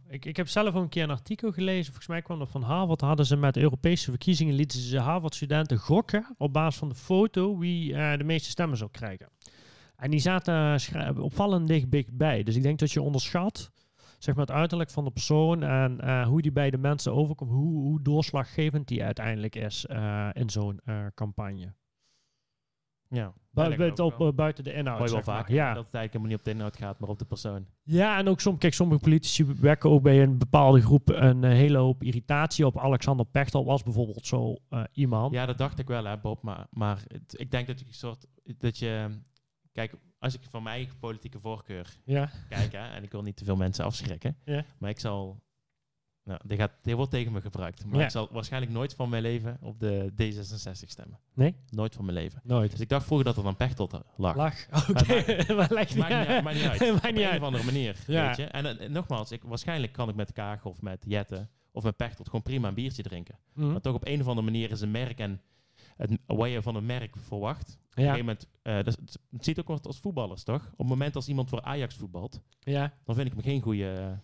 Ik, 0.08 0.26
ik 0.26 0.38
heb 0.38 0.48
zelf 0.48 0.74
een 0.74 0.90
keer 0.90 1.04
een 1.04 1.10
artikel 1.10 1.52
gelezen. 1.52 1.86
Volgens 1.86 2.08
mij 2.08 2.22
kwam 2.22 2.40
dat 2.40 2.52
van 2.52 2.62
Harvard. 2.62 3.02
Hadden 3.02 3.26
ze 3.26 3.36
met 3.36 3.58
Europese 3.58 4.10
verkiezingen 4.10 4.54
lieten 4.54 4.80
ze 4.80 5.00
Harvard-studenten 5.00 5.78
gokken 5.78 6.36
op 6.38 6.54
basis 6.54 6.80
van 6.80 6.90
de 6.90 6.96
foto 6.96 7.58
wie 7.58 7.94
eh, 7.94 8.18
de 8.18 8.24
meeste 8.24 8.50
stemmen 8.50 8.78
zou 8.78 8.92
krijgen. 8.92 9.30
En 9.96 10.12
die 10.12 10.20
zaten 10.20 10.80
schra- 10.80 11.14
opvallend 11.18 11.68
dicht 11.68 12.18
bij. 12.18 12.44
Dus 12.44 12.56
ik 12.56 12.64
denk 12.64 12.80
dat 12.80 12.92
je 12.92 13.02
onderschat 13.02 13.72
zeg 14.24 14.36
maar, 14.36 14.46
het 14.46 14.56
uiterlijk 14.56 14.90
van 14.90 15.04
de 15.04 15.12
persoon 15.12 15.64
en 15.64 16.02
eh, 16.02 16.28
hoe 16.28 16.42
die 16.42 16.52
bij 16.52 16.70
de 16.70 16.78
mensen 16.78 17.14
overkomt, 17.14 17.52
hoe, 17.52 17.82
hoe 17.82 18.02
doorslaggevend 18.02 18.88
die 18.88 19.04
uiteindelijk 19.04 19.56
is 19.56 19.86
eh, 19.86 20.30
in 20.34 20.50
zo'n 20.50 20.80
eh, 20.86 21.06
campagne. 21.16 21.74
Ja, 23.13 23.34
Bu- 23.49 23.62
op, 24.04 24.17
wel. 24.17 24.28
eh, 24.28 24.34
buiten 24.36 24.63
de 24.63 24.73
inhoud. 24.73 24.97
Hoor 24.97 25.08
je 25.08 25.13
wel 25.13 25.23
vaak, 25.23 25.47
Ja. 25.49 25.73
dat 25.73 25.86
het 25.86 25.93
eigenlijk 25.93 26.13
helemaal 26.13 26.28
niet 26.30 26.38
op 26.39 26.43
de 26.43 26.52
inhoud 26.52 26.78
gaat, 26.78 26.99
maar 26.99 27.10
op 27.10 27.19
de 27.19 27.26
persoon. 27.26 27.65
Ja, 27.84 28.17
en 28.17 28.28
ook 28.28 28.39
soms, 28.39 28.58
kijk, 28.58 28.73
sommige 28.73 28.99
politici 28.99 29.45
wekken 29.45 29.89
ook 29.89 30.02
bij 30.04 30.23
een 30.23 30.38
bepaalde 30.38 30.82
groep 30.82 31.10
een 31.10 31.43
eh, 31.43 31.49
hele 31.52 31.78
hoop 31.78 32.04
irritatie 32.04 32.65
op. 32.65 32.80
Alexander 32.80 33.26
Pechtel 33.26 33.65
was 33.65 33.84
bijvoorbeeld 33.84 34.26
zo 34.26 34.56
eh, 34.69 34.84
iemand. 34.93 35.34
Ja, 35.34 35.45
dat 35.45 35.58
dacht 35.58 35.80
ik 35.80 35.88
wel, 35.88 36.06
hè, 36.06 36.17
Bob. 36.17 36.41
Maar, 36.41 36.67
maar 36.71 37.04
het- 37.08 37.39
ik 37.39 37.52
denk 37.52 37.67
dat 37.67 37.80
je 37.80 37.86
een 37.86 37.93
soort. 37.93 38.26
Dat 38.58 38.78
je. 38.78 39.10
Kijk, 39.71 39.93
als 40.19 40.34
ik 40.34 40.41
van 40.49 40.63
mijn 40.63 40.76
eigen 40.76 40.99
politieke 40.99 41.39
voorkeur 41.39 41.97
Ja. 42.06 42.30
kijk, 42.49 42.71
hè, 42.71 42.88
en 42.88 43.04
ik 43.04 43.12
wil 43.12 43.21
niet 43.21 43.36
te 43.36 43.45
veel 43.45 43.56
mensen 43.56 43.86
afschrikken, 43.86 44.38
Ja. 44.45 44.63
maar 44.78 44.89
ik 44.89 44.99
zal. 44.99 45.41
Nou, 46.26 46.40
dit, 46.46 46.58
gaat, 46.60 46.72
dit 46.82 46.96
wordt 46.96 47.12
tegen 47.12 47.32
me 47.32 47.42
gebruikt. 47.42 47.86
Maar 47.86 48.00
Ja. 48.00 48.06
ik 48.06 48.12
zal 48.12 48.28
waarschijnlijk 48.32 48.71
nooit 48.71 48.94
van 48.94 49.10
mijn 49.10 49.21
leven 49.21 49.58
op 49.62 49.80
de 49.80 50.12
D66 50.21 50.71
stemmen. 50.88 51.19
Nee? 51.34 51.56
Nooit 51.69 51.96
van 51.96 52.06
mijn 52.06 52.17
leven. 52.17 52.42
Nooit. 52.44 52.71
Dus 52.71 52.80
ik 52.80 52.90
dacht 52.90 53.06
vroeger 53.06 53.26
dat 53.26 53.38
er 53.38 53.44
dan 53.44 53.56
Pechtel 53.56 53.88
te- 53.88 54.04
lag. 54.17 54.36
Lach. 54.36 54.65
Oké, 54.90 55.24
maar 55.56 55.74
leg 55.74 55.96
Maakt 55.96 55.96
niet, 55.96 56.04
uit- 56.04 56.44
maakt 56.44 56.56
niet 56.56 56.65
uit. 56.67 56.80
Maakt 56.92 57.06
Op 57.06 57.15
een 57.15 57.36
of 57.36 57.42
andere 57.42 57.63
manier. 57.63 57.98
Ja. 58.08 58.26
Weet 58.28 58.36
je? 58.38 58.44
En, 58.46 58.80
eh, 58.80 58.90
nogmaals, 58.90 59.32
ik, 59.32 59.44
waarschijnlijk 59.44 59.92
kan 59.94 60.10
ik 60.10 60.15
met 60.15 60.32
Kaag 60.32 60.65
of 60.65 60.82
met 60.82 61.04
Jette 61.08 61.48
of 61.71 61.84
met 61.84 61.96
Pechtold 61.96 62.28
gewoon 62.28 62.42
prima 62.44 62.67
een 62.67 62.74
biertje 62.74 63.04
drinken. 63.04 63.38
Mhm. 63.54 63.71
Maar 63.71 63.82
toch 63.82 63.96
op 63.96 64.08
een 64.08 64.21
of 64.21 64.28
andere 64.28 64.46
manier 64.46 64.71
is 64.71 64.82
een 64.82 64.92
merk 64.92 65.19
en 65.19 65.42
het, 65.98 66.17
wat 66.26 66.50
je 66.50 66.62
van 66.62 66.76
een 66.76 66.86
merk 66.86 67.15
verwacht. 67.17 67.78
Op 67.92 67.98
een 67.98 68.04
gegeven 68.04 68.19
moment, 68.19 68.48
eh, 68.62 68.76
dat, 68.76 68.98
het 69.32 69.46
ziet 69.46 69.60
ook 69.60 69.67
wat 69.67 69.88
als 69.88 70.00
voetballers, 70.00 70.44
toch? 70.44 70.65
Op 70.71 70.78
het 70.78 70.88
moment 70.88 71.15
als 71.15 71.28
iemand 71.28 71.50
voor 71.50 71.62
Ajax 71.62 71.96
voetbalt, 71.96 72.42
ja. 72.60 72.94
dan 73.04 73.15
vind 73.15 73.28
ik 73.28 73.34
hem 73.34 73.42
geen 73.44 73.62
goede, 73.62 74.19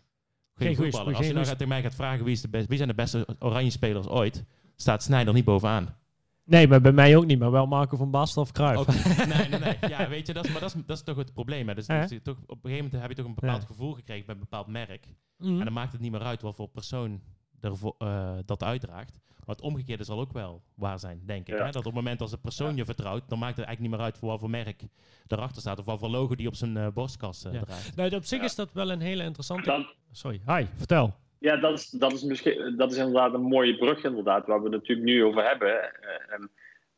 geen 0.59 0.75
voetballer. 0.75 1.15
Als 1.15 1.27
je 1.27 1.33
nou 1.33 1.45
tegen 1.45 1.67
mij 1.67 1.81
gaat 1.81 1.95
vragen 1.95 2.23
wie, 2.25 2.33
is 2.33 2.41
de 2.41 2.49
best, 2.49 2.67
wie 2.67 2.77
zijn 2.77 2.89
de 2.89 2.95
beste 2.95 3.27
oranje 3.39 3.69
spelers 3.69 4.07
ooit, 4.07 4.43
staat 4.75 5.03
Sneijder 5.03 5.33
niet 5.33 5.45
bovenaan. 5.45 5.95
Nee, 6.43 6.67
maar 6.67 6.81
bij 6.81 6.91
mij 6.91 7.15
ook 7.15 7.25
niet, 7.25 7.39
maar 7.39 7.51
wel 7.51 7.65
Marco 7.67 7.97
van 7.97 8.11
Basten 8.11 8.41
of 8.41 8.51
Cruijff. 8.51 8.85
Nee, 9.27 9.47
nee, 9.49 9.59
nee. 9.59 9.77
Ja, 9.89 10.09
weet 10.09 10.27
je, 10.27 10.33
dat 10.33 10.45
is, 10.45 10.51
maar 10.51 10.61
dat 10.61 10.75
is, 10.75 10.81
dat 10.85 10.97
is 10.97 11.03
toch 11.03 11.17
het 11.17 11.33
probleem. 11.33 11.67
Hè? 11.67 11.75
Dus, 11.75 11.85
dus 11.85 12.19
toch, 12.23 12.37
op 12.45 12.49
een 12.49 12.69
gegeven 12.69 12.83
moment 12.83 13.01
heb 13.01 13.09
je 13.09 13.15
toch 13.15 13.25
een 13.25 13.35
bepaald 13.35 13.61
Ja. 13.61 13.67
gevoel 13.67 13.93
gekregen 13.93 14.25
bij 14.25 14.35
een 14.35 14.41
bepaald 14.41 14.67
merk. 14.67 15.07
Mhm. 15.37 15.57
En 15.59 15.63
dan 15.63 15.73
maakt 15.73 15.91
het 15.91 16.01
niet 16.01 16.11
meer 16.11 16.21
uit 16.21 16.41
wat 16.41 16.55
voor 16.55 16.67
persoon 16.67 17.21
eh, 17.61 18.37
dat 18.45 18.63
uitdraagt. 18.63 19.19
Maar 19.45 19.55
het 19.55 19.65
omgekeerde 19.65 20.03
zal 20.03 20.19
ook 20.19 20.33
wel 20.33 20.61
waar 20.75 20.99
zijn, 20.99 21.21
denk 21.25 21.47
ik. 21.47 21.57
Ja. 21.57 21.65
Hè? 21.65 21.71
Dat 21.71 21.75
op 21.75 21.83
het 21.83 21.93
moment 21.93 22.21
als 22.21 22.31
een 22.31 22.41
persoon 22.41 22.75
je 22.75 22.85
vertrouwt, 22.85 23.29
dan 23.29 23.39
maakt 23.39 23.57
het 23.57 23.65
eigenlijk 23.65 23.79
niet 23.79 23.89
meer 23.89 24.07
uit 24.07 24.17
voor 24.17 24.29
wat 24.29 24.39
voor 24.39 24.49
merk 24.49 24.81
erachter 25.27 25.61
staat. 25.61 25.79
Of 25.79 25.85
wat 25.85 25.99
voor 25.99 26.09
logo 26.09 26.35
die 26.35 26.47
op 26.47 26.55
zijn 26.55 26.77
eh, 26.77 26.87
borstkas 26.93 27.45
eh, 27.45 27.53
Ja. 27.53 27.59
draagt. 27.61 27.95
Nou, 27.95 28.15
op 28.15 28.23
zich 28.23 28.39
Ja. 28.39 28.45
is 28.45 28.55
dat 28.55 28.73
wel 28.73 28.91
een 28.91 29.01
hele 29.01 29.23
interessante... 29.23 29.69
Dan, 29.69 29.87
Sorry, 30.11 30.41
hi, 30.45 30.65
vertel. 30.75 31.13
Ja, 31.39 31.55
dat 31.55 31.77
is, 31.77 31.89
dat, 31.89 32.13
is 32.13 32.23
misschien, 32.23 32.73
dat 32.77 32.91
is 32.91 32.97
inderdaad 32.97 33.33
een 33.33 33.41
mooie 33.41 33.77
brug, 33.77 34.03
inderdaad, 34.03 34.47
waar 34.47 34.57
we 34.57 34.63
het 34.63 34.73
natuurlijk 34.73 35.07
nu 35.07 35.23
over 35.23 35.47
hebben. 35.47 35.83
Eh, 35.83 36.33
ehm, 36.33 36.45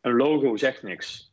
een 0.02 0.16
logo 0.16 0.58
zegt 0.58 0.84
niks. 0.84 1.32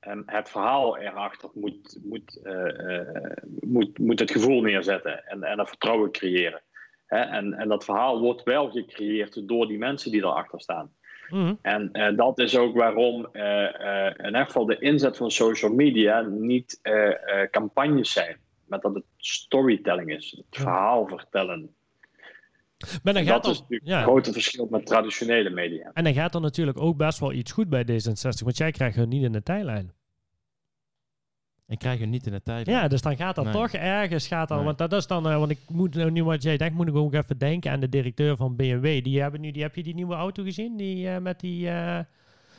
En 0.00 0.22
het 0.26 0.50
verhaal 0.50 0.98
erachter 0.98 1.50
moet, 1.54 1.98
moet, 2.02 2.40
eh, 2.42 2.98
eh, 2.98 3.36
moet, 3.60 3.98
moet 3.98 4.18
het 4.18 4.30
gevoel 4.30 4.60
neerzetten 4.60 5.26
en, 5.26 5.42
en 5.42 5.58
een 5.58 5.66
vertrouwen 5.66 6.12
creëren. 6.12 6.60
Hè, 7.06 7.20
en, 7.20 7.54
en 7.54 7.68
dat 7.68 7.84
verhaal 7.84 8.20
wordt 8.20 8.42
wel 8.42 8.70
gecreëerd 8.70 9.48
door 9.48 9.66
die 9.66 9.78
mensen 9.78 10.10
die 10.10 10.22
erachter 10.22 10.60
staan. 10.60 10.90
Mhm. 11.28 11.54
En 11.62 11.92
eh, 11.92 12.16
dat 12.16 12.38
is 12.38 12.56
ook 12.56 12.76
waarom 12.76 13.28
eh, 13.32 14.06
eh, 14.06 14.14
in 14.18 14.24
ieder 14.24 14.46
geval 14.46 14.66
de 14.66 14.78
inzet 14.78 15.16
van 15.16 15.30
social 15.30 15.72
media 15.72 16.20
niet 16.20 16.80
campagnes 17.50 18.12
zijn. 18.12 18.36
Maar 18.66 18.80
dat 18.80 18.94
het 18.94 19.04
storytelling 19.16 20.10
is. 20.10 20.30
Het 20.30 20.46
Ja. 20.50 20.60
verhaal 20.60 21.06
vertellen. 21.06 21.74
Maar 23.02 23.14
dan 23.14 23.24
dat 23.24 23.32
gaat 23.32 23.44
is 23.44 23.50
er, 23.50 23.60
natuurlijk 23.60 23.90
ja. 23.90 23.96
het 23.96 24.04
grote 24.04 24.32
verschil 24.32 24.66
met 24.70 24.86
traditionele 24.86 25.50
media. 25.50 25.90
En 25.94 26.04
dan 26.04 26.14
gaat 26.14 26.34
er 26.34 26.40
natuurlijk 26.40 26.80
ook 26.80 26.96
best 26.96 27.18
wel 27.18 27.32
iets 27.32 27.52
goed 27.52 27.68
bij 27.68 27.84
D66, 27.84 28.44
want 28.44 28.56
jij 28.56 28.70
krijgt 28.70 28.96
hun 28.96 29.08
niet 29.08 29.22
in 29.22 29.32
de 29.32 29.42
tijdlijn. 29.42 29.92
En 31.66 31.76
krijg 31.76 31.98
je 31.98 32.06
niet 32.06 32.26
in 32.26 32.32
de 32.32 32.42
tijd. 32.42 32.66
Ja, 32.66 32.88
dus 32.88 33.02
dan 33.02 33.16
gaat 33.16 33.34
dat 33.34 33.44
Nee. 33.44 33.52
toch 33.52 33.72
ergens, 33.72 34.26
gaat 34.26 34.48
dan, 34.48 34.56
Nee. 34.56 34.66
want 34.66 34.78
dat 34.78 34.92
is 34.92 35.06
dan, 35.06 35.28
eh, 35.28 35.38
want 35.38 35.50
ik 35.50 35.58
moet 35.68 35.94
nou, 35.94 36.10
nu 36.10 36.24
wat 36.24 36.42
jij 36.42 36.56
denkt, 36.56 36.74
moet 36.74 36.88
ik 36.88 36.94
ook 36.94 37.14
even 37.14 37.38
denken 37.38 37.70
aan 37.70 37.80
de 37.80 37.88
directeur 37.88 38.36
van 38.36 38.56
BMW. 38.56 39.04
Die 39.04 39.20
hebben 39.20 39.40
nu, 39.40 39.50
die, 39.50 39.62
heb 39.62 39.74
je 39.74 39.82
die 39.82 39.94
nieuwe 39.94 40.14
auto 40.14 40.42
gezien? 40.42 40.76
Die 40.76 41.08
eh, 41.08 41.18
met 41.20 41.40
die, 41.40 41.68
eh, 41.68 41.98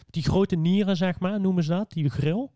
die 0.09 0.23
grote 0.23 0.55
nieren, 0.55 0.95
zeg 0.97 1.19
maar, 1.19 1.39
noemen 1.39 1.63
ze 1.63 1.69
dat, 1.69 1.91
die 1.91 2.09
grill? 2.09 2.47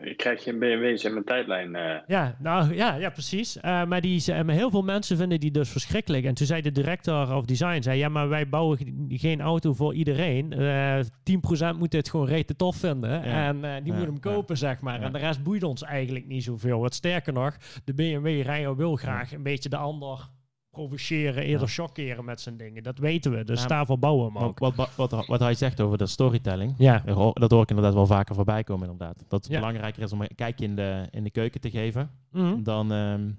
Ik 0.00 0.16
krijg 0.16 0.42
geen 0.42 0.58
BMW's 0.58 1.04
in 1.04 1.12
mijn 1.12 1.24
tijdlijn. 1.24 1.74
eh. 1.74 1.96
Ja, 2.06 2.36
nou 2.38 2.74
ja, 2.74 2.94
ja 2.94 3.10
precies. 3.10 3.56
Eh, 3.60 3.84
maar 3.84 4.00
die, 4.00 4.18
ze- 4.20 4.42
maar 4.44 4.54
heel 4.54 4.70
veel 4.70 4.82
mensen 4.82 5.16
vinden 5.16 5.40
die 5.40 5.50
dus 5.50 5.68
verschrikkelijk. 5.68 6.24
En 6.24 6.34
toen 6.34 6.46
zei 6.46 6.60
de 6.62 6.72
director 6.72 7.34
of 7.34 7.44
design, 7.44 7.82
zei, 7.82 7.98
ja, 7.98 8.08
maar 8.08 8.28
wij 8.28 8.48
bouwen 8.48 8.78
ge- 8.78 9.04
geen 9.08 9.40
auto 9.40 9.72
voor 9.72 9.94
iedereen. 9.94 10.52
Eh 10.52 11.00
10% 11.22 11.78
moet 11.78 11.90
dit 11.90 12.08
gewoon 12.10 12.26
rete 12.26 12.56
tof 12.56 12.76
vinden. 12.76 13.10
Ja. 13.10 13.46
En 13.46 13.64
eh, 13.64 13.74
die 13.82 13.92
Ja, 13.92 13.98
moet 13.98 14.06
hem 14.06 14.14
ja. 14.14 14.20
kopen, 14.20 14.56
zeg 14.56 14.80
maar. 14.80 14.98
Ja. 15.00 15.06
En 15.06 15.12
de 15.12 15.18
rest 15.18 15.42
boeit 15.42 15.62
ons 15.62 15.82
eigenlijk 15.82 16.26
niet 16.26 16.44
zoveel. 16.44 16.80
Wat 16.80 16.94
sterker 16.94 17.32
nog, 17.32 17.56
de 17.84 17.94
BMW-rijder 17.94 18.76
wil 18.76 18.96
graag 18.96 19.32
een 19.32 19.42
beetje 19.42 19.68
de 19.68 19.76
ander 19.76 20.28
provoceren, 20.76 21.42
eerder 21.42 21.66
Ja. 21.68 21.72
chockeren 21.72 22.24
met 22.24 22.40
zijn 22.40 22.56
dingen. 22.56 22.82
Dat 22.82 22.98
weten 22.98 23.32
we, 23.32 23.44
dus 23.44 23.60
Ja, 23.62 23.66
daarvoor 23.68 23.98
bouwen 23.98 24.24
we 24.26 24.30
hem 24.30 24.40
Maar 24.40 24.48
ook. 24.48 24.58
wat, 24.58 24.74
wat, 24.74 25.10
wat, 25.10 25.26
wat 25.26 25.40
hij 25.40 25.54
zegt 25.54 25.80
over 25.80 25.98
de 25.98 26.06
storytelling, 26.06 26.74
Ja, 26.78 26.98
dat 27.34 27.50
hoor- 27.50 27.62
ik 27.62 27.68
inderdaad 27.70 27.94
wel 27.94 28.06
vaker 28.06 28.34
voorbij 28.34 28.64
komen 28.64 28.90
inderdaad. 28.90 29.24
Dat 29.28 29.42
het 29.44 29.52
Ja. 29.52 29.58
belangrijker 29.58 30.02
is 30.02 30.12
om 30.12 30.20
een 30.20 30.34
kijkje 30.34 30.64
in 30.64 30.76
de, 30.76 31.06
in 31.10 31.24
de 31.24 31.30
keuken 31.30 31.60
te 31.60 31.70
geven, 31.70 32.10
Mhm. 32.30 32.62
dan, 32.62 32.92
ehm, 32.92 33.30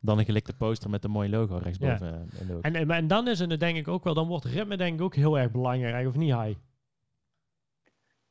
dan 0.00 0.18
een 0.18 0.24
gelikte 0.24 0.52
poster 0.56 0.90
met 0.90 1.04
een 1.04 1.10
mooi 1.10 1.30
logo 1.30 1.56
rechtsboven 1.62 2.14
eh, 2.14 2.40
in 2.40 2.46
de 2.46 2.52
hoek. 2.52 2.62
en, 2.62 2.74
en, 2.74 2.90
en 2.90 3.06
dan 3.06 3.28
is 3.28 3.38
het 3.38 3.60
denk 3.60 3.76
ik 3.76 3.88
ook 3.88 4.04
wel, 4.04 4.14
dan 4.14 4.26
wordt 4.28 4.44
ritme 4.44 4.76
denk 4.76 4.94
ik 4.94 5.00
ook 5.04 5.14
heel 5.14 5.38
erg 5.38 5.50
belangrijk, 5.50 6.06
of 6.08 6.16
niet, 6.16 6.32
Hai? 6.32 6.56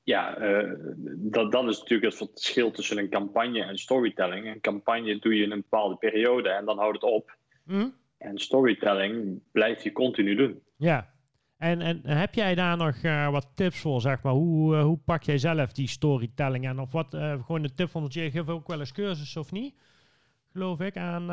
Ja, 0.03 0.37
eh, 0.37 0.71
dat, 1.17 1.51
dat 1.51 1.63
is 1.67 1.79
natuurlijk 1.79 2.13
het 2.19 2.29
verschil 2.33 2.71
tussen 2.71 2.97
een 2.97 3.09
campagne 3.09 3.63
en 3.63 3.77
storytelling. 3.77 4.45
Een 4.47 4.61
campagne 4.61 5.19
doe 5.19 5.35
je 5.35 5.43
in 5.43 5.51
een 5.51 5.61
bepaalde 5.69 5.95
periode 5.95 6.49
en 6.49 6.65
dan 6.65 6.77
houdt 6.77 7.01
het 7.01 7.11
op. 7.11 7.37
Mhm. 7.63 7.87
En 8.17 8.37
storytelling 8.37 9.41
blijf 9.51 9.83
je 9.83 9.91
continu 9.91 10.35
doen. 10.35 10.61
Ja. 10.77 11.15
En, 11.57 11.81
en 11.81 12.01
heb 12.03 12.33
jij 12.33 12.55
daar 12.55 12.77
nog 12.77 12.95
eh, 12.95 13.29
wat 13.29 13.47
tips 13.55 13.79
voor, 13.79 14.01
zeg 14.01 14.21
maar? 14.23 14.33
Hoe, 14.33 14.75
eh, 14.75 14.83
hoe 14.83 14.97
pak 15.05 15.23
jij 15.23 15.37
zelf 15.37 15.71
die 15.71 15.87
storytelling 15.87 16.67
aan? 16.67 16.79
Of 16.79 16.91
wat, 16.91 17.13
eh, 17.13 17.31
gewoon 17.45 17.63
een 17.63 17.75
tip 17.75 17.89
van, 17.89 18.01
want 18.01 18.13
je 18.13 18.31
geeft 18.31 18.49
ook 18.49 18.67
wel 18.67 18.79
eens 18.79 18.91
cursussen 18.91 19.41
of 19.41 19.51
niet? 19.51 19.75
Geloof 20.51 20.79
ik, 20.79 20.97
aan 20.97 21.23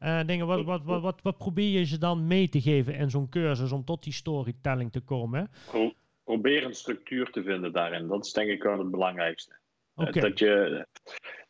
Ja. 0.00 0.24
dingen. 0.24 0.46
Wat, 0.46 0.64
wat, 0.64 0.82
wat, 0.84 1.02
wat, 1.02 1.22
wat 1.22 1.36
probeer 1.38 1.78
je 1.78 1.84
ze 1.84 1.98
dan 1.98 2.26
mee 2.26 2.48
te 2.48 2.60
geven 2.60 2.94
in 2.94 3.10
zo'n 3.10 3.28
cursus 3.28 3.72
om 3.72 3.84
tot 3.84 4.02
die 4.02 4.12
storytelling 4.12 4.92
te 4.92 5.00
komen? 5.00 5.50
Pro- 5.70 5.92
probeer 6.24 6.64
een 6.64 6.74
structuur 6.74 7.30
te 7.30 7.42
vinden 7.42 7.72
daarin. 7.72 8.06
Dat 8.06 8.24
is 8.24 8.32
denk 8.32 8.50
ik 8.50 8.62
wel 8.62 8.78
het 8.78 8.90
belangrijkste. 8.90 9.54
Eh. 9.96 10.12
Dat 10.12 10.38
je, 10.38 10.86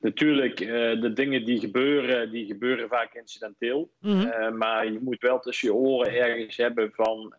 natuurlijk, 0.01 0.61
eh, 0.61 1.01
de 1.01 1.13
dingen 1.13 1.45
die 1.45 1.61
gebeuren, 1.61 2.31
die 2.31 2.47
gebeuren 2.47 2.89
vaak 2.89 3.15
incidenteel. 3.15 3.91
Mhm. 4.01 4.27
Eh, 4.27 4.51
maar 4.51 4.93
je 4.93 4.99
moet 5.03 5.21
wel 5.21 5.41
tussen 5.41 5.69
je 5.69 5.75
oren 5.75 6.15
ergens 6.15 6.57
hebben 6.57 6.93
van, 6.95 7.35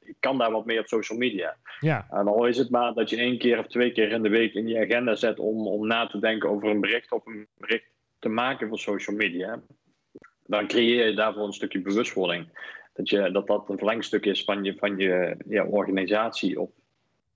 ik 0.00 0.16
kan 0.20 0.38
daar 0.38 0.50
wat 0.50 0.66
mee 0.66 0.78
op 0.78 0.86
social 0.86 1.18
media. 1.18 1.56
Ja, 1.80 2.06
En 2.10 2.26
al 2.26 2.46
is 2.46 2.58
het 2.58 2.70
maar 2.70 2.94
dat 2.94 3.10
je 3.10 3.16
één 3.16 3.38
keer 3.38 3.58
of 3.58 3.66
twee 3.66 3.92
keer 3.92 4.10
in 4.12 4.22
de 4.22 4.28
week 4.28 4.54
in 4.54 4.68
je 4.68 4.80
agenda 4.80 5.14
zet 5.14 5.38
om, 5.38 5.66
om 5.66 5.86
na 5.86 6.06
te 6.06 6.18
denken 6.18 6.48
over 6.48 6.68
een 6.68 6.80
bericht 6.80 7.12
of 7.12 7.26
een 7.26 7.46
bericht 7.58 7.86
te 8.18 8.28
maken 8.28 8.68
voor 8.68 8.78
social 8.78 9.16
media. 9.16 9.62
Dan 10.46 10.66
creëer 10.66 11.06
je 11.06 11.14
daarvoor 11.14 11.46
een 11.46 11.52
stukje 11.52 11.80
bewustwording. 11.80 12.48
Dat 12.94 13.08
je, 13.08 13.30
dat, 13.30 13.46
dat 13.46 13.68
een 13.68 13.78
verlengstuk 13.78 14.26
is 14.26 14.44
van 14.44 14.64
je, 14.64 14.74
van 14.76 14.96
je 14.96 15.36
ja, 15.48 15.64
organisatie 15.64 16.60
of 16.60 16.70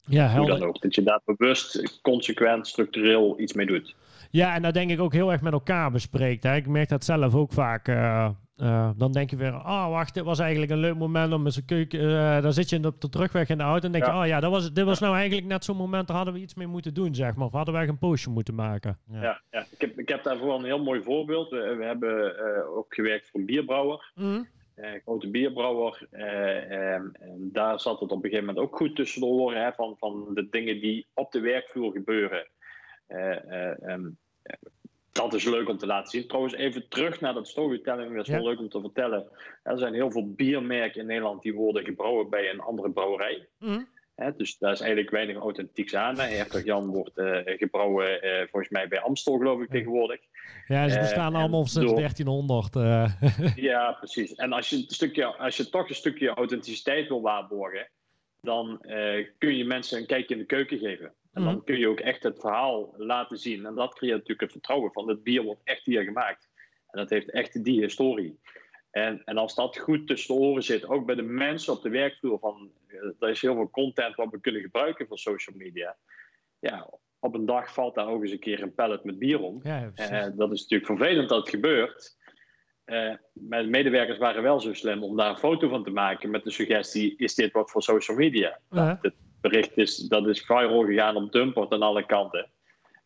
ja 0.09 0.25
hoe 0.27 0.35
helder. 0.35 0.59
dan 0.59 0.69
ook. 0.69 0.81
Dat 0.81 0.95
je 0.95 1.03
daar 1.03 1.21
bewust, 1.25 2.01
consequent, 2.03 2.67
structureel 2.67 3.41
iets 3.41 3.53
mee 3.53 3.67
doet. 3.67 3.95
Ja, 4.31 4.55
en 4.55 4.63
dat 4.63 4.75
denk 4.75 4.91
ik 4.91 5.01
ook 5.01 5.13
heel 5.13 5.33
erg 5.33 5.41
met 5.41 5.53
elkaar 5.53 5.91
bespreekt. 5.91 6.43
Hè. 6.43 6.55
Ik 6.57 6.67
merk 6.67 6.89
dat 6.89 7.05
zelf 7.05 7.35
ook 7.35 7.53
vaak. 7.53 7.89
eh, 7.89 8.29
eh, 8.57 8.91
dan 8.97 9.13
denk 9.13 9.31
je 9.31 9.37
weer, 9.37 9.53
ah 9.53 9.91
wacht, 9.91 10.15
dit 10.15 10.25
was 10.25 10.39
eigenlijk 10.39 10.71
een 10.71 10.79
leuk 10.79 10.95
moment 10.97 11.33
om 11.33 11.43
met 11.43 11.53
zijn 11.53 11.65
keuken... 11.65 12.01
eh 12.01 12.43
dan 12.43 12.53
zit 12.53 12.69
je 12.71 12.85
op 12.87 13.01
de 13.01 13.09
terugweg 13.09 13.49
in 13.49 13.57
de 13.59 13.65
auto 13.65 13.87
en 13.87 13.93
denk 13.93 14.05
je, 14.05 14.11
Ja. 14.11 14.21
oh 14.21 14.27
ja, 14.27 14.41
dat 14.41 14.51
was, 14.51 14.73
dit 14.73 14.85
was 14.85 14.99
nou 14.99 15.15
eigenlijk 15.17 15.47
net 15.47 15.65
zo'n 15.65 15.77
moment, 15.77 16.07
daar 16.07 16.17
hadden 16.17 16.35
we 16.35 16.41
iets 16.41 16.55
mee 16.55 16.67
moeten 16.67 16.95
doen, 16.95 17.15
zeg 17.15 17.35
maar. 17.35 17.47
Of 17.47 17.53
hadden 17.53 17.75
wij 17.75 17.89
een 17.89 17.99
postje 17.99 18.31
moeten 18.31 18.55
maken. 18.55 18.99
Ja. 19.13 19.23
Ja, 19.23 19.41
ja. 19.51 19.67
Ik, 19.71 19.81
heb, 19.81 19.99
ik 19.99 20.09
heb 20.09 20.23
daarvoor 20.23 20.55
een 20.59 20.65
heel 20.65 20.83
mooi 20.83 21.03
voorbeeld. 21.03 21.51
We, 21.51 21.75
we 21.79 21.85
hebben 21.85 22.39
eh, 22.39 22.77
ook 22.77 22.95
gewerkt 22.95 23.29
voor 23.31 23.41
een 23.41 23.47
bierbrouwer. 23.47 24.13
Mhm. 24.15 24.43
Eh, 24.81 25.03
grote 25.03 25.31
bierbrouwer. 25.31 26.07
eh, 26.11 26.71
ehm, 26.95 27.07
en 27.13 27.49
daar 27.53 27.81
zat 27.81 28.01
het 28.01 28.11
op 28.11 28.25
een 28.25 28.31
gegeven 28.31 28.47
moment 28.47 28.65
ook 28.65 28.77
goed 28.77 28.97
tussen 28.97 29.21
de 29.21 29.27
oren 29.27 29.63
hè, 29.63 29.73
van, 29.73 29.97
van 29.99 30.35
de 30.35 30.49
dingen 30.49 30.81
die 30.81 31.07
op 31.15 31.33
de 31.33 31.41
werkvloer 31.41 31.93
gebeuren. 31.93 32.49
Eh, 33.07 33.37
eh, 33.51 33.83
ehm, 33.83 34.07
eh, 34.43 34.55
dat 35.13 35.35
is 35.35 35.45
leuk 35.45 35.69
om 35.69 35.79
te 35.79 35.87
laten 35.87 36.11
zien. 36.11 36.27
Trouwens, 36.27 36.55
even 36.55 36.89
terug 36.89 37.21
naar 37.21 37.35
dat 37.35 37.49
storytelling. 37.49 38.15
Dat 38.15 38.27
is 38.27 38.33
Ja. 38.33 38.41
wel 38.41 38.49
leuk 38.49 38.59
om 38.59 38.69
te 38.69 38.81
vertellen. 38.81 39.29
Er 39.63 39.79
zijn 39.79 39.95
heel 39.95 40.11
veel 40.11 40.33
biermerken 40.35 41.01
in 41.01 41.07
Nederland 41.07 41.43
die 41.43 41.55
worden 41.55 41.85
gebrouwen 41.85 42.29
bij 42.31 42.51
een 42.51 42.61
andere 42.61 42.91
brouwerij. 42.91 43.49
Mhm. 43.59 43.83
Hè, 44.19 44.37
dus 44.37 44.59
daar 44.59 44.73
is 44.73 44.81
eigenlijk 44.81 45.11
weinig 45.11 45.37
authentieks 45.37 45.95
aan. 45.95 46.19
Hertog 46.19 46.65
Jan 46.65 46.87
wordt 46.87 47.17
eh, 47.19 47.39
gebrouwen 47.45 48.23
eh, 48.23 48.41
volgens 48.51 48.69
mij 48.69 48.89
bij 48.89 49.01
Amstel, 49.01 49.37
geloof 49.39 49.61
ik, 49.61 49.71
tegenwoordig. 49.71 50.21
Ja, 50.67 50.89
ze 50.89 50.95
Eh, 50.95 51.01
bestaan 51.01 51.35
en 51.35 51.41
allemaal 51.41 51.67
sinds 51.67 51.87
door- 51.89 51.97
1300. 51.97 52.77
eh. 52.77 53.11
Ja, 53.71 53.93
precies. 53.93 54.35
En 54.35 54.53
als 54.53 54.69
je, 54.71 54.77
een 54.77 54.85
stukje, 54.87 55.25
als 55.27 55.57
je 55.57 55.69
toch 55.69 55.89
een 55.89 55.95
stukje 55.95 56.29
authenticiteit 56.29 57.09
wil 57.09 57.21
waarborgen, 57.23 57.89
dan 58.41 58.81
eh, 58.83 59.27
kun 59.39 59.57
je 59.57 59.65
mensen 59.65 59.99
een 59.99 60.07
kijkje 60.07 60.35
in 60.35 60.41
de 60.41 60.47
keuken 60.47 60.79
geven. 60.79 61.13
En 61.33 61.43
dan 61.45 61.55
Mhm. 61.55 61.65
kun 61.65 61.79
je 61.79 61.89
ook 61.89 62.01
echt 62.01 62.23
het 62.23 62.41
verhaal 62.41 62.95
laten 62.97 63.39
zien. 63.39 63.67
En 63.67 63.75
dat 63.75 63.95
creëert 63.95 64.15
natuurlijk 64.15 64.41
het 64.41 64.53
vertrouwen 64.53 64.93
van 64.93 65.09
het 65.09 65.23
bier 65.23 65.43
wordt 65.43 65.61
echt 65.65 65.85
hier 65.85 66.03
gemaakt. 66.03 66.49
En 66.91 66.99
dat 67.01 67.11
heeft 67.11 67.31
echt 67.31 67.65
die 67.65 67.81
historie. 67.81 68.39
En, 68.91 69.23
en 69.25 69.37
als 69.37 69.55
dat 69.55 69.79
goed 69.79 70.07
tussen 70.07 70.35
de 70.35 70.41
oren 70.41 70.63
zit, 70.63 70.89
ook 70.89 71.07
bij 71.07 71.15
de 71.15 71.23
mensen 71.23 71.73
op 71.73 71.83
de 71.83 71.89
werkvloer, 71.89 72.39
van, 72.39 72.71
eh, 72.87 72.97
er 73.19 73.29
is 73.29 73.43
heel 73.43 73.55
veel 73.55 73.71
content 73.71 74.15
wat 74.15 74.31
we 74.31 74.41
kunnen 74.41 74.63
gebruiken 74.63 75.07
voor 75.07 75.19
social 75.19 75.57
media. 75.57 75.97
Ja, 76.59 76.89
op 77.19 77.35
een 77.35 77.47
dag 77.47 77.73
valt 77.73 77.95
daar 77.95 78.09
ook 78.09 78.23
eens 78.23 78.33
een 78.33 78.39
keer 78.39 78.63
een 78.63 78.75
pallet 78.75 79.05
met 79.05 79.19
bier 79.19 79.41
om. 79.41 79.61
ja. 79.63 79.91
Eh, 79.95 80.27
dat 80.35 80.53
is 80.53 80.61
natuurlijk 80.61 80.87
vervelend 80.87 81.29
dat 81.29 81.39
het 81.39 81.49
gebeurt. 81.49 82.17
Eh, 82.85 83.15
maar 83.33 83.63
de 83.63 83.69
medewerkers 83.69 84.19
waren 84.19 84.43
wel 84.43 84.61
zo 84.61 84.73
slim 84.73 85.03
om 85.03 85.17
daar 85.17 85.31
een 85.31 85.39
foto 85.39 85.69
van 85.69 85.85
te 85.85 85.91
maken 85.91 86.31
met 86.31 86.45
de 86.45 86.51
suggestie: 86.51 87.17
is 87.17 87.35
dit 87.35 87.53
wat 87.53 87.71
voor 87.71 87.83
social 87.83 88.17
media? 88.17 88.59
Nou, 88.71 88.99
dit 89.01 89.15
bericht 89.41 89.77
is, 89.77 89.97
dat 89.97 90.27
is 90.27 90.41
viral 90.41 90.85
gegaan 90.85 91.17
op 91.17 91.33
Dumpert 91.33 91.73
aan 91.73 91.83
alle 91.83 92.07
kanten. 92.07 92.51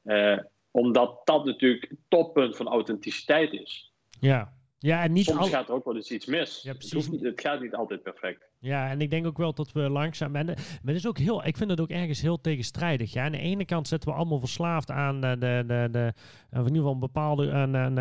Eh, 0.02 0.38
omdat 0.70 1.20
dat 1.24 1.44
natuurlijk 1.44 1.86
het 1.88 1.98
toppunt 2.08 2.56
van 2.56 2.68
authenticiteit 2.68 3.52
is. 3.52 3.92
ja. 4.20 4.60
Ja, 4.82 5.02
en 5.02 5.12
niet 5.12 5.24
Soms 5.24 5.38
al... 5.38 5.46
gaat 5.46 5.68
er 5.68 5.74
ook 5.74 5.84
wel 5.84 5.96
eens 5.96 6.10
iets 6.10 6.26
mis. 6.26 6.60
Ja, 6.62 6.68
het, 6.68 6.78
precies. 6.78 7.08
niet- 7.08 7.22
het 7.22 7.40
gaat 7.40 7.60
niet 7.60 7.74
altijd 7.74 8.02
perfect. 8.02 8.50
Ja, 8.58 8.90
en 8.90 9.00
ik 9.00 9.10
denk 9.10 9.26
ook 9.26 9.36
wel 9.36 9.54
dat 9.54 9.72
we 9.72 9.80
langzaam. 9.80 10.36
En, 10.36 10.46
maar 10.46 10.56
het 10.84 10.96
is 10.96 11.06
ook 11.06 11.18
heel, 11.18 11.46
ik 11.46 11.56
vind 11.56 11.70
het 11.70 11.80
ook 11.80 11.90
ergens 11.90 12.20
heel 12.20 12.40
tegenstrijdig. 12.40 13.12
Ja, 13.12 13.24
aan 13.24 13.32
de 13.32 13.38
ene 13.38 13.64
kant 13.64 13.88
zetten 13.88 14.10
we 14.10 14.16
allemaal 14.16 14.38
verslaafd 14.38 14.90
aan 14.90 15.20
de, 15.20 15.36
de, 15.38 15.64
de, 15.66 15.88
de 15.90 16.12
in 16.52 16.58
ieder 16.58 16.76
geval 16.76 16.92
een 16.92 16.98
bepaalde 16.98 17.50
en, 17.50 17.94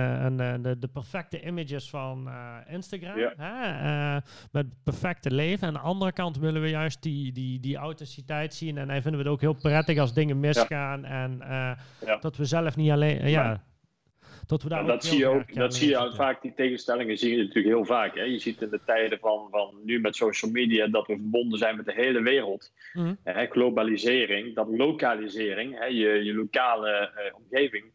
de, 0.61 0.75
de 0.79 0.88
perfecte 0.88 1.41
images 1.45 1.89
van 1.89 2.27
uh, 2.27 2.55
Instagram. 2.67 3.19
Ja. 3.19 3.34
Hè? 3.38 4.15
Uh, 4.15 4.21
met 4.51 4.84
perfecte 4.84 5.32
leven. 5.32 5.67
En 5.67 5.67
aan 5.67 5.82
de 5.82 5.88
andere 5.89 6.11
kant 6.11 6.38
willen 6.38 6.61
we 6.61 6.69
juist 6.69 7.01
die, 7.01 7.32
die, 7.32 7.59
die 7.59 7.75
authenticiteit 7.75 8.53
zien. 8.53 8.77
En 8.77 8.88
dan 8.88 9.01
vinden 9.01 9.11
we 9.11 9.17
het 9.17 9.27
ook 9.27 9.41
heel 9.41 9.53
prettig 9.53 9.97
als 9.97 10.13
dingen 10.13 10.39
misgaan. 10.39 11.05
En 11.05 11.38
uh, 11.41 11.71
ja. 12.05 12.17
dat 12.19 12.38
we 12.38 12.45
zelf 12.45 12.75
niet 12.75 12.91
alleen. 12.91 13.29
ja, 13.29 13.63
dat 14.47 14.63
we 14.63 14.69
daar 14.69 14.85
dat 14.85 15.05
zie 15.05 15.17
je 15.17 15.27
ook, 15.27 15.55
dat 15.55 15.75
zie 15.75 15.89
je 15.89 16.11
vaak, 16.15 16.41
die 16.41 16.53
tegenstellingen 16.53 17.17
zie 17.17 17.31
je 17.31 17.37
natuurlijk 17.37 17.75
heel 17.75 17.85
vaak. 17.85 18.15
Hè? 18.15 18.23
Je 18.23 18.39
ziet 18.39 18.61
in 18.61 18.69
de 18.69 18.79
tijden 18.85 19.19
van, 19.19 19.47
van 19.51 19.75
nu 19.83 19.99
met 19.99 20.15
social 20.15 20.51
media 20.51 20.87
dat 20.87 21.07
we 21.07 21.13
verbonden 21.13 21.59
zijn 21.59 21.75
met 21.75 21.85
de 21.85 21.93
hele 21.93 22.21
wereld. 22.21 22.71
Mm. 22.93 23.17
Hè? 23.23 23.45
Globalisering, 23.45 24.55
dat 24.55 24.67
lokalisering, 24.69 25.79
hè? 25.79 25.85
Je, 25.85 26.23
je 26.23 26.33
lokale 26.33 27.11
uh, 27.15 27.35
omgeving 27.35 27.85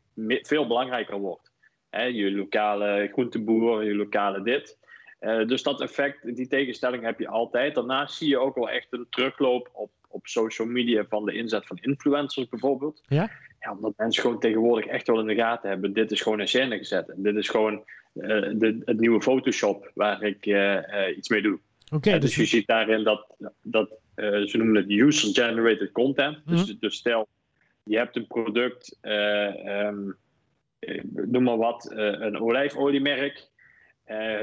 veel 0.47 0.67
belangrijker 0.67 1.19
wordt. 1.19 1.53
Hè? 1.91 2.03
Je 2.03 2.33
lokale 2.33 3.09
groenteboer, 3.13 3.85
je 3.85 3.95
lokale 3.95 4.43
dit. 4.43 4.79
Uh, 5.21 5.47
dus 5.47 5.63
dat 5.63 5.81
effect, 5.81 6.37
die 6.37 6.49
tegenstelling 6.49 7.03
heb 7.03 7.19
je 7.19 7.29
altijd. 7.29 7.75
Daarnaast 7.75 8.17
zie 8.17 8.29
je 8.29 8.39
ook 8.39 8.55
wel 8.55 8.71
echt 8.71 8.87
een 8.91 9.07
terugloop 9.11 9.71
op, 9.73 9.91
op 10.09 10.27
social 10.27 10.69
media 10.69 11.05
van 11.09 11.25
de 11.25 11.33
inzet 11.33 11.67
van 11.67 11.79
influencers 11.81 12.49
bijvoorbeeld. 12.49 13.03
Ja? 13.07 13.31
Ja, 13.67 13.73
omdat 13.73 13.93
mensen 13.97 14.23
gewoon 14.23 14.39
tegenwoordig 14.39 14.87
echt 14.87 15.07
wel 15.07 15.21
in 15.21 15.27
de 15.27 15.35
gaten 15.35 15.69
hebben. 15.69 15.93
Dit 15.93 16.11
is 16.11 16.21
gewoon 16.21 16.41
een 16.41 16.49
scène 16.49 16.79
gezet. 16.79 17.09
En 17.09 17.23
dit 17.23 17.37
is 17.37 17.49
gewoon 17.49 17.85
uh, 18.15 18.51
de, 18.55 18.83
het 18.85 19.01
nieuwe 19.01 19.21
Photoshop 19.21 19.91
waar 19.95 20.23
ik 20.23 20.47
uh, 20.47 20.75
uh, 20.75 21.17
iets 21.17 21.29
mee 21.29 21.43
doe. 21.43 21.59
Oké. 21.95 22.11
dus, 22.11 22.21
dus 22.21 22.35
je 22.35 22.45
ziet 22.45 22.67
daarin 22.67 23.05
dat, 23.05 23.35
dat 23.63 23.91
ze 24.17 24.53
noemen 24.53 24.77
het 24.77 24.91
user-generated 24.91 25.93
content. 25.93 26.37
Mm 26.37 26.43
-hmm. 26.45 26.57
dus, 26.57 26.79
dus 26.79 26.97
stel, 26.97 27.29
je 27.85 27.97
hebt 27.97 28.17
een 28.17 28.27
product, 28.27 28.99
um, 29.03 30.17
noem 31.13 31.43
maar 31.43 31.57
wat, 31.57 31.91
een 31.95 32.41
olijfoliemerk. 32.41 33.49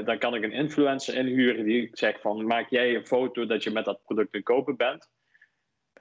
dan 0.04 0.18
kan 0.18 0.34
ik 0.34 0.42
een 0.42 0.52
influencer 0.52 1.14
inhuren 1.14 1.64
die 1.64 1.88
zegt 1.92 2.20
van 2.20 2.46
maak 2.46 2.70
jij 2.70 2.94
een 2.94 3.06
foto 3.06 3.46
dat 3.46 3.62
je 3.62 3.70
met 3.70 3.84
dat 3.84 4.00
product 4.04 4.34
aan 4.34 4.42
kopen 4.42 4.76
bent 4.76 5.08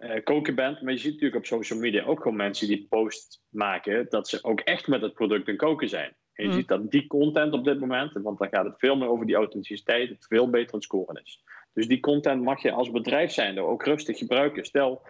uh, 0.03 0.23
koken 0.23 0.55
bent. 0.55 0.81
Maar 0.81 0.93
je 0.93 0.99
ziet 0.99 1.11
natuurlijk 1.11 1.39
op 1.39 1.45
social 1.45 1.79
media 1.79 2.03
ook 2.03 2.21
gewoon 2.21 2.37
mensen 2.37 2.67
die 2.67 2.85
post 2.89 3.41
maken 3.49 4.05
dat 4.09 4.27
ze 4.27 4.43
ook 4.43 4.59
echt 4.59 4.87
met 4.87 5.01
het 5.01 5.13
product 5.13 5.49
aan 5.49 5.55
koken 5.55 5.89
zijn. 5.89 6.15
En 6.33 6.43
je 6.43 6.49
mm. 6.49 6.55
ziet 6.55 6.67
dat 6.67 6.91
die 6.91 7.07
content 7.07 7.53
op 7.53 7.63
dit 7.63 7.79
moment, 7.79 8.11
want 8.13 8.39
dan 8.39 8.47
gaat 8.51 8.65
het 8.65 8.79
veel 8.79 8.95
meer 8.95 9.07
over 9.07 9.25
die 9.25 9.35
authenticiteit, 9.35 10.09
het 10.09 10.25
veel 10.29 10.49
beter 10.49 10.73
aan 10.73 10.81
scoren 10.81 11.21
is. 11.23 11.43
Dus 11.73 11.87
die 11.87 11.99
content 11.99 12.41
mag 12.43 12.61
je 12.61 12.71
als 12.71 12.91
bedrijf 12.91 13.31
zijn 13.31 13.59
ook 13.59 13.85
rustig 13.85 14.17
gebruiken. 14.17 14.65
Stel, 14.65 15.01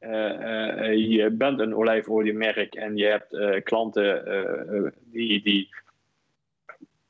uh, 0.00 0.10
uh, 0.10 1.08
je 1.08 1.30
bent 1.30 1.60
een 1.60 1.74
olijfoliemerk 1.74 2.74
en 2.74 2.96
je 2.96 3.04
hebt 3.04 3.62
klanten 3.64 4.92
die, 5.04 5.42
die 5.42 5.68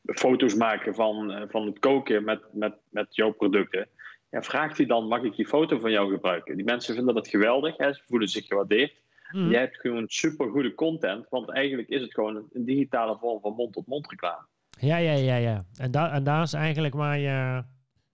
foto's 0.05 0.55
maken 0.55 0.95
van, 0.95 1.47
van 1.49 1.67
het 1.67 1.79
koken 1.79 2.25
met, 2.25 2.41
met, 2.53 2.75
met 2.89 3.17
jouw 3.17 3.33
producten 3.33 3.89
ja, 4.31 4.43
vraagt 4.43 4.77
hij 4.77 4.87
dan, 4.87 5.09
mag 5.09 5.23
ik 5.23 5.37
die 5.37 5.47
foto 5.47 5.79
van 5.79 5.91
jou 5.91 6.13
gebruiken? 6.13 6.57
Die 6.57 6.65
mensen 6.65 6.95
vinden 6.95 7.15
dat 7.15 7.29
geweldig, 7.29 7.77
hè? 7.77 7.93
ze 7.93 8.03
voelen 8.07 8.29
zich 8.29 8.47
gewaardeerd. 8.47 8.95
Mm. 9.33 9.51
Jij 9.51 9.61
hebt 9.61 9.81
gewoon 9.81 10.05
supergoede 10.09 10.75
content, 10.75 11.27
want 11.29 11.51
eigenlijk 11.51 11.89
is 11.89 12.01
het 12.01 12.15
gewoon 12.15 12.49
een, 12.53 12.65
digitale 12.65 13.17
vorm 13.19 13.41
van 13.41 13.55
mond-tot-mond 13.55 14.11
reclame. 14.11 14.47
Ja, 14.79 14.97
ja, 14.97 15.13
ja, 15.13 15.37
ja. 15.37 15.65
En, 15.77 15.91
da 15.91 16.13
en 16.13 16.25
daar 16.25 16.43
is 16.43 16.53
eigenlijk 16.53 16.95
waar 16.95 17.19
je, 17.19 17.65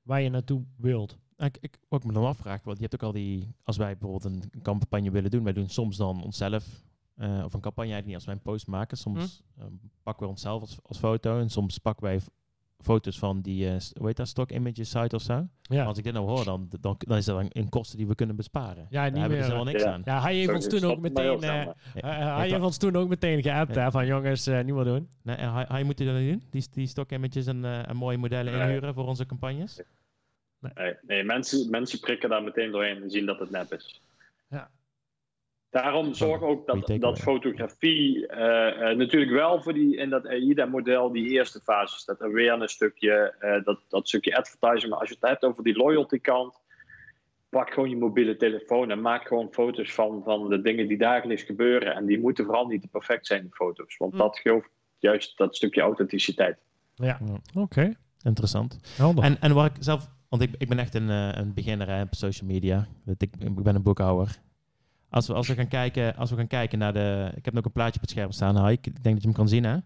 waar 0.03 0.21
je 0.21 0.31
naartoe 0.31 0.64
wilt. 0.79 1.19
Ik, 1.37 1.57
ik 1.61 1.79
ook 1.89 2.05
me 2.05 2.12
dan 2.12 2.25
afvragen, 2.25 2.64
want 2.64 2.77
je 2.77 2.83
hebt 2.83 2.95
ook 2.95 3.09
al 3.09 3.12
die, 3.12 3.55
als 3.62 3.77
wij 3.77 3.97
bijvoorbeeld 3.99 4.25
een 4.25 4.62
campagne 4.62 5.11
willen 5.11 5.31
doen, 5.31 5.45
wij 5.45 5.53
doen 5.53 5.69
soms 5.69 5.97
dan 5.97 6.23
onszelf, 6.23 6.64
uh, 7.17 7.43
of 7.45 7.55
een 7.55 7.61
campagne 7.61 7.93
eigenlijk 7.93 8.07
niet 8.07 8.14
als 8.14 8.25
wij 8.25 8.35
een 8.35 8.53
post 8.53 8.67
maken, 8.67 8.97
soms 8.97 9.43
hm? 9.55 9.61
uh, 9.61 9.67
pakken 10.03 10.25
we 10.25 10.31
onszelf 10.31 10.61
als, 10.61 10.79
als 10.83 10.99
foto 10.99 11.39
en 11.39 11.51
soms 11.51 11.79
pakken 11.79 12.05
wij 12.05 12.21
foto's 12.83 13.18
van 13.18 13.41
die, 13.41 13.66
uh, 13.66 13.77
hoe 13.99 14.07
heet 14.07 14.16
dat, 14.16 14.29
stock 14.29 14.51
images 14.51 14.91
site 14.91 15.16
of 15.16 15.22
zo. 15.22 15.49
Ja. 15.62 15.85
als 15.85 15.99
ik 15.99 16.05
dit 16.05 16.12
nou 16.12 16.29
hoor, 16.29 16.45
dan, 16.45 16.68
dan, 16.81 16.95
dan 16.99 17.16
is 17.16 17.24
dat 17.24 17.47
een, 17.49 17.68
kosten 17.68 17.97
die 17.97 18.07
we 18.07 18.14
kunnen 18.14 18.37
besparen. 18.37 18.87
Ja, 18.91 19.05
niet 19.05 19.12
Daar 19.12 19.20
hebben 19.20 19.39
we 19.39 19.45
helemaal 19.45 19.64
niks 19.64 19.85
aan. 19.85 20.03
Ja, 20.05 20.20
hij 20.20 20.35
heeft 20.35 20.53
ons 20.53 20.68
toen 20.68 20.85
ook 20.85 20.99
meteen, 20.99 21.43
uh, 21.45 21.66
hij 22.37 22.49
heeft 22.49 22.62
ons 22.62 22.77
toen 22.77 22.97
ook 22.97 23.09
meteen 23.09 23.43
geappt, 23.43 23.74
hè, 23.74 23.91
van 23.91 24.07
jongens, 24.07 24.49
uh, 24.49 24.61
niet 24.61 24.74
meer 24.74 24.85
doen. 24.85 25.09
Nee, 25.22 25.37
hij, 25.37 25.64
hij 25.68 25.83
moet 25.83 25.99
dat 25.99 26.07
doen, 26.07 26.43
die, 26.51 26.66
die 26.72 26.87
stock 26.87 27.12
images 27.12 27.47
en, 27.47 27.64
en 27.64 27.97
mooie 27.97 28.18
modellen 28.18 28.53
inhuren 28.53 28.95
voor 28.95 29.07
onze 29.07 29.27
campagnes. 29.27 29.81
Nee, 30.59 30.95
nee 31.07 31.24
mensen, 31.24 31.70
mensen 31.70 32.01
prikken 32.01 32.29
daar 32.29 32.43
meteen 32.43 32.70
doorheen 32.70 33.03
en 33.03 33.11
zien 33.11 33.27
dat 33.27 33.39
het 33.39 33.51
nep 33.51 33.72
is. 33.72 34.01
Ja. 34.49 34.70
Daarom 35.71 36.14
zorg 36.14 36.43
ook 36.43 36.67
dat, 36.67 37.01
dat 37.01 37.19
fotografie 37.19 38.17
uh, 38.17 38.37
uh, 38.39 38.97
natuurlijk 38.97 39.33
wel 39.33 39.62
voor 39.62 39.73
die 39.73 39.97
in 39.97 40.11
dat 40.11 40.27
AIDA-model 40.27 41.12
die 41.12 41.29
eerste 41.29 41.61
fase 41.61 42.03
dat 42.07 42.23
awareness 42.23 42.75
stukje, 42.75 43.35
uh, 43.41 43.64
dat, 43.64 43.81
dat 43.89 44.09
stukje 44.09 44.37
advertising. 44.37 44.91
Maar 44.91 45.01
als 45.01 45.09
je 45.09 45.17
het 45.21 45.29
hebt 45.29 45.45
over 45.45 45.64
die 45.64 45.77
loyalty 45.77 46.21
kant, 46.21 46.61
pak 47.49 47.73
gewoon 47.73 47.91
je 47.91 47.97
mobiele 47.97 48.37
telefoon 48.37 48.91
en 48.91 49.01
maak 49.01 49.27
gewoon 49.27 49.53
foto's 49.53 49.95
van, 49.95 50.23
van 50.25 50.49
de 50.49 50.61
dingen 50.61 50.89
die 50.89 50.99
dagelijks 50.99 51.43
gebeuren. 51.43 51.95
En 51.95 52.07
die 52.07 52.21
moeten 52.21 52.45
vooral 52.45 52.67
niet 52.67 52.91
perfect 52.91 53.27
zijn, 53.27 53.43
die 53.43 53.55
foto's. 53.55 53.97
Want 53.97 54.12
mm. 54.12 54.19
dat 54.19 54.39
geeft 54.39 54.69
juist 54.99 55.39
dat 55.39 55.57
stukje 55.57 55.81
authenticiteit. 55.81 56.59
Ja, 56.95 57.21
oké. 57.55 57.95
Interessant. 58.23 58.97
En, 59.21 59.41
en 59.41 59.55
waar 59.55 59.67
ik 59.67 59.77
zelf, 59.79 60.09
want 60.29 60.43
ik, 60.43 60.55
ik 60.59 60.69
ben 60.69 60.79
echt 60.79 60.95
een, 60.95 61.09
een 61.09 61.55
beginner 61.55 62.03
op 62.03 62.14
social 62.14 62.51
media. 62.51 62.87
Ik, 63.19 63.31
ik 63.39 63.62
ben 63.62 63.75
een 63.75 63.83
boekhouder. 63.83 64.45
Als 65.11 65.27
we, 65.27 65.35
als 65.35 65.49
we, 65.49 65.55
gaan, 65.55 65.69
kijken, 65.69 66.17
als 66.17 66.31
we 66.31 66.37
gaan 66.37 66.47
kijken 66.47 66.79
naar 66.79 66.93
de... 66.93 67.33
Ik 67.37 67.45
heb 67.45 67.57
ook 67.57 67.65
een 67.65 67.73
plaatje 67.73 67.95
op 67.95 68.01
het 68.01 68.11
scherm 68.11 68.31
staan, 68.31 68.69
Ik 68.71 68.83
denk 68.83 69.03
dat 69.03 69.23
je 69.23 69.29
hem 69.29 69.33
kan 69.33 69.49
zien, 69.49 69.65
hè? 69.65 69.77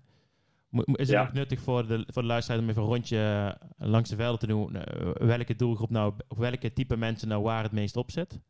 Is 0.93 1.09
het 1.09 1.19
nog 1.19 1.33
nuttig 1.33 1.61
voor 1.61 1.87
de, 1.87 2.05
voor 2.07 2.23
de 2.23 2.29
luisteraar 2.29 2.61
om 2.61 2.69
even 2.69 2.83
een 2.83 2.89
rondje 2.89 3.19
eh, 3.19 3.89
langs 3.89 4.11
de 4.11 4.17
velden 4.17 4.39
te 4.39 4.47
doen? 4.47 4.77
Uh, 4.77 5.11
welke 5.15 5.57
doelgroep 5.57 5.91
nou, 5.91 6.13
of 6.29 6.39
welke 6.39 6.73
type 6.73 6.97
mensen 6.97 7.29
nou 7.29 7.43
waar 7.43 7.63
het 7.63 7.73
meest 7.73 7.97
op 7.97 8.11
zit? 8.11 8.41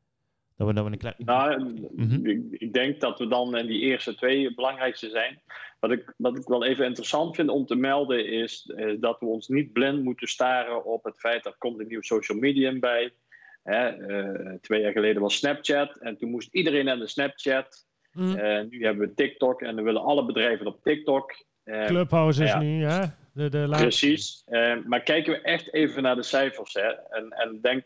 Dat 0.57 0.68
we, 0.68 0.75
dat 0.75 0.85
we 0.85 0.91
een 0.91 0.99
klein... 0.99 1.14
Nou, 1.18 1.61
mm 1.62 2.11
-hmm. 2.11 2.27
ik, 2.27 2.43
ik, 2.51 2.73
denk 2.73 3.01
dat 3.01 3.18
we 3.18 3.27
dan 3.27 3.57
in 3.57 3.66
die 3.66 3.81
eerste 3.81 4.14
twee 4.14 4.45
het 4.45 4.55
belangrijkste 4.55 5.09
zijn. 5.09 5.41
Wat 5.81 5.91
ik, 5.91 6.14
wat 6.16 6.39
ik 6.39 6.47
wel 6.47 6.64
even 6.64 6.87
interessant 6.87 7.37
vind 7.37 7.49
om 7.49 7.66
te 7.66 7.75
melden 7.75 8.33
is 8.33 8.75
dat 9.01 9.21
we 9.21 9.27
ons 9.27 9.49
niet 9.49 9.73
blind 9.73 10.03
moeten 10.05 10.29
staren 10.29 10.85
op 10.85 11.05
het 11.05 11.18
feit 11.18 11.43
dat 11.43 11.53
er 11.53 11.59
komt 11.59 11.81
een 11.81 11.87
nieuw 11.87 12.03
social 12.03 12.39
medium 12.39 12.81
bij 12.81 13.12
Hè, 13.63 13.97
uh, 13.97 14.55
twee 14.61 14.81
jaar 14.81 14.93
geleden 14.93 15.23
was 15.23 15.37
Snapchat 15.37 15.97
en 15.97 16.17
toen 16.17 16.31
moest 16.31 16.55
iedereen 16.55 16.85
naar 16.85 16.99
de 16.99 17.07
Snapchat. 17.07 17.89
Mm. 18.13 18.37
Uh, 18.37 18.61
nu 18.71 18.85
hebben 18.85 19.09
we 19.09 19.15
TikTok 19.15 19.63
en 19.63 19.75
dan 19.77 19.85
willen 19.85 20.03
alle 20.03 20.27
bedrijven 20.27 20.67
op 20.67 20.83
TikTok. 20.83 21.45
Uh, 21.65 21.85
Clubhouse 21.85 22.43
is 22.43 22.51
ja, 22.51 22.59
nu, 22.59 22.85
hè? 22.85 23.05
De, 23.33 23.49
de 23.49 23.67
Precies. 23.71 24.45
maar 24.87 25.03
kijken 25.03 25.33
we 25.33 25.41
echt 25.41 25.75
even 25.75 26.03
naar 26.03 26.17
de 26.17 26.23
cijfers. 26.23 26.75
Hè? 26.75 26.89
En, 27.11 27.31
en 27.31 27.59
denk, 27.63 27.85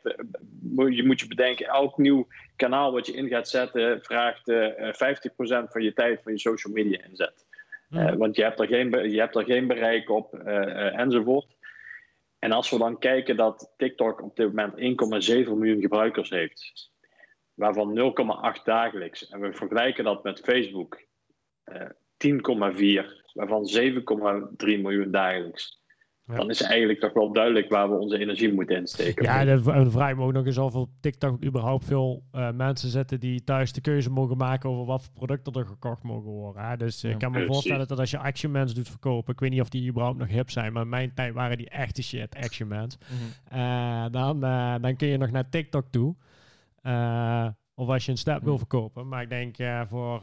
je 0.91 1.03
moet 1.05 1.21
je 1.21 1.27
bedenken, 1.27 1.67
elk 1.67 1.99
nieuw 1.99 2.27
kanaal 2.57 2.93
wat 2.93 3.07
je 3.07 3.13
in 3.13 3.29
gaat 3.29 3.49
zetten, 3.49 4.03
vraagt 4.03 4.53
50% 4.53 4.55
van 5.71 5.83
je 5.83 5.93
tijd 5.93 6.23
van 6.23 6.33
je 6.33 6.39
social 6.39 6.73
media 6.73 6.99
inzet. 7.09 7.47
Mm. 7.89 8.17
want 8.17 8.37
je 8.37 8.43
hebt, 8.43 8.61
er 8.61 8.67
geen, 8.67 9.11
je 9.11 9.19
hebt 9.19 9.37
er 9.37 9.45
geen 9.45 9.67
bereik 9.67 10.11
op 10.11 10.35
enzovoort. 10.35 11.54
En 12.45 12.53
als 12.53 12.71
we 12.71 12.79
dan 12.79 12.99
kijken 12.99 13.37
dat 13.37 13.73
TikTok 13.77 14.23
op 14.23 14.37
dit 14.37 14.47
moment 14.47 14.75
1,7 15.29 15.35
miljoen 15.35 15.81
gebruikers 15.81 16.31
heeft, 16.31 16.91
waarvan 17.55 18.15
0,8 18.59 18.63
dagelijks, 18.65 19.29
en 19.29 19.41
we 19.41 19.53
vergelijken 19.53 20.05
dat 20.05 20.23
met 20.23 20.41
Facebook, 20.41 21.05
uh, 21.65 21.89
10,4, 22.17 23.33
waarvan 23.33 23.67
7,3 23.67 24.81
miljoen 24.81 25.11
dagelijks. 25.11 25.84
Dan 26.27 26.51
is 26.51 26.63
eigenlijk 26.63 27.01
toch 27.01 27.13
wel 27.13 27.33
duidelijk 27.33 27.69
waar 27.69 27.91
we 27.91 27.99
onze 27.99 28.19
energie 28.19 28.53
moeten 28.53 28.77
insteken. 28.77 29.25
Ja, 29.25 29.45
dan 29.45 29.91
vraag 29.91 30.11
ik 30.11 30.17
me 30.17 30.25
ook 30.25 30.33
nog 30.33 30.47
eens 30.47 30.59
of 30.59 30.75
op 30.75 30.91
TikTok 31.01 31.45
überhaupt 31.45 31.85
veel 31.85 32.23
uh, 32.33 32.51
mensen 32.51 32.89
zitten 32.89 33.21
die 33.21 33.45
thuis 33.45 33.73
de 33.73 33.81
keuze 33.81 34.11
mogen 34.11 34.37
maken 34.37 34.71
over 34.71 34.85
wat 34.85 35.03
voor 35.03 35.13
producten 35.13 35.53
er 35.53 35.67
gekocht 35.67 36.03
mogen 36.03 36.31
worden. 36.31 36.69
Hè? 36.69 36.77
Dus 36.77 37.05
ik 37.05 37.19
kan 37.19 37.33
me 37.33 37.47
voorstellen 37.47 37.89
dat 37.89 37.99
als 37.99 38.11
je 38.11 38.19
Action 38.19 38.53
Mans 38.53 38.75
doet 38.75 38.89
verkopen, 38.89 39.33
ik 39.33 39.41
weet 39.41 39.51
niet 39.51 39.61
of 39.61 39.69
die 39.69 39.89
überhaupt 39.89 40.19
nog 40.19 40.29
hip 40.29 40.51
zijn, 40.51 40.73
maar 40.73 40.83
in 40.83 40.89
mijn 40.89 41.15
tijd 41.15 41.35
waren 41.35 41.57
die 41.57 41.69
echte 41.69 42.03
shit, 42.03 42.37
Action 42.37 42.69
Mans. 42.69 42.99
Mhm. 42.99 43.59
uh, 43.59 44.05
dan, 44.11 44.45
uh, 44.45 44.75
dan 44.81 44.97
kun 44.97 45.09
je 45.09 45.17
nog 45.17 45.31
naar 45.31 45.49
TikTok 45.49 45.87
toe. 45.91 46.15
of 47.75 47.89
als 47.89 48.05
je 48.05 48.11
een 48.11 48.19
step 48.19 48.43
wil 48.43 48.51
mhm. 48.51 48.59
verkopen. 48.59 49.09
Maar 49.09 49.23
ik 49.23 49.29
denk 49.29 49.57
voor... 49.89 50.21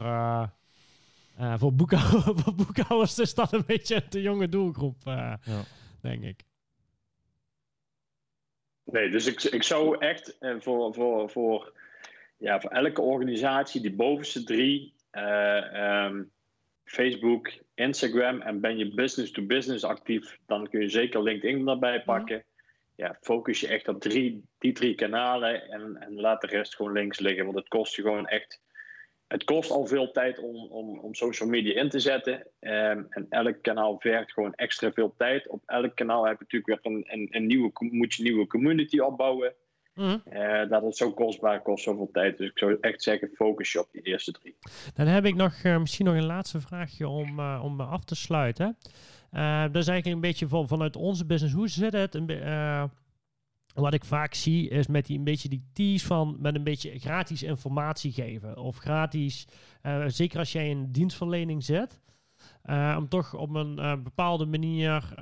voor, 1.56 1.74
boekhouder, 1.74 2.22
voor 2.42 2.54
boekhouders 2.54 3.18
is 3.18 3.34
dat 3.34 3.52
een 3.52 3.64
beetje 3.66 4.02
de 4.08 4.22
jonge 4.22 4.48
doelgroep. 4.48 4.96
Ja 5.04 5.38
denk 6.02 6.22
ik. 6.22 6.44
Nee, 8.84 9.08
dus 9.10 9.26
ik, 9.26 9.42
ik 9.42 9.62
zou 9.62 9.98
echt 9.98 10.36
uh, 10.40 10.60
voor, 10.60 10.94
voor, 10.94 11.30
voor, 11.30 11.72
ja, 12.36 12.60
voor 12.60 12.70
elke 12.70 13.00
organisatie 13.00 13.80
die 13.80 13.94
bovenste 13.94 14.44
drie, 14.44 14.94
uh, 15.12 16.04
um, 16.04 16.32
Facebook, 16.84 17.52
Instagram 17.74 18.40
en 18.40 18.60
ben 18.60 18.78
je 18.78 18.94
business 18.94 19.32
to 19.32 19.46
business 19.46 19.84
actief, 19.84 20.38
dan 20.46 20.68
kun 20.68 20.80
je 20.80 20.88
zeker 20.88 21.22
LinkedIn 21.22 21.64
daarbij 21.64 21.96
mhm. 21.96 22.04
pakken. 22.04 22.44
ja, 22.94 23.16
focus 23.20 23.60
je 23.60 23.68
echt 23.68 23.88
op 23.88 24.00
drie, 24.00 24.44
die 24.58 24.72
drie 24.72 24.94
kanalen 24.94 25.70
en, 25.70 25.96
en 25.96 26.14
laat 26.14 26.40
de 26.40 26.46
rest 26.46 26.76
gewoon 26.76 26.92
links 26.92 27.18
liggen. 27.18 27.44
Want 27.44 27.56
het 27.56 27.68
kost 27.68 27.96
je 27.96 28.02
gewoon 28.02 28.26
echt. 28.26 28.60
Het 29.32 29.44
kost 29.44 29.70
al 29.70 29.86
veel 29.86 30.10
tijd 30.10 30.38
om, 30.38 30.56
om, 30.56 30.98
om 30.98 31.14
social 31.14 31.48
media 31.48 31.80
in 31.80 31.88
te 31.88 31.98
zetten. 31.98 32.46
Ehm, 32.60 33.02
en 33.08 33.26
elk 33.28 33.62
kanaal 33.62 33.98
vergt 33.98 34.32
gewoon 34.32 34.54
extra 34.54 34.92
veel 34.92 35.14
tijd. 35.16 35.48
Op 35.48 35.62
elk 35.66 35.94
kanaal 35.94 36.26
heb 36.26 36.38
je 36.38 36.44
natuurlijk 36.48 36.84
weer 36.84 36.92
een, 36.92 37.04
een, 37.06 37.28
een 37.30 37.46
nieuwe, 37.46 37.70
moet 37.78 38.14
je 38.14 38.22
een 38.22 38.28
nieuwe 38.28 38.46
community 38.46 38.98
opbouwen. 38.98 39.54
Mhm. 39.94 40.18
Eh, 40.24 40.68
dat 40.68 40.82
is 40.82 40.96
zo 40.96 41.12
kostbaar, 41.12 41.62
kost 41.62 41.84
zoveel 41.84 42.08
tijd. 42.12 42.38
Dus 42.38 42.50
ik 42.50 42.58
zou 42.58 42.76
echt 42.80 43.02
zeggen, 43.02 43.30
focus 43.34 43.72
je 43.72 43.80
op 43.80 43.88
die 43.92 44.02
eerste 44.02 44.32
drie. 44.32 44.56
Dan 44.94 45.06
heb 45.06 45.24
ik 45.24 45.34
nog 45.34 45.54
eh, 45.62 45.78
misschien 45.78 46.06
nog 46.06 46.14
een 46.14 46.26
laatste 46.26 46.60
vraagje 46.60 47.08
om, 47.08 47.38
uh, 47.38 47.60
om 47.64 47.80
af 47.80 48.04
te 48.04 48.14
sluiten. 48.14 48.76
Dat 49.72 49.76
is 49.76 49.88
eigenlijk 49.88 50.06
een 50.06 50.20
beetje 50.20 50.48
van, 50.48 50.68
vanuit 50.68 50.96
onze 50.96 51.26
business. 51.26 51.54
Hoe 51.54 51.68
zit 51.68 51.92
het? 51.92 52.14
Een 52.14 52.26
wat 53.74 53.94
ik 53.94 54.04
vaak 54.04 54.34
zie 54.34 54.68
is 54.68 54.86
met 54.86 55.06
die 55.06 55.18
een 55.18 55.24
beetje 55.24 55.48
die 55.48 55.64
tease 55.72 56.06
van 56.06 56.36
met 56.40 56.54
een 56.54 56.64
beetje 56.64 56.98
gratis 56.98 57.42
informatie 57.42 58.12
geven. 58.12 58.58
Of 58.58 58.76
gratis, 58.76 59.46
zeker 60.06 60.38
als 60.38 60.52
jij 60.52 60.68
in 60.68 60.92
dienstverlening 60.92 61.64
zit. 61.64 62.00
Uh, 62.64 62.94
om 62.98 63.08
toch 63.08 63.34
op 63.34 63.54
een 63.54 63.78
uh, 63.78 63.92
bepaalde 64.02 64.46
manier 64.46 65.14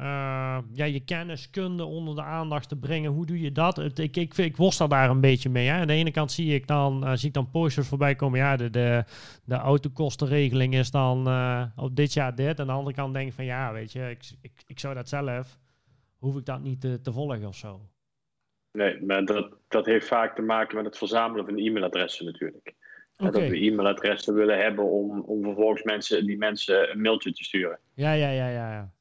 ja, 0.73 0.85
je 0.85 1.01
kenniskunde 1.05 1.85
onder 1.85 2.15
de 2.15 2.23
aandacht 2.23 2.69
te 2.69 2.77
brengen. 2.77 3.11
Hoe 3.11 3.27
doe 3.27 3.41
je 3.41 3.53
dat? 3.53 3.99
Ik, 3.99 4.17
ik, 4.17 4.37
ik 4.37 4.57
worstel 4.57 4.89
daar 4.89 5.11
een 5.11 5.21
beetje 5.21 5.49
mee. 5.49 5.69
Hè. 5.69 5.81
Aan 5.81 5.87
de 5.87 5.93
ene 5.93 6.11
kant 6.11 6.33
zie 6.33 6.55
ik 6.55 6.67
dan, 6.67 7.19
zie 7.19 7.29
ik 7.29 7.35
dan 7.35 7.51
posters 7.51 7.89
voorbij 7.89 8.15
komen. 8.15 8.39
Ja, 8.39 8.57
de, 8.57 8.71
de, 8.71 9.05
de 9.45 9.55
autokostenregeling 9.55 10.75
is 10.75 10.91
dan 10.91 11.19
op 11.77 11.97
dit 11.97 12.13
jaar 12.13 12.35
dit. 12.35 12.61
Aan 12.61 12.67
de 12.67 12.73
andere 12.73 12.97
kant 12.97 13.15
denk 13.15 13.29
ik 13.29 13.35
van 13.35 13.45
ja, 13.45 13.73
weet 13.73 13.93
je, 13.93 14.11
ik, 14.11 14.31
ik, 14.41 14.53
ik 14.67 14.79
zou 14.79 14.95
dat 14.95 15.09
zelf, 15.09 15.59
hoef 16.19 16.37
ik 16.37 16.45
dat 16.45 16.63
niet 16.63 16.81
te, 16.81 17.01
te 17.01 17.13
volgen 17.13 17.47
of 17.47 17.57
zo. 17.57 17.81
Nee, 18.73 19.05
maar 19.05 19.25
dat, 19.25 19.57
dat 19.69 19.87
heeft 19.87 20.07
vaak 20.07 20.35
te 20.35 20.43
maken 20.43 20.77
met 20.77 20.85
het 20.85 20.99
verzamelen 20.99 21.45
van 21.45 21.59
e-mailadressen 21.59 22.25
natuurlijk. 22.25 22.75
Okay. 23.17 23.31
Dat 23.33 23.51
we 23.51 23.57
e-mailadressen 23.57 24.35
willen 24.35 24.59
hebben 24.59 24.85
om, 24.85 25.21
om 25.21 25.43
vervolgens 25.43 25.83
mensen, 25.83 26.27
die 26.27 26.39
mensen 26.39 26.91
een 26.91 27.01
mailtje 27.01 27.33
te 27.33 27.45
sturen. 27.45 27.79
Ja, 27.95 28.13
ja, 28.13 28.31
ja, 28.31 28.49
ja. 28.49 28.73
ja. 28.73 28.93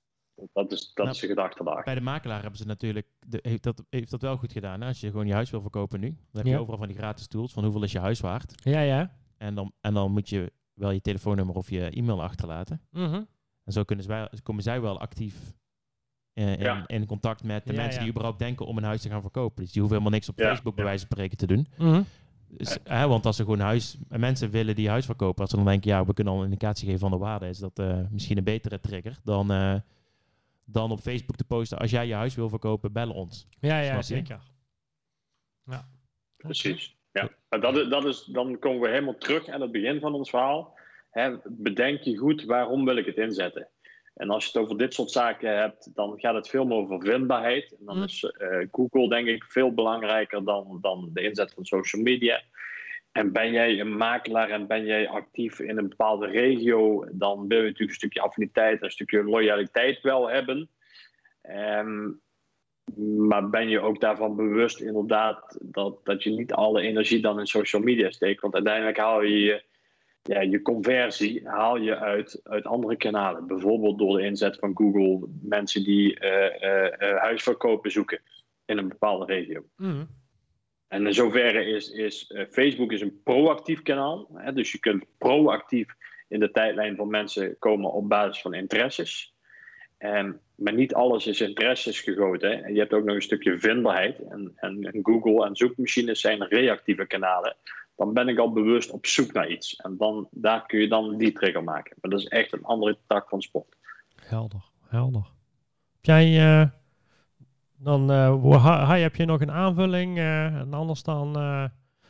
Dat 0.53 0.71
is, 0.71 0.91
dat 0.93 1.05
nou, 1.05 1.09
is 1.09 1.19
de 1.19 1.27
gedachte 1.27 1.63
daar. 1.63 1.83
Bij 1.83 1.95
de 1.95 2.01
makelaar 2.01 2.41
hebben 2.41 2.59
ze 2.59 2.65
natuurlijk, 2.65 3.07
de, 3.27 3.39
heeft, 3.41 3.63
dat, 3.63 3.83
heeft 3.89 4.11
dat 4.11 4.21
wel 4.21 4.37
goed 4.37 4.51
gedaan. 4.51 4.81
Hè? 4.81 4.87
Als 4.87 4.99
je 4.99 5.09
gewoon 5.09 5.27
je 5.27 5.33
huis 5.33 5.49
wil 5.49 5.61
verkopen 5.61 5.99
nu, 5.99 6.07
dan 6.07 6.41
heb 6.41 6.45
je 6.45 6.59
overal 6.59 6.77
van 6.77 6.87
die 6.87 6.97
gratis 6.97 7.27
tools 7.27 7.53
van 7.53 7.63
hoeveel 7.63 7.83
is 7.83 7.91
je 7.91 7.99
huis 7.99 8.19
waard. 8.19 8.53
Ja, 8.63 8.81
ja. 8.81 9.17
En 9.37 9.55
dan, 9.55 9.73
en 9.81 9.93
dan 9.93 10.11
moet 10.11 10.29
je 10.29 10.51
wel 10.73 10.91
je 10.91 11.01
telefoonnummer 11.01 11.55
of 11.55 11.69
je 11.69 11.89
e-mail 11.89 12.21
achterlaten. 12.21 12.81
Mm 12.91 13.05
-hmm. 13.05 13.27
En 13.63 13.73
zo 13.73 13.83
kunnen 13.83 14.05
zij, 14.05 14.29
komen 14.43 14.63
zij 14.63 14.81
wel 14.81 14.99
actief 14.99 15.53
in, 16.39 16.59
ja. 16.59 16.87
in, 16.87 17.05
contact 17.05 17.43
met 17.43 17.65
de 17.65 17.73
ja, 17.73 17.81
mensen 17.81 17.99
die 17.99 18.09
überhaupt 18.09 18.39
denken 18.39 18.65
om 18.65 18.77
een 18.77 18.83
huis 18.83 19.01
te 19.01 19.09
gaan 19.09 19.21
verkopen. 19.21 19.63
Dus 19.63 19.71
die 19.71 19.81
hoeven 19.81 19.97
helemaal 19.99 20.19
niks 20.19 20.29
op 20.29 20.39
Facebook 20.39 20.75
bij 20.75 20.83
wijze 20.83 21.05
van 21.05 21.09
spreken 21.11 21.37
te 21.37 21.47
doen. 21.47 21.67
Mm 21.77 21.91
-hmm. 21.93 22.05
Dus, 22.51 22.77
hè, 22.83 23.07
want 23.07 23.25
als 23.25 23.35
ze 23.35 23.43
gewoon 23.43 23.59
huis, 23.59 23.97
mensen 24.07 24.49
willen 24.49 24.75
die 24.75 24.89
huis 24.89 25.05
verkopen, 25.05 25.41
als 25.41 25.49
ze 25.49 25.55
dan 25.55 25.65
denken, 25.65 25.89
ja, 25.91 26.05
we 26.05 26.13
kunnen 26.13 26.33
al 26.33 26.39
een 26.39 26.45
indicatie 26.45 26.85
geven 26.85 26.99
van 26.99 27.11
de 27.11 27.17
waarde, 27.17 27.47
is 27.47 27.57
dat 27.57 27.79
uh, 27.79 27.99
misschien 28.11 28.37
een 28.37 28.43
betere 28.43 28.79
trigger 28.79 29.19
dan, 29.23 29.51
uh, 29.51 29.75
dan 30.65 30.91
op 30.91 30.99
Facebook 30.99 31.35
te 31.35 31.43
posten. 31.43 31.77
Als 31.77 31.91
jij 31.91 32.07
je 32.07 32.13
huis 32.13 32.35
wil 32.35 32.49
verkopen, 32.49 32.91
bel 32.91 33.11
ons. 33.11 33.47
Ja, 33.59 33.79
ja, 33.79 34.01
zeker. 34.01 34.39
Ja. 35.65 35.87
Precies. 36.37 36.95
Ja. 37.11 37.29
Dat, 37.49 37.77
is, 37.77 37.89
dat 37.89 38.05
is, 38.05 38.23
dan 38.23 38.59
komen 38.59 38.81
we 38.81 38.89
helemaal 38.89 39.17
terug 39.17 39.47
aan 39.47 39.61
het 39.61 39.71
begin 39.71 39.99
van 39.99 40.13
ons 40.13 40.29
verhaal. 40.29 40.77
Hè, 41.09 41.37
bedenk 41.49 42.01
je 42.01 42.17
goed 42.17 42.43
waarom 42.43 42.85
wil 42.85 42.95
ik 42.95 43.05
het 43.05 43.17
inzetten. 43.17 43.67
En 44.19 44.29
als 44.29 44.43
je 44.43 44.51
het 44.51 44.61
over 44.61 44.77
dit 44.77 44.93
soort 44.93 45.11
zaken 45.11 45.57
hebt, 45.57 45.95
dan 45.95 46.19
gaat 46.19 46.35
het 46.35 46.49
veel 46.49 46.65
meer 46.65 46.77
over 46.77 47.01
vindbaarheid. 47.01 47.75
En 47.79 47.85
dan 47.85 47.97
mm. 47.97 48.03
is 48.03 48.23
uh, 48.23 48.67
Google 48.71 49.09
denk 49.09 49.27
ik 49.27 49.43
veel 49.43 49.73
belangrijker 49.73 50.43
dan, 50.43 50.77
dan 50.81 51.09
de 51.13 51.21
inzet 51.21 51.53
van 51.53 51.65
social 51.65 52.01
media. 52.01 52.41
En 53.11 53.31
ben 53.31 53.51
jij 53.51 53.79
een 53.79 53.97
makelaar 53.97 54.49
en 54.49 54.67
ben 54.67 54.85
jij 54.85 55.09
actief 55.09 55.59
in 55.59 55.77
een 55.77 55.89
bepaalde 55.89 56.27
regio, 56.27 57.05
dan 57.11 57.47
wil 57.47 57.57
je 57.57 57.63
natuurlijk 57.63 57.89
een 57.89 57.95
stukje 57.95 58.21
affiniteit, 58.21 58.81
een 58.81 58.91
stukje 58.91 59.23
loyaliteit 59.23 60.01
wel 60.01 60.29
hebben. 60.29 60.69
Um, 61.79 62.21
maar 63.27 63.49
ben 63.49 63.69
je 63.69 63.79
ook 63.79 64.01
daarvan 64.01 64.35
bewust 64.35 64.79
inderdaad 64.79 65.57
dat, 65.61 66.05
dat 66.05 66.23
je 66.23 66.29
niet 66.29 66.53
alle 66.53 66.81
energie 66.81 67.21
dan 67.21 67.39
in 67.39 67.47
social 67.47 67.81
media 67.81 68.11
steekt? 68.11 68.41
Want 68.41 68.53
uiteindelijk 68.53 68.97
haal 68.97 69.21
je 69.21 69.39
je 69.39 69.63
ja, 70.29 70.41
je 70.41 70.61
conversie 70.61 71.47
haal 71.47 71.77
je 71.77 71.97
uit, 71.97 72.39
uit 72.43 72.65
andere 72.65 72.95
kanalen. 72.97 73.47
Bijvoorbeeld 73.47 73.97
door 73.97 74.17
de 74.17 74.23
inzet 74.23 74.57
van 74.57 74.77
Google, 74.77 75.27
mensen 75.41 75.83
die 75.83 76.19
uh, 76.19 76.31
uh, 76.31 77.17
huisverkopen 77.17 77.91
zoeken 77.91 78.21
in 78.65 78.77
een 78.77 78.87
bepaalde 78.87 79.25
regio. 79.25 79.63
Mm. 79.75 80.07
En 80.87 81.07
in 81.07 81.13
zoverre 81.13 81.65
is, 81.65 81.89
is 81.89 82.33
Facebook 82.49 82.91
is 82.91 83.01
een 83.01 83.21
proactief 83.23 83.81
kanaal. 83.81 84.29
Hè, 84.33 84.53
dus 84.53 84.71
je 84.71 84.79
kunt 84.79 85.05
proactief 85.17 85.87
in 86.27 86.39
de 86.39 86.51
tijdlijn 86.51 86.95
van 86.95 87.07
mensen 87.09 87.55
komen 87.59 87.91
op 87.91 88.09
basis 88.09 88.41
van 88.41 88.53
interesses. 88.53 89.33
En, 89.97 90.39
maar 90.55 90.73
niet 90.73 90.93
alles 90.93 91.27
is 91.27 91.41
interesses 91.41 91.99
gegoten. 91.99 92.49
Hè. 92.49 92.55
En 92.55 92.73
je 92.73 92.79
hebt 92.79 92.93
ook 92.93 93.03
nog 93.03 93.15
een 93.15 93.21
stukje 93.21 93.59
vindbaarheid. 93.59 94.19
En, 94.19 94.51
en, 94.55 94.83
en 94.83 94.99
Google 95.03 95.45
en 95.45 95.55
zoekmachines 95.55 96.21
zijn 96.21 96.47
reactieve 96.47 97.05
kanalen 97.05 97.55
dan 97.99 98.13
ben 98.13 98.27
ik 98.27 98.37
al 98.37 98.51
bewust 98.51 98.91
op 98.91 99.05
zoek 99.05 99.33
naar 99.33 99.49
iets. 99.49 99.75
En 99.75 99.97
dan, 99.97 100.27
daar 100.31 100.65
kun 100.65 100.79
je 100.79 100.87
dan 100.87 101.17
die 101.17 101.31
trigger 101.31 101.63
maken. 101.63 101.97
Maar 102.01 102.11
dat 102.11 102.19
is 102.19 102.27
echt 102.27 102.53
een 102.53 102.63
andere 102.63 102.97
tak 103.07 103.29
van 103.29 103.41
sport. 103.41 103.75
Helder, 104.15 104.63
helder. 104.87 105.31
Heb 105.91 106.05
jij, 106.05 106.59
uh, 106.61 106.67
dan 107.77 108.11
uh, 108.11 108.89
heb 108.89 109.15
je 109.15 109.25
nog 109.25 109.41
een 109.41 109.51
aanvulling? 109.51 110.17
Uh, 110.17 110.45
en 110.45 110.73
anders 110.73 111.03
dan 111.03 111.31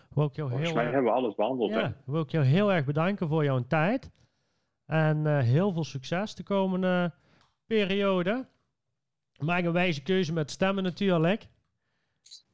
wil 0.10 0.26
ik 0.26 0.36
jou 0.36 0.50
Volgens 0.50 0.70
heel 0.70 0.74
mij 0.74 0.84
hebben 0.84 1.04
we 1.04 1.18
alles 1.18 1.36
behandeld. 1.36 1.72
Ja, 1.72 1.96
wil 2.06 2.22
ik 2.22 2.32
jou 2.32 2.46
heel 2.46 2.74
erg 2.74 2.86
bedanken 2.86 3.28
voor 3.28 3.44
jouw 3.44 3.66
tijd. 3.68 4.12
En 4.86 5.42
heel 5.42 5.74
veel 5.74 5.84
succes 5.84 6.36
de 6.36 6.44
komende 6.44 7.14
periode. 7.66 8.48
Maak 9.40 9.64
een 9.64 9.72
wijze 9.72 10.04
keuze 10.04 10.34
met 10.34 10.52
stemmen 10.52 10.84
natuurlijk. 10.84 11.48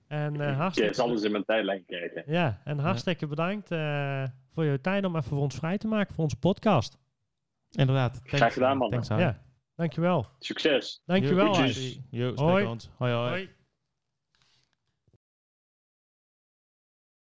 En, 0.07 0.41
uh, 0.41 0.57
hartstikke... 0.57 0.89
Je 0.89 0.95
zal 0.95 1.11
eens 1.11 1.23
in 1.23 1.31
mijn 1.31 1.45
tijdlijn 1.45 1.85
kijken. 1.85 2.23
Ja, 2.27 2.61
en 2.63 2.79
hartstikke 2.79 3.27
bedankt 3.27 3.71
uh, 3.71 4.23
voor 4.53 4.63
je 4.63 4.81
tijd 4.81 5.05
om 5.05 5.15
even 5.15 5.29
voor 5.29 5.39
ons 5.39 5.55
vrij 5.55 5.77
te 5.77 5.87
maken 5.87 6.13
voor 6.13 6.23
onze 6.23 6.39
podcast. 6.39 6.97
Inderdaad. 7.71 8.21
Graag 8.23 8.53
gedaan, 8.53 8.77
man. 8.77 8.89
Thanks, 8.89 9.07
ja, 9.07 9.41
dankjewel. 9.75 10.27
Succes. 10.39 11.01
Dankjewel. 11.05 11.65
Jo, 12.09 12.33
hoi. 12.35 12.65
hoi. 12.65 12.77
hoi. 12.97 13.13
hoi. 13.13 13.49